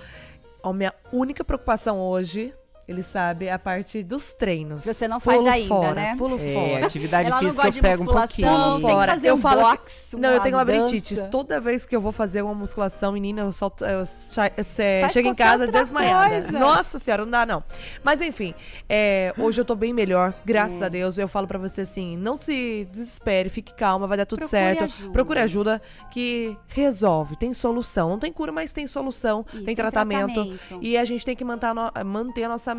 A 0.65 0.73
minha 0.73 0.93
única 1.13 1.45
preocupação 1.45 2.01
hoje, 2.01 2.53
ele 2.89 3.03
sabe, 3.03 3.49
a 3.49 3.59
parte 3.59 4.03
dos 4.03 4.33
treinos. 4.35 4.85
Você 4.85 5.07
não 5.07 5.21
faz 5.21 5.39
Pulo 5.39 5.49
ainda, 5.51 5.69
fora, 5.69 5.95
né? 5.95 6.15
Pulo 6.19 6.39
É, 6.41 6.53
fora. 6.55 6.87
atividade 6.87 7.27
Ela 7.29 7.37
não 7.37 7.49
física 7.49 7.63
gosta 7.65 7.79
eu 7.79 7.83
pego 7.83 8.03
um 8.03 8.07
pouquinho. 8.07 8.49
tem 8.49 8.75
que 8.77 8.81
fora. 8.93 9.13
fazer 9.13 9.31
eu 9.31 9.35
um 9.35 9.41
falo 9.41 9.61
box, 9.63 10.11
que, 10.11 10.17
não, 10.21 10.31
eu 10.31 10.41
tenho 10.41 10.57
labirintite. 10.57 11.23
Toda 11.31 11.61
vez 11.61 11.87
que 11.87 11.95
eu 11.95 12.01
vou 12.01 12.13
fazer 12.13 12.43
uma 12.43 12.55
musculação, 12.55 13.13
menina, 13.13 13.43
eu, 13.43 13.53
solto, 13.53 13.85
eu 13.85 14.05
Faz 14.05 15.13
chego 15.13 15.29
em 15.29 15.35
casa 15.35 15.67
desmaiada. 15.67 16.43
coisa. 16.43 16.59
Nossa 16.59 16.99
senhora, 16.99 17.25
não 17.25 17.31
dá 17.31 17.47
não. 17.47 17.63
Mas 18.03 18.21
enfim, 18.21 18.55
é, 18.89 19.33
hoje 19.39 19.61
eu 19.61 19.65
tô 19.65 19.75
bem 19.75 19.93
melhor, 19.93 20.35
graças 20.45 20.83
É. 20.83 20.87
a 20.87 20.89
Deus. 20.89 21.17
Eu 21.19 21.29
falo 21.29 21.47
pra 21.47 21.59
você 21.59 21.83
assim, 21.83 22.17
não 22.17 22.37
se 22.37 22.87
desespere, 22.91 23.49
fique 23.49 23.73
calma, 23.75 24.07
vai 24.07 24.17
dar 24.17 24.27
tudo 24.27 24.41
Procure 24.41 24.51
certo. 24.51 24.85
ajuda. 24.85 25.13
Procure 25.13 25.41
ajuda 25.41 25.83
que 26.11 26.57
resolve, 26.69 27.37
tem 27.37 27.53
solução. 27.55 28.09
Não 28.11 28.19
tem 28.19 28.33
cura, 28.33 28.51
mas 28.53 28.73
tem 28.73 28.87
solução, 28.87 29.45
Isso, 29.47 29.57
tem 29.59 29.65
tem 29.67 29.77
tratamento. 29.77 30.35
tratamento. 30.35 30.79
E 30.83 30.97
a 30.97 31.05
gente 31.05 31.25
tem 31.25 31.35
que 31.37 31.45
manter 31.45 31.67
a, 31.67 31.75
no- 31.75 31.93
manter 32.05 32.45
a 32.45 32.49
nossa 32.49 32.75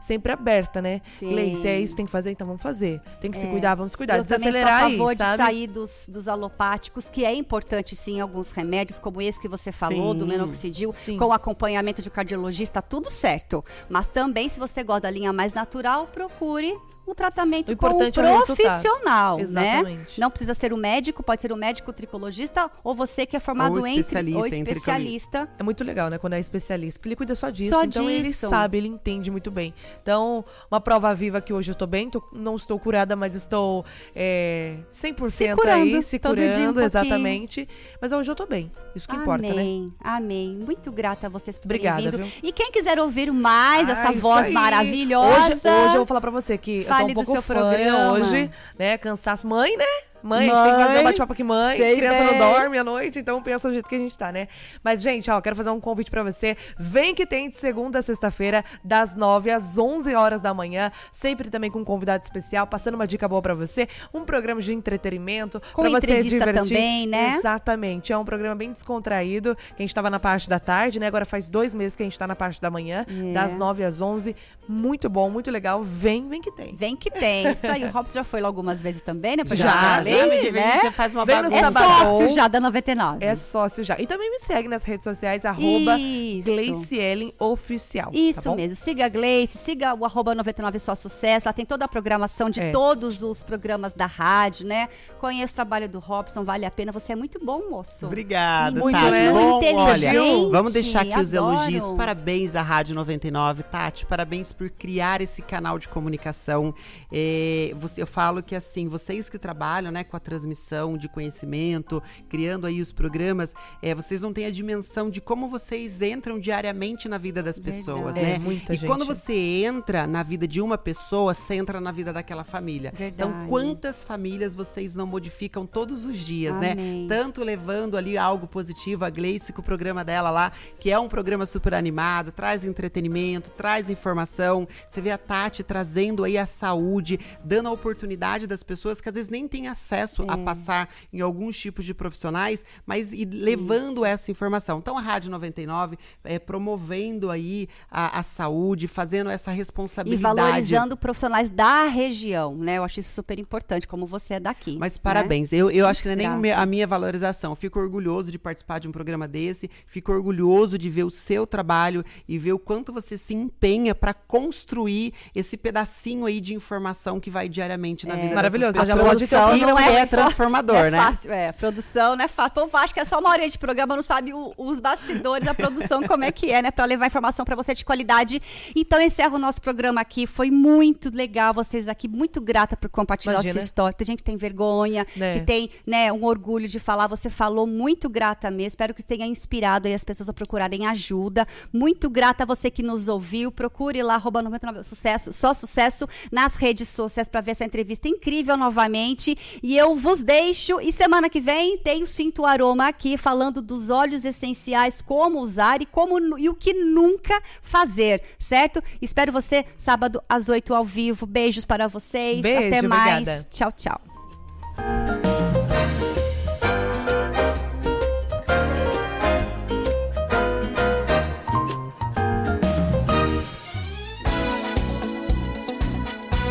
sempre 0.00 0.32
aberta, 0.32 0.80
né? 0.80 1.00
Sim. 1.18 1.34
Lei, 1.34 1.54
se 1.56 1.68
é 1.68 1.78
isso 1.80 1.92
que 1.92 1.98
tem 1.98 2.06
que 2.06 2.12
fazer, 2.12 2.30
então 2.30 2.46
vamos 2.46 2.62
fazer. 2.62 3.00
Tem 3.20 3.30
que 3.30 3.36
se 3.36 3.46
É. 3.46 3.50
cuidar, 3.50 3.74
vamos 3.74 3.92
se 3.92 3.98
cuidar. 3.98 4.18
Eu 4.18 4.24
também 4.24 4.38
sou 4.38 4.48
a 4.48 4.50
Desacelerar 4.52 4.84
aí, 4.84 4.96
favor 4.98 5.12
de 5.14 5.36
sair 5.36 5.66
dos, 5.66 6.08
dos 6.08 6.28
alopáticos, 6.28 7.08
que 7.08 7.24
é 7.24 7.34
importante 7.34 7.94
sim 7.96 8.20
alguns 8.20 8.50
remédios, 8.50 8.98
como 8.98 9.20
esse 9.20 9.40
que 9.40 9.48
você 9.48 9.70
falou, 9.72 10.14
do 10.14 10.24
Sim. 10.24 10.30
menoxidil, 10.30 10.92
Sim. 10.94 11.16
com 11.16 11.32
acompanhamento 11.32 12.00
de 12.02 12.10
cardiologista, 12.10 12.80
tudo 12.82 13.10
certo. 13.10 13.64
Mas 13.88 14.08
também, 14.08 14.48
se 14.48 14.58
você 14.58 14.82
gosta 14.82 15.02
da 15.02 15.10
linha 15.10 15.32
mais 15.32 15.52
natural, 15.52 16.06
procure 16.06 16.76
um 17.10 17.14
tratamento 17.14 17.72
O 17.72 17.76
com 17.76 17.86
um 17.86 17.90
é 17.90 17.94
o 17.94 17.98
resultado. 18.38 18.56
profissional, 18.56 19.36
né? 19.38 19.42
Exatamente. 19.42 20.20
Não 20.20 20.30
precisa 20.30 20.54
ser 20.54 20.72
o 20.72 20.76
médico, 20.76 21.22
pode 21.22 21.40
ser 21.40 21.52
o 21.52 21.56
médico 21.56 21.92
tricologista 21.92 22.70
ou 22.84 22.94
você 22.94 23.24
que 23.26 23.36
é 23.36 23.40
formado 23.40 23.78
Ou 23.78 23.86
em 23.86 23.98
especialista 23.98 24.38
ou 24.38 24.46
em 24.46 24.50
tricologista. 24.50 24.92
especialista. 24.92 25.48
É 25.58 25.62
muito 25.62 25.82
legal, 25.84 26.08
né? 26.10 26.18
Quando 26.18 26.34
é 26.34 26.40
especialista, 26.40 26.98
porque 26.98 27.08
ele 27.08 27.16
cuida 27.16 27.34
só 27.34 27.50
disso. 27.50 27.70
Só 27.74 27.84
então 27.84 28.08
ele 28.08 28.28
disso. 28.28 28.48
sabe, 28.48 28.78
ele 28.78 28.88
entende 28.88 29.30
muito 29.30 29.50
bem. 29.50 29.74
Então, 30.02 30.44
uma 30.70 30.80
prova 30.80 31.14
viva 31.14 31.40
que 31.40 31.52
hoje 31.52 31.70
eu 31.70 31.74
tô 31.74 31.86
bem, 31.86 32.10
tô- 32.10 32.22
não 32.32 32.56
estou 32.56 32.78
curada, 32.78 33.16
mas 33.16 33.34
estou 33.34 33.84
é, 34.14 34.78
100% 34.92 35.30
Se 35.30 35.54
curando, 35.54 35.82
aí, 35.96 36.02
se 36.02 36.16
um 36.16 36.18
curando, 36.20 36.40
pouquinho. 36.64 36.84
exatamente. 36.84 37.68
Mas 38.00 38.12
hoje 38.12 38.30
eu 38.30 38.34
tô 38.34 38.46
bem. 38.46 38.70
Isso 38.94 39.08
que 39.08 39.16
importa, 39.16 39.42
né? 39.46 39.50
Amém, 39.52 39.92
amém. 40.00 40.56
Muito 40.64 40.90
grata 40.92 41.26
a 41.26 41.30
vocês 41.30 41.58
por 41.58 41.68
terem 41.68 41.88
Obrigada, 41.88 42.16
vindo. 42.16 42.24
viu? 42.30 42.32
E 42.42 42.52
quem 42.52 42.70
quiser 42.72 42.98
ouvir 42.98 43.32
mais 43.32 43.88
essa 43.88 44.08
Ah, 44.08 44.12
isso 44.12 44.20
voz 44.20 44.46
aí. 44.46 44.52
maravilhosa. 44.52 45.38
Hoje, 45.38 45.52
hoje 45.52 45.94
eu 45.94 45.98
vou 45.98 46.06
falar 46.06 46.20
pra 46.20 46.30
você 46.30 46.58
que 46.58 46.82
Fale 46.84 46.97
do 47.06 47.14
tô 47.14 47.20
um 47.20 47.24
pouco 47.24 47.32
seu 47.32 47.42
fã 47.42 47.54
programa. 47.54 48.12
hoje, 48.12 48.50
né? 48.78 48.98
Cansaço. 48.98 49.46
Mãe, 49.46 49.76
né? 49.76 49.84
Mãe, 50.22 50.50
a 50.50 50.54
gente 50.54 50.62
tem 50.64 50.72
que 50.72 50.78
fazer 50.78 50.88
um 50.90 50.94
Mãe, 50.94 51.04
bate-papo 51.04 51.32
aqui, 51.32 51.44
mãe. 51.44 51.76
Criança 51.76 52.24
não 52.24 52.30
bem. 52.30 52.38
dorme 52.38 52.78
à 52.78 52.84
noite, 52.84 53.18
então 53.18 53.42
pensa 53.42 53.68
do 53.68 53.72
jeito 53.74 53.88
que 53.88 53.94
a 53.94 53.98
gente 53.98 54.16
tá, 54.18 54.32
né? 54.32 54.48
Mas, 54.82 55.00
gente, 55.02 55.30
ó, 55.30 55.40
quero 55.40 55.54
fazer 55.56 55.70
um 55.70 55.80
convite 55.80 56.10
pra 56.10 56.22
você. 56.22 56.56
Vem 56.78 57.14
que 57.14 57.26
tem 57.26 57.48
de 57.48 57.54
segunda 57.56 57.98
a 57.98 58.02
sexta-feira, 58.02 58.64
das 58.84 59.14
9 59.14 59.50
às 59.50 59.78
11 59.78 60.14
horas 60.14 60.40
da 60.42 60.52
manhã. 60.52 60.90
Sempre 61.12 61.50
também 61.50 61.70
com 61.70 61.78
um 61.80 61.84
convidado 61.84 62.22
especial, 62.24 62.66
passando 62.66 62.94
uma 62.94 63.06
dica 63.06 63.28
boa 63.28 63.40
pra 63.42 63.54
você. 63.54 63.88
Um 64.12 64.24
programa 64.24 64.60
de 64.60 64.72
entretenimento. 64.72 65.60
Com 65.72 65.82
pra 65.82 65.90
você 65.90 66.06
entrevista 66.06 66.38
divertir. 66.38 66.68
também, 66.76 67.06
né? 67.06 67.36
Exatamente. 67.38 68.12
É 68.12 68.18
um 68.18 68.24
programa 68.24 68.54
bem 68.54 68.72
descontraído, 68.72 69.56
que 69.76 69.82
a 69.82 69.82
gente 69.82 69.94
tava 69.94 70.10
na 70.10 70.18
parte 70.20 70.48
da 70.48 70.58
tarde, 70.58 70.98
né? 70.98 71.06
Agora 71.06 71.24
faz 71.24 71.48
dois 71.48 71.72
meses 71.72 71.94
que 71.96 72.02
a 72.02 72.06
gente 72.06 72.18
tá 72.18 72.26
na 72.26 72.36
parte 72.36 72.60
da 72.60 72.70
manhã, 72.70 73.04
É. 73.08 73.32
das 73.32 73.56
9 73.56 73.84
às 73.84 74.00
11. 74.00 74.34
Muito 74.68 75.08
bom, 75.08 75.30
muito 75.30 75.50
legal. 75.50 75.82
Vem, 75.82 76.28
vem 76.28 76.40
que 76.42 76.52
tem. 76.52 76.74
Vem 76.74 76.96
que 76.96 77.10
tem. 77.10 77.50
Isso 77.52 77.66
aí, 77.66 77.84
o 77.84 77.90
Robson 77.90 78.14
já 78.18 78.24
foi 78.24 78.40
lá 78.40 78.48
algumas 78.48 78.82
vezes 78.82 79.00
também, 79.02 79.36
né? 79.36 79.44
Pra 79.44 79.56
Já, 79.56 79.68
já, 80.02 80.02
Me 80.08 80.50
né? 80.50 80.80
já 80.82 80.92
faz 80.92 81.14
uma 81.14 81.24
Vem 81.24 81.36
no 81.36 81.42
bagunça. 81.42 81.56
É 81.58 81.70
Sabadão. 81.70 82.04
sócio 82.16 82.28
já 82.34 82.48
da 82.48 82.60
99. 82.60 83.24
É 83.24 83.34
sócio 83.34 83.84
já. 83.84 83.96
E 83.98 84.06
também 84.06 84.30
me 84.30 84.38
segue 84.38 84.68
nas 84.68 84.82
redes 84.82 85.04
sociais, 85.04 85.44
arroba 85.44 85.98
Isso. 85.98 86.50
Gleice 86.50 86.96
Ellen 86.96 87.32
Oficial. 87.38 88.10
Isso 88.12 88.44
tá 88.44 88.50
bom? 88.50 88.56
mesmo. 88.56 88.76
Siga 88.76 89.06
a 89.06 89.08
Gleice, 89.08 89.58
siga 89.58 89.94
o 89.94 90.04
arroba 90.04 90.34
99 90.34 90.78
Só 90.78 90.94
Sucesso. 90.94 91.48
Lá 91.48 91.52
tem 91.52 91.64
toda 91.66 91.84
a 91.84 91.88
programação 91.88 92.48
de 92.50 92.60
É. 92.60 92.70
todos 92.70 93.22
os 93.22 93.42
programas 93.42 93.92
da 93.92 94.06
rádio, 94.06 94.66
né? 94.66 94.88
Conheça 95.20 95.52
o 95.52 95.54
trabalho 95.54 95.88
do 95.88 95.98
Robson, 95.98 96.44
vale 96.44 96.64
a 96.64 96.70
pena. 96.70 96.92
Você 96.92 97.12
é 97.12 97.16
muito 97.16 97.38
bom, 97.44 97.68
moço. 97.70 98.06
Obrigada, 98.06 98.78
Muito, 98.80 98.96
Tati. 98.98 99.10
né? 99.10 99.32
Bom, 99.32 99.58
Inteligente, 99.58 100.18
olha, 100.18 100.50
vamos 100.50 100.72
deixar 100.72 101.00
aqui 101.02 101.18
os 101.18 101.34
adoro. 101.34 101.54
elogios. 101.56 101.90
Parabéns 101.92 102.54
à 102.56 102.62
Rádio 102.62 102.94
99, 102.94 103.62
Tati. 103.64 104.06
Parabéns 104.06 104.52
por 104.52 104.68
criar 104.70 105.20
esse 105.20 105.42
canal 105.42 105.78
de 105.78 105.88
comunicação. 105.88 106.74
É, 107.12 107.72
você, 107.78 108.02
eu 108.02 108.06
falo 108.06 108.42
que 108.42 108.54
assim, 108.54 108.88
vocês 108.88 109.28
que 109.28 109.38
trabalham, 109.38 109.90
né, 109.90 109.97
com 110.04 110.16
a 110.16 110.20
transmissão 110.20 110.96
de 110.96 111.08
conhecimento, 111.08 112.02
criando 112.28 112.66
aí 112.66 112.80
os 112.80 112.92
programas, 112.92 113.54
é, 113.82 113.94
vocês 113.94 114.20
não 114.20 114.32
têm 114.32 114.46
a 114.46 114.50
dimensão 114.50 115.10
de 115.10 115.20
como 115.20 115.48
vocês 115.48 116.00
entram 116.02 116.38
diariamente 116.38 117.08
na 117.08 117.18
vida 117.18 117.42
das 117.42 117.58
pessoas, 117.58 118.14
Verdade. 118.14 118.20
né? 118.26 118.34
É, 118.34 118.38
muita 118.38 118.74
e 118.74 118.76
gente. 118.76 118.88
quando 118.88 119.04
você 119.04 119.34
entra 119.64 120.06
na 120.06 120.22
vida 120.22 120.46
de 120.46 120.60
uma 120.60 120.78
pessoa, 120.78 121.34
você 121.34 121.54
entra 121.54 121.80
na 121.80 121.92
vida 121.92 122.12
daquela 122.12 122.44
família. 122.44 122.92
Então, 122.98 123.28
Verdade. 123.28 123.48
quantas 123.48 124.04
famílias 124.04 124.54
vocês 124.54 124.94
não 124.94 125.06
modificam 125.06 125.66
todos 125.66 126.04
os 126.04 126.16
dias, 126.16 126.54
né? 126.56 126.72
Amém. 126.72 127.06
Tanto 127.08 127.42
levando 127.42 127.96
ali 127.96 128.16
algo 128.16 128.46
positivo, 128.46 129.04
a 129.04 129.10
Gleice 129.10 129.52
com 129.52 129.60
o 129.60 129.64
programa 129.64 130.04
dela 130.04 130.30
lá, 130.30 130.52
que 130.78 130.90
é 130.90 130.98
um 130.98 131.08
programa 131.08 131.46
super 131.46 131.74
animado, 131.74 132.32
traz 132.32 132.64
entretenimento, 132.64 133.50
traz 133.50 133.90
informação. 133.90 134.66
Você 134.88 135.00
vê 135.00 135.10
a 135.10 135.18
Tati 135.18 135.62
trazendo 135.62 136.24
aí 136.24 136.38
a 136.38 136.46
saúde, 136.46 137.18
dando 137.44 137.68
a 137.68 137.72
oportunidade 137.72 138.46
das 138.46 138.62
pessoas 138.62 139.00
que 139.00 139.08
às 139.08 139.14
vezes 139.14 139.30
nem 139.30 139.48
têm 139.48 139.68
acesso 139.68 139.87
É. 139.96 140.32
a 140.32 140.36
passar 140.38 140.88
em 141.12 141.20
alguns 141.20 141.56
tipos 141.56 141.84
de 141.84 141.94
profissionais, 141.94 142.64
mas 142.86 143.12
e 143.12 143.24
levando 143.24 144.04
essa 144.04 144.30
informação. 144.30 144.78
Então 144.78 144.96
a 144.96 145.00
Rádio 145.00 145.30
99 145.30 145.96
é 146.24 146.38
promovendo 146.38 147.30
aí 147.30 147.68
a, 147.90 148.18
a 148.18 148.22
saúde, 148.22 148.86
fazendo 148.88 149.30
essa 149.30 149.52
E 149.52 149.56
responsabilidade. 149.56 150.22
valorizando 150.22 150.96
profissionais 150.96 151.50
da 151.50 151.86
região, 151.86 152.56
né? 152.56 152.78
Eu 152.78 152.84
acho 152.84 153.00
isso 153.00 153.10
super 153.12 153.38
importante, 153.38 153.86
como 153.86 154.06
você 154.06 154.34
é 154.34 154.40
daqui. 154.40 154.76
Mas 154.78 154.94
né? 154.94 155.00
parabéns. 155.02 155.52
Eu, 155.52 155.70
eu 155.70 155.86
acho 155.86 156.02
que 156.02 156.08
não 156.08 156.12
é 156.12 156.16
nem 156.16 156.52
a 156.52 156.66
minha 156.66 156.86
valorização. 156.86 157.52
Eu 157.52 157.56
Fico 157.56 157.78
orgulhoso 157.78 158.30
de 158.30 158.38
participar 158.38 158.78
de 158.78 158.88
um 158.88 158.92
programa 158.92 159.26
desse. 159.26 159.70
Fico 159.86 160.12
orgulhoso 160.12 160.78
de 160.78 160.88
ver 160.88 161.04
o 161.04 161.10
seu 161.10 161.46
trabalho 161.46 162.04
e 162.28 162.38
ver 162.38 162.52
o 162.52 162.58
quanto 162.58 162.92
você 162.92 163.18
se 163.18 163.34
empenha 163.34 163.94
para 163.94 164.14
construir 164.14 165.12
esse 165.34 165.56
pedacinho 165.56 166.26
aí 166.26 166.40
de 166.40 166.54
informação 166.54 167.18
que 167.20 167.30
vai 167.30 167.48
diariamente 167.48 168.06
na 168.06 168.14
vida 168.14 168.34
Maravilhoso, 168.34 168.78
pessoas. 168.78 168.88
um 168.88 169.56
E 169.56 169.58
programa 169.58 169.77
não 169.80 169.86
desse. 169.88 169.96
é 169.98 170.06
transformador, 170.06 170.76
não 170.76 170.84
é 170.84 170.90
né? 170.90 170.98
Fácil, 170.98 171.32
é, 171.32 171.52
produção 171.52 172.16
não 172.16 172.24
é 172.24 172.28
fácil. 172.28 172.52
O 172.52 172.64
povo 172.66 172.76
acha 172.76 172.92
que 172.94 173.00
é 173.00 173.04
só 173.04 173.18
uma 173.18 173.30
hora 173.30 173.48
de 173.48 173.58
programa, 173.58 173.94
não 173.96 174.02
sabe 174.02 174.32
o- 174.32 174.52
os 174.56 174.80
bastidores 174.80 175.44
da 175.44 175.54
produção, 175.54 176.02
como 176.02 176.24
é 176.24 176.32
que 176.32 176.50
é, 176.50 176.62
né? 176.62 176.70
Pra 176.70 176.84
levar 176.84 177.06
informação 177.06 177.44
pra 177.44 177.54
você 177.56 177.74
de 177.74 177.84
qualidade. 177.84 178.40
Então, 178.74 179.00
encerro 179.00 179.36
o 179.36 179.38
nosso 179.38 179.60
programa 179.60 180.00
aqui. 180.00 180.26
Foi 180.26 180.50
muito 180.50 181.10
legal 181.14 181.52
vocês 181.54 181.88
aqui. 181.88 182.08
Muito 182.08 182.40
grata 182.40 182.76
por 182.76 182.88
compartilhar 182.88 183.32
a 183.32 183.34
Imagina. 183.36 183.52
sua 183.54 183.64
história. 183.64 183.92
Tem 183.96 184.06
gente 184.06 184.18
que 184.18 184.24
tem 184.24 184.36
vergonha, 184.36 185.06
Né. 185.16 185.38
que 185.40 185.46
tem 185.46 185.70
né, 185.86 186.12
um 186.12 186.24
orgulho 186.24 186.68
de 186.68 186.78
falar. 186.78 187.06
Você 187.06 187.28
falou 187.30 187.66
muito 187.66 188.08
grata 188.08 188.50
mesmo. 188.50 188.68
Espero 188.68 188.94
que 188.94 189.02
tenha 189.02 189.26
inspirado 189.26 189.88
aí 189.88 189.94
as 189.94 190.04
pessoas 190.04 190.28
a 190.28 190.32
procurarem 190.32 190.86
ajuda. 190.86 191.46
Muito 191.72 192.08
grata 192.10 192.42
a 192.44 192.46
você 192.46 192.70
que 192.70 192.82
nos 192.82 193.08
ouviu. 193.08 193.50
Procure 193.50 194.02
lá, 194.02 194.14
arroba 194.14 194.42
99 194.42 194.82
sucesso, 194.84 195.32
só 195.32 195.52
sucesso 195.54 196.08
nas 196.30 196.54
redes 196.56 196.88
sociais 196.88 197.28
para 197.28 197.40
ver 197.40 197.52
essa 197.52 197.64
entrevista 197.64 198.08
incrível 198.08 198.56
novamente. 198.56 199.36
E 199.62 199.67
eu 199.76 199.96
vos 199.96 200.22
deixo. 200.22 200.80
E 200.80 200.92
semana 200.92 201.28
que 201.28 201.40
vem 201.40 201.78
tem 201.78 202.02
o 202.02 202.06
Sinto 202.06 202.42
o 202.42 202.46
Aroma 202.46 202.88
aqui, 202.88 203.16
falando 203.16 203.60
dos 203.60 203.90
óleos 203.90 204.24
essenciais, 204.24 205.02
como 205.02 205.40
usar 205.40 205.82
e 205.82 205.86
como 205.86 206.38
e 206.38 206.48
o 206.48 206.54
que 206.54 206.72
nunca 206.72 207.40
fazer, 207.62 208.22
certo? 208.38 208.82
Espero 209.00 209.32
você 209.32 209.64
sábado 209.76 210.22
às 210.28 210.48
8 210.48 210.74
ao 210.74 210.84
vivo. 210.84 211.26
Beijos 211.26 211.64
para 211.64 211.88
vocês. 211.88 212.40
Beijo, 212.40 212.68
Até 212.68 212.82
mais. 212.82 213.12
obrigada. 213.22 213.44
Tchau, 213.50 213.72
tchau. 213.72 214.07